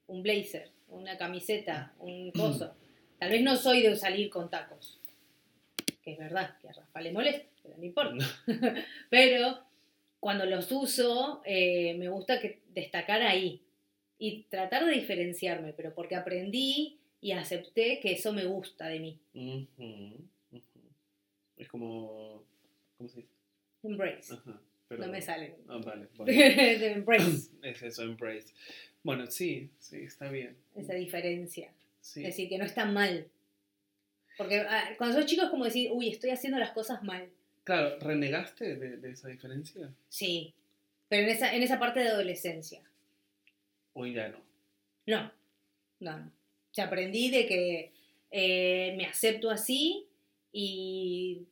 Un 0.07 0.21
blazer, 0.23 0.71
una 0.89 1.17
camiseta, 1.17 1.93
un 1.99 2.31
coso. 2.31 2.75
Tal 3.17 3.31
vez 3.31 3.41
no 3.41 3.55
soy 3.55 3.81
de 3.81 3.95
salir 3.95 4.29
con 4.29 4.49
tacos. 4.49 4.99
Que 6.03 6.11
es 6.13 6.17
verdad, 6.19 6.57
que 6.59 6.69
a 6.69 6.73
Rafa 6.73 7.01
le 7.01 7.11
molesta, 7.11 7.47
pero 7.63 7.77
no 7.77 7.83
importa. 7.83 8.25
pero 9.09 9.59
cuando 10.19 10.45
los 10.45 10.71
uso, 10.71 11.41
eh, 11.45 11.95
me 11.97 12.09
gusta 12.09 12.39
que 12.39 12.61
destacar 12.73 13.21
ahí. 13.21 13.61
Y 14.17 14.43
tratar 14.43 14.85
de 14.85 14.93
diferenciarme, 14.93 15.73
pero 15.73 15.93
porque 15.93 16.15
aprendí 16.15 16.99
y 17.19 17.31
acepté 17.31 17.99
que 17.99 18.13
eso 18.13 18.31
me 18.31 18.45
gusta 18.45 18.87
de 18.87 18.99
mí. 18.99 19.19
Ujú, 19.33 19.67
ujú. 20.51 20.61
Es 21.57 21.67
como. 21.67 22.43
¿Cómo 22.97 23.09
se 23.09 23.21
dice? 23.21 23.29
Embrace. 23.83 24.33
Ajá. 24.33 24.61
pero- 24.87 25.05
No 25.05 25.11
me 25.11 25.21
sale. 25.21 25.55
Ah, 25.67 25.79
vale. 25.83 26.07
embrace. 26.93 27.51
es 27.61 27.81
eso, 27.83 28.03
embrace. 28.03 28.53
Bueno, 29.05 29.27
sí, 29.27 29.69
sí, 29.77 29.97
está 29.97 30.31
bien. 30.31 30.55
Esa 30.75 30.95
diferencia. 30.95 31.69
Sí. 32.01 32.21
Es 32.21 32.29
decir, 32.29 32.49
que 32.49 32.57
no 32.57 32.65
está 32.65 32.85
mal. 32.85 33.27
Porque 34.35 34.61
ah, 34.61 34.95
cuando 34.97 35.15
sos 35.15 35.27
chico 35.27 35.43
es 35.43 35.49
como 35.51 35.65
decir, 35.65 35.91
uy, 35.91 36.09
estoy 36.09 36.31
haciendo 36.31 36.57
las 36.57 36.71
cosas 36.71 37.03
mal. 37.03 37.29
Claro, 37.63 37.99
¿renegaste 37.99 38.75
de, 38.75 38.97
de 38.97 39.11
esa 39.11 39.27
diferencia? 39.27 39.93
Sí. 40.09 40.55
Pero 41.07 41.21
en 41.21 41.29
esa, 41.29 41.55
en 41.55 41.61
esa 41.61 41.77
parte 41.77 41.99
de 41.99 42.07
adolescencia. 42.07 42.81
Hoy 43.93 44.13
ya 44.13 44.29
no. 44.29 44.39
No. 45.05 45.31
No, 45.99 46.17
no. 46.17 46.25
O 46.25 46.73
sea, 46.73 46.85
aprendí 46.85 47.29
de 47.29 47.45
que 47.45 47.91
eh, 48.31 48.95
me 48.97 49.05
acepto 49.05 49.51
así 49.51 50.07
y 50.51 51.43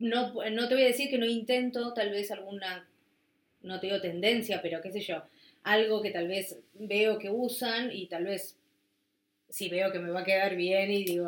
no, 0.00 0.34
no 0.50 0.68
te 0.68 0.74
voy 0.74 0.82
a 0.82 0.88
decir 0.88 1.08
que 1.08 1.18
no 1.18 1.24
intento 1.24 1.94
tal 1.94 2.10
vez 2.10 2.32
alguna, 2.32 2.84
no 3.62 3.78
te 3.78 3.86
digo 3.86 4.00
tendencia, 4.00 4.60
pero 4.60 4.80
qué 4.80 4.90
sé 4.90 5.02
yo, 5.02 5.22
algo 5.68 6.00
que 6.00 6.10
tal 6.10 6.28
vez 6.28 6.58
veo 6.74 7.18
que 7.18 7.30
usan 7.30 7.90
y 7.92 8.06
tal 8.06 8.24
vez 8.24 8.58
si 9.48 9.68
veo 9.68 9.90
que 9.90 9.98
me 9.98 10.10
va 10.10 10.20
a 10.20 10.24
quedar 10.24 10.56
bien 10.56 10.90
y 10.90 11.04
digo 11.04 11.24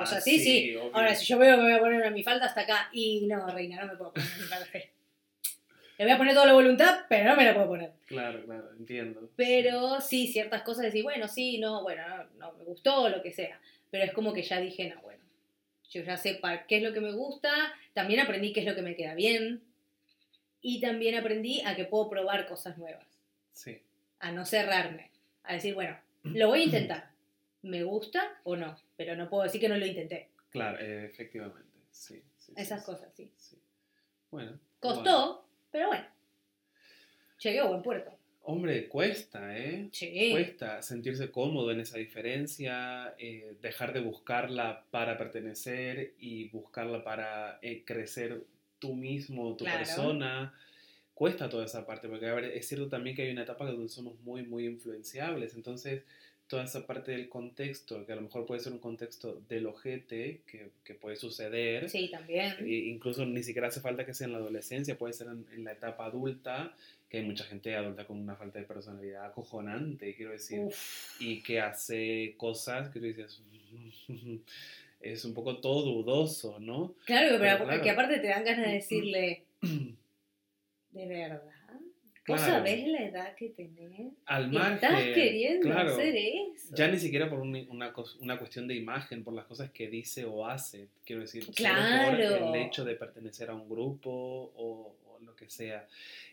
cosa 0.00 0.16
así, 0.16 0.38
sí. 0.38 0.76
obvio. 0.76 0.90
Ahora, 0.94 1.14
si 1.14 1.26
yo 1.26 1.38
veo 1.38 1.56
que 1.56 1.62
me 1.62 1.68
voy 1.68 1.78
a 1.78 1.80
poner 1.80 2.12
mi 2.12 2.22
falda 2.22 2.46
hasta 2.46 2.62
acá 2.62 2.88
y 2.92 3.26
no, 3.26 3.46
reina, 3.48 3.80
no 3.80 3.92
me 3.92 3.96
puedo 3.96 4.12
poner 4.12 4.28
mi 4.38 4.44
falda. 4.44 4.66
Le 5.98 6.04
voy 6.04 6.14
a 6.14 6.18
poner 6.18 6.34
toda 6.34 6.46
la 6.46 6.52
voluntad, 6.54 7.00
pero 7.08 7.24
no 7.24 7.36
me 7.36 7.44
la 7.44 7.54
puedo 7.54 7.68
poner. 7.68 7.92
Claro, 8.06 8.44
claro, 8.44 8.70
entiendo. 8.78 9.30
Pero 9.36 10.00
sí, 10.00 10.26
ciertas 10.26 10.62
cosas 10.62 10.84
decir, 10.84 11.02
bueno, 11.02 11.28
sí, 11.28 11.58
no, 11.58 11.82
bueno, 11.82 12.02
no, 12.08 12.24
no 12.38 12.52
me 12.54 12.64
gustó, 12.64 13.08
lo 13.08 13.22
que 13.22 13.30
sea. 13.30 13.60
Pero 13.90 14.04
es 14.04 14.12
como 14.12 14.32
que 14.32 14.42
ya 14.42 14.58
dije, 14.58 14.92
no, 14.92 15.00
bueno, 15.02 15.22
yo 15.90 16.02
ya 16.02 16.16
sé 16.16 16.34
para 16.36 16.66
qué 16.66 16.78
es 16.78 16.82
lo 16.82 16.92
que 16.92 17.00
me 17.00 17.12
gusta, 17.12 17.50
también 17.92 18.20
aprendí 18.20 18.52
qué 18.52 18.60
es 18.60 18.66
lo 18.66 18.74
que 18.74 18.82
me 18.82 18.96
queda 18.96 19.14
bien. 19.14 19.62
Y 20.60 20.80
también 20.80 21.14
aprendí 21.16 21.60
a 21.62 21.76
que 21.76 21.84
puedo 21.84 22.08
probar 22.08 22.46
cosas 22.46 22.78
nuevas, 22.78 23.06
Sí. 23.52 23.80
a 24.20 24.32
no 24.32 24.44
cerrarme, 24.44 25.10
a 25.44 25.54
decir, 25.54 25.74
bueno, 25.74 25.96
lo 26.24 26.48
voy 26.48 26.62
a 26.62 26.64
intentar. 26.64 27.10
¿Me 27.62 27.82
gusta 27.84 28.40
o 28.44 28.56
no? 28.56 28.76
Pero 28.96 29.14
no 29.16 29.28
puedo 29.28 29.44
decir 29.44 29.60
que 29.60 29.68
no 29.68 29.76
lo 29.76 29.86
intenté. 29.86 30.30
Claro, 30.50 30.78
eh, 30.80 31.04
efectivamente. 31.06 31.68
Sí, 31.90 32.14
sí, 32.38 32.46
sí, 32.46 32.52
Esas 32.56 32.80
sí, 32.80 32.86
cosas, 32.86 33.14
sí. 33.14 33.30
sí. 33.36 33.56
Bueno. 34.30 34.58
Costó, 34.80 35.02
bueno. 35.02 35.44
pero 35.70 35.86
bueno. 35.88 36.04
Llegué 37.38 37.60
a 37.60 37.64
buen 37.64 37.82
puerto. 37.82 38.18
Hombre, 38.44 38.88
cuesta, 38.88 39.56
¿eh? 39.56 39.88
Sí. 39.92 40.30
Cuesta 40.32 40.82
sentirse 40.82 41.30
cómodo 41.30 41.70
en 41.70 41.78
esa 41.80 41.98
diferencia, 41.98 43.14
eh, 43.18 43.56
dejar 43.62 43.92
de 43.92 44.00
buscarla 44.00 44.84
para 44.90 45.16
pertenecer 45.16 46.14
y 46.18 46.48
buscarla 46.48 47.04
para 47.04 47.60
eh, 47.62 47.84
crecer 47.84 48.42
tú 48.80 48.94
mismo, 48.94 49.54
tu 49.56 49.64
Claro. 49.64 49.78
persona. 49.78 50.52
Cuesta 51.14 51.48
toda 51.48 51.64
esa 51.66 51.86
parte, 51.86 52.08
porque 52.08 52.26
a 52.26 52.34
ver, 52.34 52.44
es 52.46 52.66
cierto 52.66 52.88
también 52.88 53.14
que 53.14 53.22
hay 53.22 53.30
una 53.30 53.42
etapa 53.42 53.66
donde 53.70 53.88
somos 53.88 54.18
muy, 54.20 54.42
muy 54.42 54.64
influenciables. 54.66 55.54
Entonces, 55.54 56.02
toda 56.48 56.64
esa 56.64 56.86
parte 56.86 57.12
del 57.12 57.28
contexto, 57.28 58.04
que 58.04 58.12
a 58.12 58.16
lo 58.16 58.22
mejor 58.22 58.44
puede 58.46 58.60
ser 58.60 58.72
un 58.72 58.78
contexto 58.78 59.40
del 59.48 59.66
ojete, 59.66 60.40
que, 60.46 60.70
que 60.84 60.94
puede 60.94 61.16
suceder, 61.16 61.88
Sí, 61.88 62.10
también. 62.10 62.54
e 62.60 62.68
incluso 62.88 63.24
ni 63.24 63.42
siquiera 63.42 63.68
hace 63.68 63.80
falta 63.80 64.04
que 64.04 64.14
sea 64.14 64.26
en 64.26 64.32
la 64.32 64.38
adolescencia, 64.38 64.98
puede 64.98 65.12
ser 65.14 65.28
en, 65.28 65.46
en 65.54 65.64
la 65.64 65.72
etapa 65.72 66.06
adulta, 66.06 66.74
que 67.08 67.18
hay 67.18 67.24
mucha 67.24 67.44
gente 67.44 67.74
adulta 67.76 68.06
con 68.06 68.18
una 68.18 68.36
falta 68.36 68.58
de 68.58 68.64
personalidad 68.64 69.26
acojonante, 69.26 70.14
quiero 70.14 70.32
decir, 70.32 70.60
Uf. 70.60 71.20
y 71.20 71.42
que 71.42 71.60
hace 71.60 72.34
cosas 72.38 72.88
que 72.90 73.00
tú 73.00 73.06
dices, 73.06 73.40
es 75.00 75.24
un 75.24 75.34
poco 75.34 75.58
todo 75.58 75.82
dudoso, 75.82 76.58
¿no? 76.60 76.94
Claro, 77.04 77.28
pero, 77.38 77.40
Pero 77.40 77.64
claro. 77.64 77.82
que 77.82 77.90
aparte 77.90 78.18
te 78.18 78.28
dan 78.28 78.44
ganas 78.44 78.66
de 78.66 78.72
decirle, 78.74 79.44
¿de 80.92 81.06
verdad? 81.06 81.42
¿Vos 82.28 82.40
Claro. 82.40 82.52
sabés 82.58 82.86
la 82.86 83.02
edad 83.04 83.34
que 83.34 83.48
tenés? 83.48 84.12
Al 84.26 84.52
¿Y 84.52 84.56
margen, 84.56 84.74
estás 84.74 85.02
queriendo 85.12 85.66
claro, 85.68 85.90
hacer 85.90 86.14
eso? 86.14 86.72
ya 86.72 86.86
ni 86.86 86.98
siquiera 86.98 87.28
por 87.28 87.40
un- 87.40 87.66
una, 87.68 87.92
una 88.20 88.38
cuestión 88.38 88.68
de 88.68 88.76
imagen, 88.76 89.24
por 89.24 89.34
las 89.34 89.46
cosas 89.46 89.72
que 89.72 89.88
dice 89.88 90.24
o 90.24 90.46
hace, 90.46 90.86
quiero 91.04 91.22
decir, 91.22 91.42
solo 91.42 91.54
Claro. 91.56 92.10
por 92.12 92.54
el 92.54 92.62
hecho 92.62 92.84
de 92.84 92.94
pertenecer 92.94 93.50
a 93.50 93.54
un 93.54 93.68
grupo 93.68 94.08
o, 94.54 94.96
o 95.08 95.18
lo 95.20 95.34
que 95.34 95.50
sea. 95.50 95.88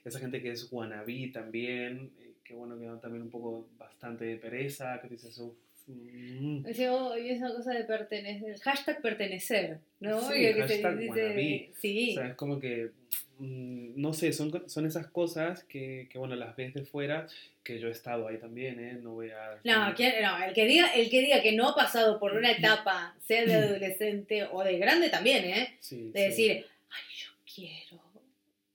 Esa 0.06 0.20
gente 0.20 0.44
que 0.44 0.52
es 0.52 0.72
wannabe 0.72 1.32
también, 1.34 2.12
eh, 2.20 2.34
que 2.44 2.54
bueno, 2.54 2.78
que 2.78 2.86
da 2.86 3.00
también 3.00 3.24
un 3.24 3.32
poco 3.32 3.68
bastante 3.78 4.26
de 4.26 4.36
pereza, 4.38 5.00
que 5.02 5.08
dices, 5.08 5.40
"Uf, 5.40 5.56
mm". 5.88 6.66
Dice, 6.66 6.88
oh, 6.90 7.18
y 7.18 7.30
esa 7.32 7.52
cosa 7.52 7.74
de 7.74 7.84
pertenecer, 7.86 8.60
hashtag 8.60 9.02
pertenecer, 9.02 9.80
¿no? 10.02 10.22
Sí, 10.22 10.40
Y 10.40 10.46
el 10.46 10.56
que 10.56 10.62
te 10.62 10.68
hashtag 10.68 10.98
dice- 11.00 11.10
wannabe. 11.24 11.72
sí, 11.80 12.12
O 12.12 12.14
sea, 12.14 12.28
es 12.28 12.36
como 12.36 12.60
que, 12.60 12.92
no 13.40 14.14
sé, 14.14 14.34
son, 14.34 14.70
son 14.70 14.86
esas 14.86 15.08
cosas 15.08 15.64
que, 15.64 16.08
que, 16.12 16.18
bueno, 16.18 16.36
las 16.36 16.56
ves 16.56 16.74
de 16.74 16.84
fuera, 16.84 17.28
que 17.64 17.80
yo 17.80 17.88
he 17.88 17.92
estado 17.92 18.28
ahí 18.28 18.38
también, 18.38 18.80
¿eh? 18.80 18.94
No 19.02 19.12
voy 19.14 19.30
a... 19.32 19.60
No, 19.64 19.94
¿quién- 19.96 20.22
no, 20.22 20.44
el 20.44 20.54
que 20.54 20.66
diga, 20.66 20.94
el 20.94 21.10
que 21.10 21.22
diga 21.22 21.42
que 21.42 21.54
no 21.54 21.70
ha 21.70 21.76
pasado 21.76 22.20
por 22.20 22.34
una 22.36 22.52
etapa, 22.84 23.16
sea 23.26 23.46
de 23.46 23.54
adolescente 23.56 24.44
o 24.52 24.64
de 24.64 24.78
grande 24.78 25.10
también, 25.10 25.46
¿eh? 25.46 25.78
Sí, 25.80 26.12
De 26.12 26.20
sí. 26.20 26.26
decir, 26.30 26.66
ay, 26.90 27.04
yo 27.18 27.30
quiero. 27.56 28.02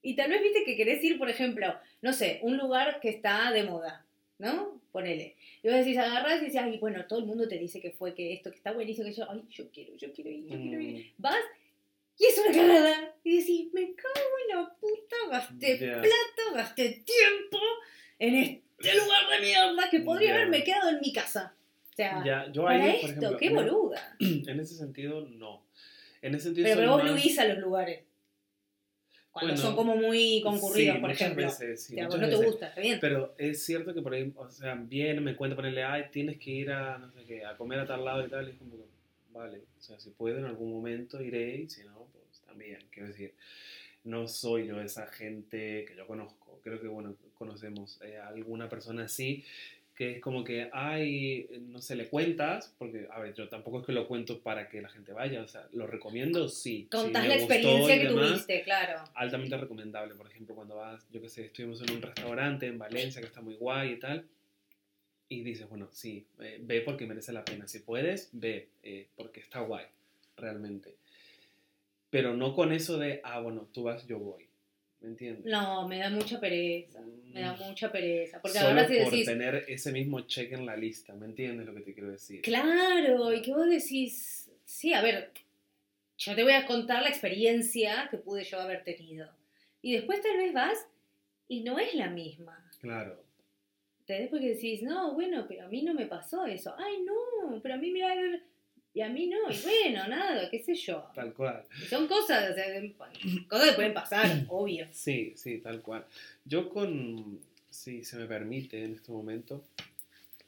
Y 0.02 0.16
tal 0.16 0.30
vez 0.30 0.42
viste 0.42 0.64
que 0.64 0.76
querés 0.76 1.02
ir, 1.04 1.18
por 1.18 1.28
ejemplo, 1.30 1.74
no 2.02 2.12
sé, 2.12 2.38
un 2.42 2.56
lugar 2.58 3.00
que 3.00 3.08
está 3.10 3.50
de 3.52 3.64
moda, 3.64 4.04
¿no? 4.38 4.80
Ponele. 4.92 5.34
Y 5.62 5.68
vos 5.68 5.76
decís, 5.78 5.96
agarrás 5.98 6.40
y 6.40 6.44
decís, 6.44 6.60
ay, 6.60 6.78
bueno, 6.78 7.04
todo 7.06 7.18
el 7.18 7.24
mundo 7.26 7.48
te 7.48 7.58
dice 7.58 7.80
que 7.80 7.90
fue 7.90 8.14
que 8.14 8.32
esto, 8.32 8.50
que 8.50 8.56
está 8.56 8.72
buenísimo, 8.72 9.06
que 9.08 9.14
yo, 9.14 9.30
ay, 9.30 9.42
yo 9.50 9.70
quiero, 9.70 9.96
yo 9.96 10.12
quiero 10.12 10.30
ir, 10.30 10.44
yo 10.46 10.58
quiero 10.60 10.80
ir. 10.80 10.94
Mm, 11.06 11.22
Vas 11.22 11.36
y 12.18 12.24
es 12.26 12.38
una 12.38 12.54
cagada. 12.56 13.14
Y 13.24 13.38
decís, 13.38 13.72
me 13.72 13.94
cago 13.94 14.26
en 14.48 14.56
la 14.56 14.74
puta, 14.74 15.16
gasté 15.30 15.78
Ya. 15.78 16.00
plata, 16.00 16.54
gasté 16.54 17.04
tiempo 17.04 17.58
en 18.18 18.34
este 18.34 18.94
lugar 18.96 19.28
de 19.30 19.40
mierda 19.46 19.90
que 19.90 20.00
podría 20.00 20.34
haberme 20.34 20.62
quedado 20.62 20.90
en 20.90 21.00
mi 21.00 21.12
casa. 21.12 21.54
O 21.92 21.96
sea, 21.96 22.22
yo 22.52 22.64
para 22.64 22.84
ahí, 22.84 22.90
esto, 22.96 23.06
ejemplo, 23.06 23.36
qué 23.38 23.50
boluda. 23.50 24.16
En 24.20 24.60
ese 24.60 24.74
sentido, 24.74 25.20
no. 25.22 25.64
En 26.22 26.34
ese 26.34 26.44
sentido, 26.44 26.68
Pero, 26.74 26.90
vos 26.90 27.10
huís 27.12 27.38
a 27.38 27.44
los 27.46 27.58
lugares. 27.58 28.04
Cuando 29.30 29.52
Bueno, 29.54 29.66
son 29.66 29.74
como 29.76 29.96
muy 29.96 30.40
concurridos, 30.42 30.94
sí, 30.96 31.00
por 31.00 31.10
ejemplo. 31.10 31.44
veces, 31.46 31.84
sí, 31.84 31.94
O 31.94 31.96
sea, 31.96 32.04
a 32.04 32.06
vos 32.08 32.16
muchas 32.16 32.30
no 32.32 32.38
te 32.38 32.46
gusta, 32.46 32.68
está 32.68 32.80
bien. 32.80 32.98
Pero 33.00 33.34
es 33.36 33.64
cierto 33.64 33.92
que 33.92 34.00
por 34.00 34.14
ahí, 34.14 34.32
o 34.36 34.48
sea, 34.48 34.74
bien, 34.76 35.22
me 35.24 35.34
cuenta 35.34 35.56
ponerle, 35.56 35.82
ay, 35.82 36.04
tienes 36.12 36.38
que 36.38 36.50
ir 36.50 36.70
a, 36.70 36.98
no 36.98 37.10
sé 37.10 37.24
qué, 37.24 37.44
a 37.44 37.56
comer 37.56 37.80
a 37.80 37.86
tal 37.86 38.04
lado 38.04 38.24
y 38.24 38.30
tal, 38.30 38.46
y 38.46 38.52
es 38.52 38.58
como 38.58 38.76
que, 38.76 38.84
vale, 39.34 39.64
o 39.78 39.82
sea, 39.82 39.98
si 39.98 40.10
puedo 40.10 40.38
en 40.38 40.44
algún 40.44 40.72
momento 40.72 41.20
iré, 41.20 41.56
y 41.56 41.68
si 41.68 41.84
no, 41.84 42.06
pues 42.12 42.40
también, 42.46 42.78
quiero 42.90 43.08
decir, 43.08 43.34
no 44.04 44.28
soy 44.28 44.68
yo 44.68 44.80
esa 44.80 45.06
gente 45.08 45.84
que 45.86 45.96
yo 45.96 46.06
conozco, 46.06 46.60
creo 46.62 46.80
que, 46.80 46.86
bueno, 46.86 47.16
conocemos 47.34 48.00
eh, 48.02 48.16
a 48.16 48.28
alguna 48.28 48.68
persona 48.68 49.04
así, 49.04 49.44
que 49.94 50.12
es 50.16 50.20
como 50.20 50.42
que, 50.42 50.70
ay, 50.72 51.48
no 51.68 51.80
sé, 51.80 51.94
le 51.94 52.08
cuentas, 52.08 52.74
porque, 52.78 53.06
a 53.10 53.20
ver, 53.20 53.34
yo 53.34 53.48
tampoco 53.48 53.80
es 53.80 53.86
que 53.86 53.92
lo 53.92 54.08
cuento 54.08 54.40
para 54.40 54.68
que 54.68 54.82
la 54.82 54.88
gente 54.88 55.12
vaya, 55.12 55.42
o 55.42 55.48
sea, 55.48 55.68
lo 55.72 55.86
recomiendo, 55.86 56.48
sí. 56.48 56.88
Contás 56.90 57.22
si 57.22 57.28
la 57.28 57.34
experiencia 57.36 57.98
que 58.00 58.08
demás, 58.08 58.30
tuviste, 58.30 58.62
claro. 58.62 59.04
altamente 59.14 59.56
recomendable. 59.56 60.14
Por 60.14 60.26
ejemplo, 60.26 60.54
cuando 60.56 60.76
vas, 60.76 61.06
yo 61.12 61.20
qué 61.20 61.28
sé, 61.28 61.46
estuvimos 61.46 61.80
en 61.82 61.92
un 61.92 62.02
restaurante 62.02 62.66
en 62.66 62.76
Valencia 62.76 63.20
que 63.20 63.28
está 63.28 63.40
muy 63.40 63.54
guay 63.54 63.92
y 63.92 64.00
tal, 64.00 64.26
y 65.28 65.42
dices, 65.42 65.68
bueno, 65.68 65.88
sí, 65.92 66.26
eh, 66.40 66.58
ve 66.60 66.80
porque 66.82 67.06
merece 67.06 67.32
la 67.32 67.44
pena. 67.44 67.66
Si 67.66 67.80
puedes, 67.80 68.28
ve 68.32 68.68
eh, 68.82 69.06
porque 69.16 69.40
está 69.40 69.60
guay, 69.60 69.86
realmente. 70.36 70.94
Pero 72.10 72.34
no 72.34 72.54
con 72.54 72.72
eso 72.72 72.98
de, 72.98 73.20
ah, 73.24 73.40
bueno, 73.40 73.68
tú 73.72 73.84
vas, 73.84 74.06
yo 74.06 74.18
voy. 74.18 74.46
¿Me 75.00 75.08
entiendes? 75.10 75.44
No, 75.44 75.86
me 75.88 75.98
da 75.98 76.08
mucha 76.10 76.40
pereza. 76.40 77.00
Me 77.32 77.40
da 77.40 77.52
Mm, 77.54 77.62
mucha 77.68 77.90
pereza. 77.92 78.40
Porque 78.40 78.58
Solo 78.58 78.70
ahora 78.70 78.88
si 78.88 78.96
por 78.98 79.10
decís, 79.10 79.26
tener 79.26 79.64
ese 79.68 79.92
mismo 79.92 80.20
check 80.20 80.52
en 80.52 80.64
la 80.64 80.76
lista, 80.76 81.14
¿me 81.14 81.26
entiendes 81.26 81.66
lo 81.66 81.74
que 81.74 81.80
te 81.80 81.92
quiero 81.92 82.10
decir? 82.10 82.40
claro, 82.40 83.32
y 83.34 83.42
que 83.42 83.52
vos 83.52 83.68
decís, 83.68 84.50
sí, 84.64 84.94
a 84.94 85.02
ver, 85.02 85.30
yo 86.16 86.34
te 86.34 86.42
voy 86.42 86.52
a 86.52 86.64
contar 86.66 87.02
la 87.02 87.08
experiencia 87.10 88.08
que 88.10 88.16
pude 88.18 88.44
yo 88.44 88.60
haber 88.60 88.84
tenido. 88.84 89.28
Y 89.82 89.92
después 89.92 90.22
tal 90.22 90.36
vez 90.38 90.52
vas 90.54 90.86
y 91.48 91.60
no 91.60 91.78
es 91.78 91.94
la 91.94 92.08
misma. 92.08 92.64
Claro. 92.80 93.22
¿Entendés? 94.06 94.28
Porque 94.28 94.48
decís, 94.54 94.82
no, 94.82 95.14
bueno, 95.14 95.46
pero 95.48 95.64
a 95.64 95.68
mí 95.68 95.80
no 95.82 95.94
me 95.94 96.04
pasó 96.04 96.44
eso. 96.44 96.74
Ay, 96.76 96.98
no, 97.04 97.58
pero 97.62 97.74
a 97.74 97.78
mí, 97.78 97.90
mira, 97.90 98.14
Y 98.92 99.00
a 99.00 99.08
mí 99.08 99.26
no, 99.26 99.50
y 99.50 99.56
bueno, 99.62 100.06
nada, 100.08 100.50
qué 100.50 100.58
sé 100.58 100.74
yo. 100.74 101.08
Tal 101.14 101.32
cual. 101.32 101.64
Y 101.82 101.86
son 101.86 102.06
cosas, 102.06 102.50
o 102.50 102.54
sea, 102.54 102.66
cosas 103.48 103.70
que 103.70 103.74
pueden 103.74 103.94
pasar, 103.94 104.26
obvio. 104.48 104.86
Sí, 104.92 105.32
sí, 105.36 105.58
tal 105.58 105.80
cual. 105.80 106.04
Yo 106.44 106.68
con, 106.68 107.40
si 107.70 108.04
se 108.04 108.18
me 108.18 108.26
permite 108.26 108.84
en 108.84 108.92
este 108.92 109.10
momento, 109.10 109.64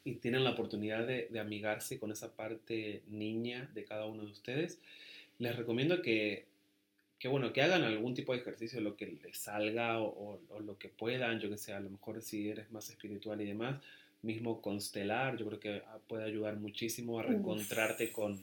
y 0.04 0.16
tienen 0.16 0.44
la 0.44 0.50
oportunidad 0.50 1.07
de, 1.07 1.28
de 1.30 1.40
amigarse 1.40 1.98
con 1.98 2.12
esa 2.12 2.36
parte 2.36 3.02
niña 3.09 3.70
de 3.72 3.84
cada 3.84 4.04
uno 4.04 4.24
de 4.26 4.32
ustedes, 4.32 4.78
les 5.38 5.57
recomiendo 5.57 6.02
que, 6.02 6.44
que, 7.18 7.28
bueno, 7.28 7.52
que 7.52 7.62
hagan 7.62 7.82
algún 7.82 8.14
tipo 8.14 8.32
de 8.32 8.40
ejercicio, 8.40 8.80
lo 8.80 8.96
que 8.96 9.06
les 9.22 9.38
salga 9.38 10.00
o, 10.00 10.06
o- 10.06 10.40
o 10.50 10.60
lo 10.60 10.76
que 10.78 10.88
puedan, 10.88 11.40
yo 11.40 11.48
que 11.50 11.56
sé, 11.58 11.72
a 11.72 11.80
lo 11.80 11.90
mejor 11.90 12.20
si 12.22 12.48
eres 12.48 12.70
más 12.70 12.90
espiritual 12.90 13.40
y 13.40 13.46
demás, 13.46 13.82
mismo 14.22 14.60
constelar, 14.60 15.36
yo 15.36 15.46
creo 15.46 15.60
que 15.60 15.82
ah, 15.86 15.98
puede 16.08 16.24
ayudar 16.24 16.56
muchísimo 16.56 17.18
a 17.18 17.22
reencontrarte 17.22 18.12
con, 18.12 18.42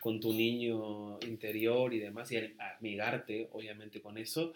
con 0.00 0.20
tu 0.20 0.32
niño 0.32 1.18
interior 1.26 1.94
y 1.94 1.98
demás, 1.98 2.30
y 2.32 2.36
a 2.38 2.50
amigarte, 2.78 3.48
obviamente, 3.52 4.00
con 4.00 4.18
eso. 4.18 4.52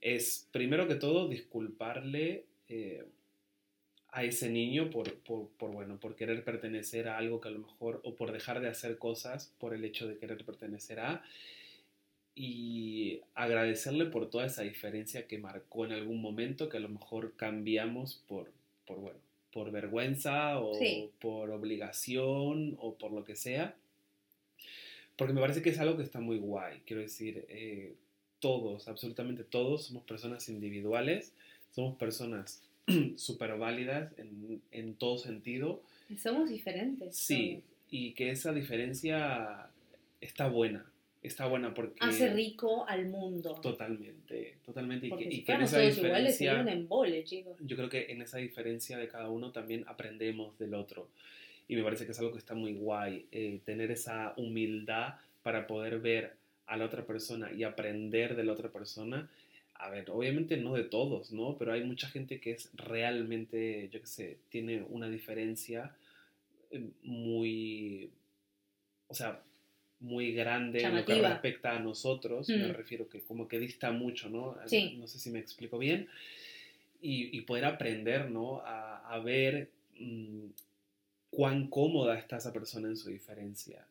Es, 0.00 0.48
primero 0.52 0.86
que 0.88 0.94
todo, 0.96 1.28
disculparle 1.28 2.44
eh, 2.68 3.04
a 4.10 4.24
ese 4.24 4.48
niño 4.48 4.88
por, 4.90 5.12
por, 5.18 5.48
por, 5.58 5.70
bueno, 5.72 5.98
por 5.98 6.16
querer 6.16 6.42
pertenecer 6.44 7.08
a 7.08 7.18
algo 7.18 7.40
que 7.40 7.48
a 7.48 7.50
lo 7.52 7.58
mejor, 7.60 8.00
o 8.04 8.14
por 8.14 8.32
dejar 8.32 8.60
de 8.60 8.68
hacer 8.68 8.98
cosas 8.98 9.52
por 9.58 9.74
el 9.74 9.84
hecho 9.84 10.06
de 10.08 10.16
querer 10.18 10.44
pertenecer 10.44 11.00
a, 11.00 11.22
y 12.38 13.20
agradecerle 13.34 14.04
por 14.06 14.28
toda 14.28 14.44
esa 14.46 14.62
diferencia 14.62 15.26
que 15.26 15.38
marcó 15.38 15.86
en 15.86 15.92
algún 15.92 16.20
momento, 16.20 16.68
que 16.68 16.76
a 16.76 16.80
lo 16.80 16.90
mejor 16.90 17.32
cambiamos 17.34 18.22
por, 18.28 18.52
por 18.86 18.98
bueno, 19.00 19.18
por 19.52 19.70
vergüenza 19.72 20.60
o 20.60 20.74
Sí. 20.74 21.10
por 21.18 21.50
obligación 21.50 22.76
o 22.78 22.94
por 22.94 23.10
lo 23.10 23.24
que 23.24 23.34
sea. 23.36 23.74
Porque 25.16 25.32
me 25.32 25.40
parece 25.40 25.62
que 25.62 25.70
es 25.70 25.78
algo 25.80 25.96
que 25.96 26.02
está 26.02 26.20
muy 26.20 26.36
guay. 26.36 26.82
Quiero 26.86 27.00
decir, 27.00 27.46
eh, 27.48 27.94
todos, 28.38 28.86
absolutamente 28.86 29.42
todos, 29.42 29.86
somos 29.86 30.02
personas 30.04 30.50
individuales, 30.50 31.32
somos 31.70 31.96
personas 31.96 32.62
súper 33.16 33.56
válidas 33.56 34.12
en, 34.18 34.60
en 34.72 34.94
todo 34.94 35.16
sentido. 35.16 35.82
Somos 36.22 36.50
diferentes. 36.50 37.16
Sí, 37.16 37.62
y 37.90 38.12
que 38.12 38.30
esa 38.30 38.52
diferencia 38.52 39.70
está 40.20 40.48
buena. 40.48 40.84
Está 41.26 41.46
buena 41.46 41.74
porque... 41.74 41.98
Hace 42.00 42.32
rico 42.32 42.86
al 42.88 43.06
mundo. 43.06 43.58
Totalmente, 43.60 44.58
totalmente. 44.64 45.06
Y 45.06 45.10
Porque 45.10 45.24
que, 45.24 45.30
si 45.30 45.36
y 45.38 45.44
que 45.44 45.52
en 45.52 45.62
esa 45.62 45.82
iguales 45.82 45.96
diferencia... 45.96 46.36
sería 46.36 46.62
un 46.62 46.68
embole, 46.68 47.24
chicos. 47.24 47.56
Yo 47.60 47.76
creo 47.76 47.88
que 47.88 48.12
en 48.12 48.22
esa 48.22 48.38
diferencia 48.38 48.96
de 48.96 49.08
cada 49.08 49.28
uno 49.28 49.50
también 49.50 49.84
aprendemos 49.88 50.56
del 50.58 50.74
otro. 50.74 51.08
Y 51.66 51.74
me 51.74 51.82
parece 51.82 52.06
que 52.06 52.12
es 52.12 52.18
algo 52.20 52.30
que 52.30 52.38
está 52.38 52.54
muy 52.54 52.74
guay, 52.74 53.26
eh, 53.32 53.58
tener 53.64 53.90
esa 53.90 54.34
humildad 54.36 55.14
para 55.42 55.66
poder 55.66 55.98
ver 55.98 56.34
a 56.66 56.76
la 56.76 56.84
otra 56.84 57.04
persona 57.04 57.50
y 57.52 57.64
aprender 57.64 58.36
de 58.36 58.44
la 58.44 58.52
otra 58.52 58.68
persona. 58.68 59.28
A 59.74 59.90
ver, 59.90 60.08
obviamente 60.10 60.56
no 60.56 60.74
de 60.74 60.84
todos, 60.84 61.32
¿no? 61.32 61.56
Pero 61.58 61.72
hay 61.72 61.82
mucha 61.82 62.08
gente 62.08 62.40
que 62.40 62.52
es 62.52 62.70
realmente, 62.74 63.88
yo 63.92 64.00
qué 64.00 64.06
sé, 64.06 64.38
tiene 64.48 64.84
una 64.88 65.08
diferencia 65.08 65.92
eh, 66.70 66.88
muy, 67.02 68.10
o 69.08 69.14
sea, 69.14 69.42
muy 70.00 70.32
grande 70.32 70.80
en 70.88 70.96
lo 70.96 71.04
que 71.04 71.12
respecta 71.30 71.76
a 71.76 71.78
nosotros. 71.78 72.48
Me 72.48 72.68
Mm. 72.68 72.72
refiero 72.74 73.08
que 73.08 73.20
como 73.22 73.48
que 73.48 73.58
dista 73.58 73.90
mucho, 73.92 74.28
¿no? 74.28 74.56
Sí. 74.66 74.96
No 74.98 75.06
sé 75.06 75.18
si 75.18 75.30
me 75.30 75.38
explico 75.38 75.78
bien 75.78 76.08
y, 77.00 77.36
y 77.36 77.40
poder 77.42 77.64
aprender, 77.64 78.30
¿no? 78.30 78.60
A, 78.60 78.98
a 79.08 79.18
ver 79.20 79.70
mm, 79.98 80.46
cuán 81.30 81.68
cómoda 81.68 82.18
está 82.18 82.36
esa 82.36 82.52
persona 82.52 82.88
en 82.88 82.96
su 82.96 83.08
diferencia, 83.10 83.86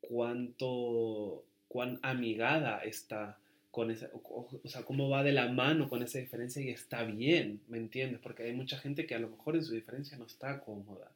cuánto, 0.00 1.44
cuán 1.68 1.98
amigada 2.02 2.78
está 2.84 3.38
con 3.70 3.90
esa, 3.90 4.10
o, 4.12 4.48
o 4.64 4.68
sea, 4.68 4.82
cómo 4.82 5.08
va 5.08 5.22
de 5.22 5.32
la 5.32 5.48
mano 5.48 5.88
con 5.88 6.02
esa 6.02 6.18
diferencia 6.18 6.60
y 6.62 6.70
está 6.70 7.04
bien, 7.04 7.60
¿me 7.68 7.78
entiendes? 7.78 8.20
Porque 8.20 8.42
hay 8.44 8.52
mucha 8.52 8.78
gente 8.78 9.06
que 9.06 9.14
a 9.14 9.18
lo 9.20 9.28
mejor 9.28 9.54
en 9.56 9.64
su 9.64 9.74
diferencia 9.74 10.16
no 10.18 10.26
está 10.26 10.60
cómoda, 10.60 11.10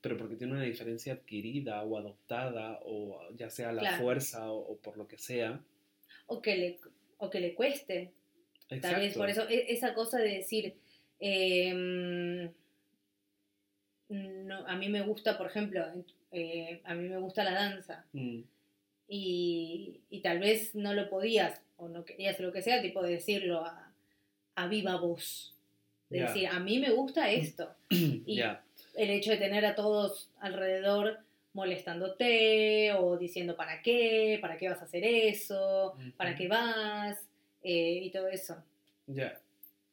pero 0.00 0.16
porque 0.16 0.36
tiene 0.36 0.52
una 0.54 0.62
diferencia 0.62 1.14
adquirida 1.14 1.82
o 1.82 1.98
adoptada, 1.98 2.78
o 2.84 3.20
ya 3.36 3.50
sea 3.50 3.72
la 3.72 3.80
Claro. 3.80 4.02
fuerza 4.02 4.50
o, 4.50 4.58
o 4.72 4.76
por 4.78 4.96
lo 4.96 5.06
que 5.08 5.18
sea. 5.18 5.60
O 6.26 6.40
que 6.42 6.56
le, 6.56 6.78
o 7.18 7.28
que 7.30 7.40
le 7.40 7.54
cueste. 7.54 8.12
Tal 8.68 8.78
vez 8.80 8.88
Exacto. 9.16 9.18
por 9.18 9.30
eso, 9.30 9.48
e- 9.48 9.72
esa 9.72 9.94
cosa 9.94 10.18
de 10.18 10.28
decir, 10.36 10.74
eh, 11.20 12.50
no, 14.08 14.66
a 14.66 14.76
mí 14.76 14.88
me 14.88 15.02
gusta, 15.02 15.36
por 15.36 15.46
ejemplo, 15.48 15.84
eh, 16.32 16.80
a 16.84 16.94
mí 16.94 17.08
me 17.08 17.18
gusta 17.18 17.44
la 17.44 17.52
danza 17.52 18.06
Mm, 18.12 18.40
y, 19.08 20.00
y 20.10 20.20
tal 20.20 20.38
vez 20.38 20.74
no 20.74 20.92
lo 20.94 21.08
podías 21.08 21.62
o 21.76 21.88
no 21.88 22.04
querías 22.04 22.38
lo 22.40 22.52
que 22.52 22.62
sea, 22.62 22.82
tipo 22.82 23.02
de 23.02 23.12
decirlo 23.12 23.64
a, 23.64 23.92
a 24.54 24.68
viva 24.68 24.96
voz. 25.00 25.54
De 26.10 26.18
Ya. 26.20 26.26
decir, 26.26 26.46
a 26.48 26.58
mí 26.60 26.78
me 26.78 26.90
gusta 26.90 27.30
esto. 27.30 27.74
Y 27.90 28.36
ya, 28.36 28.64
el 28.98 29.10
hecho 29.10 29.30
de 29.30 29.36
tener 29.36 29.64
a 29.64 29.76
todos 29.76 30.30
alrededor 30.40 31.20
molestándote 31.52 32.92
o 32.92 33.16
diciendo 33.16 33.56
para 33.56 33.80
qué, 33.80 34.38
para 34.40 34.56
qué 34.56 34.68
vas 34.68 34.80
a 34.80 34.84
hacer 34.84 35.04
eso, 35.04 35.96
para 36.16 36.34
qué 36.34 36.48
vas 36.48 37.18
eh, 37.62 38.00
y 38.02 38.10
todo 38.10 38.28
eso. 38.28 38.56
Ya, 39.06 39.40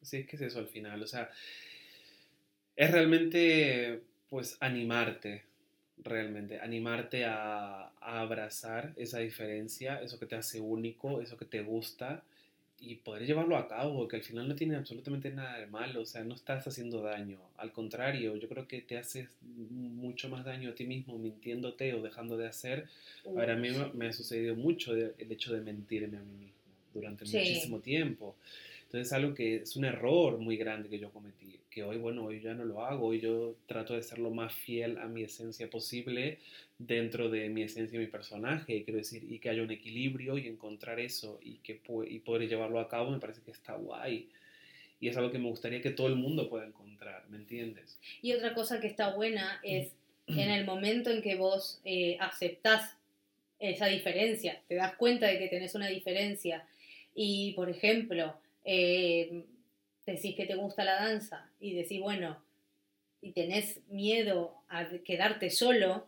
sí, 0.02 0.18
es 0.18 0.28
que 0.28 0.36
es 0.36 0.42
eso 0.42 0.60
al 0.60 0.68
final, 0.68 1.02
o 1.02 1.08
sea, 1.08 1.30
es 2.76 2.92
realmente, 2.92 4.02
pues, 4.30 4.58
animarte, 4.60 5.46
realmente, 5.98 6.60
animarte 6.60 7.26
a, 7.26 7.92
a 8.00 8.20
abrazar 8.22 8.94
esa 8.98 9.20
diferencia, 9.20 10.02
eso 10.02 10.20
que 10.20 10.26
te 10.26 10.36
hace 10.36 10.60
único, 10.60 11.22
eso 11.22 11.38
que 11.38 11.46
te 11.46 11.62
gusta, 11.62 12.24
y 12.80 12.96
poder 12.96 13.26
llevarlo 13.26 13.58
a 13.58 13.68
cabo, 13.68 14.08
que 14.08 14.18
al 14.18 14.24
final 14.24 14.48
no 14.48 14.56
tiene 14.56 14.76
absolutamente 14.76 15.30
nada 15.32 15.58
de 15.60 15.68
malo, 15.68 16.02
o 16.02 16.06
sea, 16.06 16.24
no 16.24 16.36
estás 16.36 16.68
haciendo 16.68 17.02
daño, 17.02 17.40
al 17.58 17.72
contrario, 17.72 18.36
yo 18.36 18.48
creo 18.50 18.68
que 18.68 18.82
te 18.82 18.98
haces 18.98 19.30
mucho 19.42 20.30
más 20.30 20.46
daño 20.46 20.70
a 20.70 20.76
ti 20.76 20.86
mismo 20.86 21.18
mintiéndote 21.18 21.94
o 21.94 22.02
dejando 22.02 22.38
de 22.38 22.48
hacer 22.48 22.88
a 23.26 23.32
ver, 23.32 23.52
a 23.52 23.56
mí 23.56 23.70
me, 23.94 24.08
ha 24.08 24.14
sucedido 24.14 24.56
mucho 24.56 24.94
el 24.96 25.32
hecho 25.32 25.54
de 25.54 25.62
mentirme 25.62 26.18
a 26.18 26.22
mí 26.22 26.36
mismo 26.38 26.56
durante 26.94 27.26
Sí. 27.26 27.38
muchísimo 27.38 27.80
tiempo. 27.80 28.36
Entonces 28.84 29.08
es 29.08 29.14
algo 29.14 29.34
que 29.34 29.58
es 29.58 29.76
un 29.76 29.86
error 29.86 30.38
muy 30.38 30.58
grande 30.58 30.90
que 30.90 31.00
yo 31.00 31.10
cometí, 31.12 31.60
que 31.76 31.84
hoy, 31.84 31.98
bueno, 31.98 32.24
hoy 32.24 32.40
ya 32.40 32.54
no 32.54 32.64
lo 32.64 32.86
hago, 32.86 33.08
hoy 33.08 33.20
yo 33.20 33.58
trato 33.68 33.96
de 33.96 34.02
ser 34.02 34.18
lo 34.20 34.32
más 34.32 34.54
fiel 34.54 34.98
a 34.98 35.08
mi 35.08 35.24
esencia 35.24 35.70
posible 35.70 36.40
dentro 36.80 37.30
de 37.30 37.50
mi 37.50 37.64
esencia 37.64 37.98
y 37.98 38.00
mi 38.00 38.08
personaje, 38.08 38.86
quiero 38.86 39.00
decir, 39.00 39.26
y 39.30 39.40
que 39.40 39.50
haya 39.50 39.62
un 39.62 39.72
equilibrio 39.72 40.38
y 40.38 40.48
encontrar 40.48 41.02
eso 41.02 41.38
y, 41.44 41.56
que, 41.56 41.82
y 42.08 42.20
poder 42.20 42.48
llevarlo 42.48 42.80
a 42.80 42.88
cabo 42.88 43.12
me 43.12 43.20
parece 43.20 43.42
que 43.42 43.52
está 43.52 43.76
guay. 43.76 44.30
Y 45.02 45.10
es 45.10 45.18
algo 45.18 45.34
que 45.34 45.38
me 45.38 45.50
gustaría 45.50 45.82
que 45.82 45.90
todo 45.90 46.08
el 46.08 46.16
mundo 46.16 46.50
pueda 46.50 46.66
encontrar, 46.66 47.28
¿me 47.28 47.36
entiendes? 47.36 48.00
Y 48.22 48.32
otra 48.32 48.54
cosa 48.54 48.80
que 48.80 48.88
está 48.88 49.14
buena 49.14 49.60
es 49.62 49.92
en 50.28 50.50
el 50.50 50.64
momento 50.64 51.12
en 51.12 51.22
que 51.22 51.36
vos 51.36 51.82
eh, 51.84 52.16
aceptás 52.22 52.96
esa 53.60 53.88
diferencia, 53.88 54.62
te 54.70 54.76
das 54.76 54.96
cuenta 54.96 55.28
de 55.28 55.40
que 55.40 55.50
tenés 55.50 55.76
una 55.76 55.88
diferencia 55.88 56.66
y, 57.14 57.52
por 57.52 57.70
ejemplo, 57.70 58.34
eh, 58.64 59.44
decís 60.06 60.36
que 60.36 60.46
te 60.46 60.56
gusta 60.56 60.84
la 60.84 60.96
danza 60.96 61.50
y 61.60 61.74
decís, 61.74 62.00
bueno, 62.00 62.38
y 63.22 63.32
tenés 63.32 63.82
miedo 63.88 64.56
a 64.70 64.88
quedarte 65.04 65.50
solo, 65.50 66.06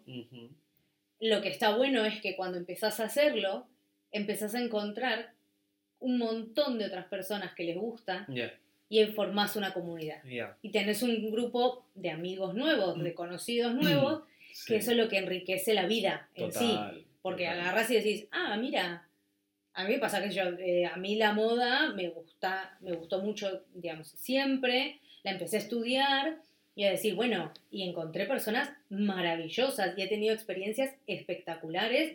lo 1.19 1.41
que 1.41 1.49
está 1.49 1.75
bueno 1.75 2.05
es 2.05 2.21
que 2.21 2.35
cuando 2.35 2.57
empezás 2.57 2.99
a 2.99 3.05
hacerlo, 3.05 3.67
empezás 4.11 4.53
a 4.55 4.61
encontrar 4.61 5.33
un 5.99 6.19
montón 6.19 6.77
de 6.77 6.85
otras 6.85 7.05
personas 7.05 7.53
que 7.53 7.63
les 7.63 7.77
gusta 7.77 8.27
y 8.89 9.03
formás 9.07 9.55
una 9.55 9.73
comunidad. 9.73 10.21
Y 10.61 10.69
tenés 10.69 11.01
un 11.01 11.31
grupo 11.31 11.85
de 11.95 12.11
amigos 12.11 12.53
nuevos, 12.53 13.01
de 13.01 13.13
conocidos 13.13 13.73
nuevos, 13.73 14.23
sí. 14.53 14.73
que 14.73 14.77
eso 14.77 14.91
es 14.91 14.97
lo 14.97 15.09
que 15.09 15.17
enriquece 15.17 15.73
la 15.73 15.87
vida 15.87 16.29
en 16.35 16.51
sí. 16.51 16.77
Porque 17.21 17.45
total. 17.45 17.59
agarrás 17.59 17.91
y 17.91 17.95
decís, 17.95 18.27
ah, 18.31 18.55
mira, 18.57 19.06
a 19.77 19.83
mí 19.85 19.93
me 19.93 19.99
pasa 19.99 20.21
que 20.23 20.31
yo, 20.31 20.43
eh, 20.59 20.85
a 20.85 20.97
mí 20.97 21.15
la 21.15 21.33
moda 21.33 21.93
me 21.93 22.09
gusta, 22.09 22.77
me 22.81 22.93
gustó 22.93 23.21
mucho, 23.21 23.63
digamos, 23.73 24.07
siempre, 24.09 24.99
la 25.23 25.31
empecé 25.31 25.57
a 25.57 25.59
estudiar 25.59 26.37
y 26.75 26.83
a 26.85 26.91
decir, 26.91 27.15
bueno, 27.15 27.51
y 27.71 27.87
encontré 27.87 28.25
personas 28.25 28.71
maravillosas 28.89 29.97
y 29.97 30.01
he 30.01 30.07
tenido 30.07 30.33
experiencias 30.33 30.93
espectaculares 31.07 32.13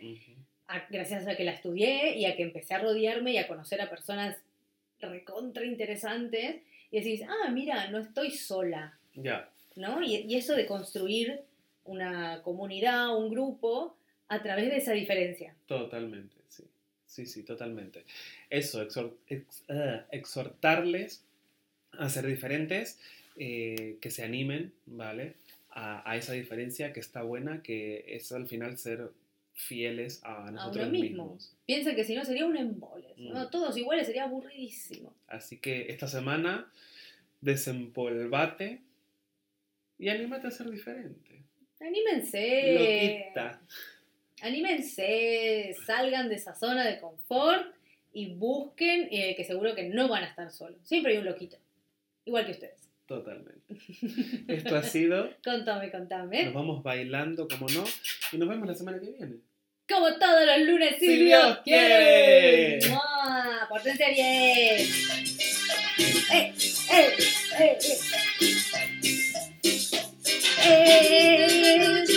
a- 0.67 0.85
gracias 0.89 1.27
a 1.27 1.35
que 1.35 1.43
la 1.43 1.51
estudié 1.51 2.17
y 2.17 2.25
a 2.25 2.35
que 2.35 2.43
empecé 2.43 2.73
a 2.73 2.79
rodearme 2.79 3.31
y 3.33 3.37
a 3.37 3.47
conocer 3.47 3.79
a 3.81 3.89
personas 3.89 4.37
recontra 4.99 5.65
interesantes 5.65 6.61
y 6.91 6.97
decís, 6.97 7.21
ah, 7.27 7.49
mira, 7.51 7.89
no 7.91 7.99
estoy 7.99 8.31
sola, 8.31 8.97
Ya, 9.15 9.49
¿no? 9.75 10.01
Y, 10.01 10.15
y 10.27 10.35
eso 10.35 10.53
de 10.55 10.65
construir 10.65 11.41
una 11.85 12.41
comunidad, 12.43 13.15
un 13.17 13.29
grupo, 13.29 13.97
a 14.29 14.41
través 14.41 14.69
de 14.69 14.77
esa 14.77 14.93
diferencia. 14.93 15.55
totalmente, 15.67 16.35
sí. 17.15 17.25
Sí, 17.25 17.43
totalmente. 17.43 18.03
Eso, 18.49 18.81
ex- 19.27 19.63
ah, 19.69 20.05
exhortarles 20.11 21.23
a 21.93 22.09
ser 22.09 22.25
diferentes, 22.27 22.99
eh, 23.37 23.97
que 24.01 24.09
se 24.11 24.23
animen, 24.23 24.73
¿vale? 24.85 25.35
A, 25.69 26.09
a 26.09 26.17
esa 26.17 26.33
diferencia 26.33 26.93
que 26.93 26.99
está 26.99 27.23
buena, 27.23 27.61
que 27.63 28.05
es 28.07 28.31
al 28.31 28.47
final 28.47 28.77
ser 28.77 29.09
fieles 29.55 30.19
a 30.23 30.47
a 30.47 30.51
nosotros 30.51 30.87
uno 30.87 30.91
mismo. 30.91 31.23
mismos. 31.25 31.53
Piensa 31.67 31.93
que 31.95 32.03
si 32.03 32.15
no 32.15 32.25
sería 32.25 32.45
un 32.45 32.57
embole. 32.57 33.09
Mm. 33.17 33.49
Todos 33.51 33.77
iguales 33.77 34.07
sería 34.07 34.23
aburridísimo. 34.23 35.13
Así 35.27 35.57
que 35.57 35.87
esta 35.89 36.07
semana 36.07 36.71
desempolvate 37.41 38.81
y 39.99 40.09
anímate 40.09 40.47
a 40.47 40.51
ser 40.51 40.69
diferente. 40.69 41.43
Anímense. 41.79 42.73
Loquita. 42.73 43.61
Anímense, 44.43 45.73
salgan 45.85 46.27
de 46.27 46.35
esa 46.35 46.53
zona 46.53 46.85
de 46.85 46.99
confort 46.99 47.65
y 48.11 48.33
busquen 48.35 49.07
eh, 49.09 49.35
que 49.37 49.45
seguro 49.45 49.73
que 49.73 49.83
no 49.83 50.09
van 50.09 50.23
a 50.23 50.27
estar 50.27 50.51
solos. 50.51 50.77
Siempre 50.83 51.13
hay 51.13 51.19
un 51.19 51.25
loquito. 51.25 51.55
Igual 52.25 52.45
que 52.45 52.51
ustedes. 52.51 52.89
Totalmente. 53.05 53.61
Esto 54.49 54.75
ha 54.75 54.83
sido. 54.83 55.29
Contame, 55.43 55.89
contame. 55.91 56.43
Nos 56.43 56.53
vamos 56.53 56.83
bailando, 56.83 57.47
como 57.47 57.67
no. 57.69 57.85
Y 58.33 58.37
nos 58.37 58.49
vemos 58.49 58.67
la 58.67 58.75
semana 58.75 58.99
que 58.99 59.11
viene. 59.11 59.37
Como 59.87 60.13
todos 60.17 60.45
los 60.45 60.67
lunes, 60.67 60.97
si, 60.99 61.07
Si 61.07 61.25
Dios 61.25 61.59
quiere. 61.63 62.79
¡Mua! 62.89 63.67
¡Pórtense 63.69 64.05
bien! 64.09 64.87
¡Eh, 66.33 66.33
eh, 66.33 66.53
eh, 66.91 67.17
eh! 67.59 67.77
¡Eh! 70.65 71.43
noche 71.77 72.12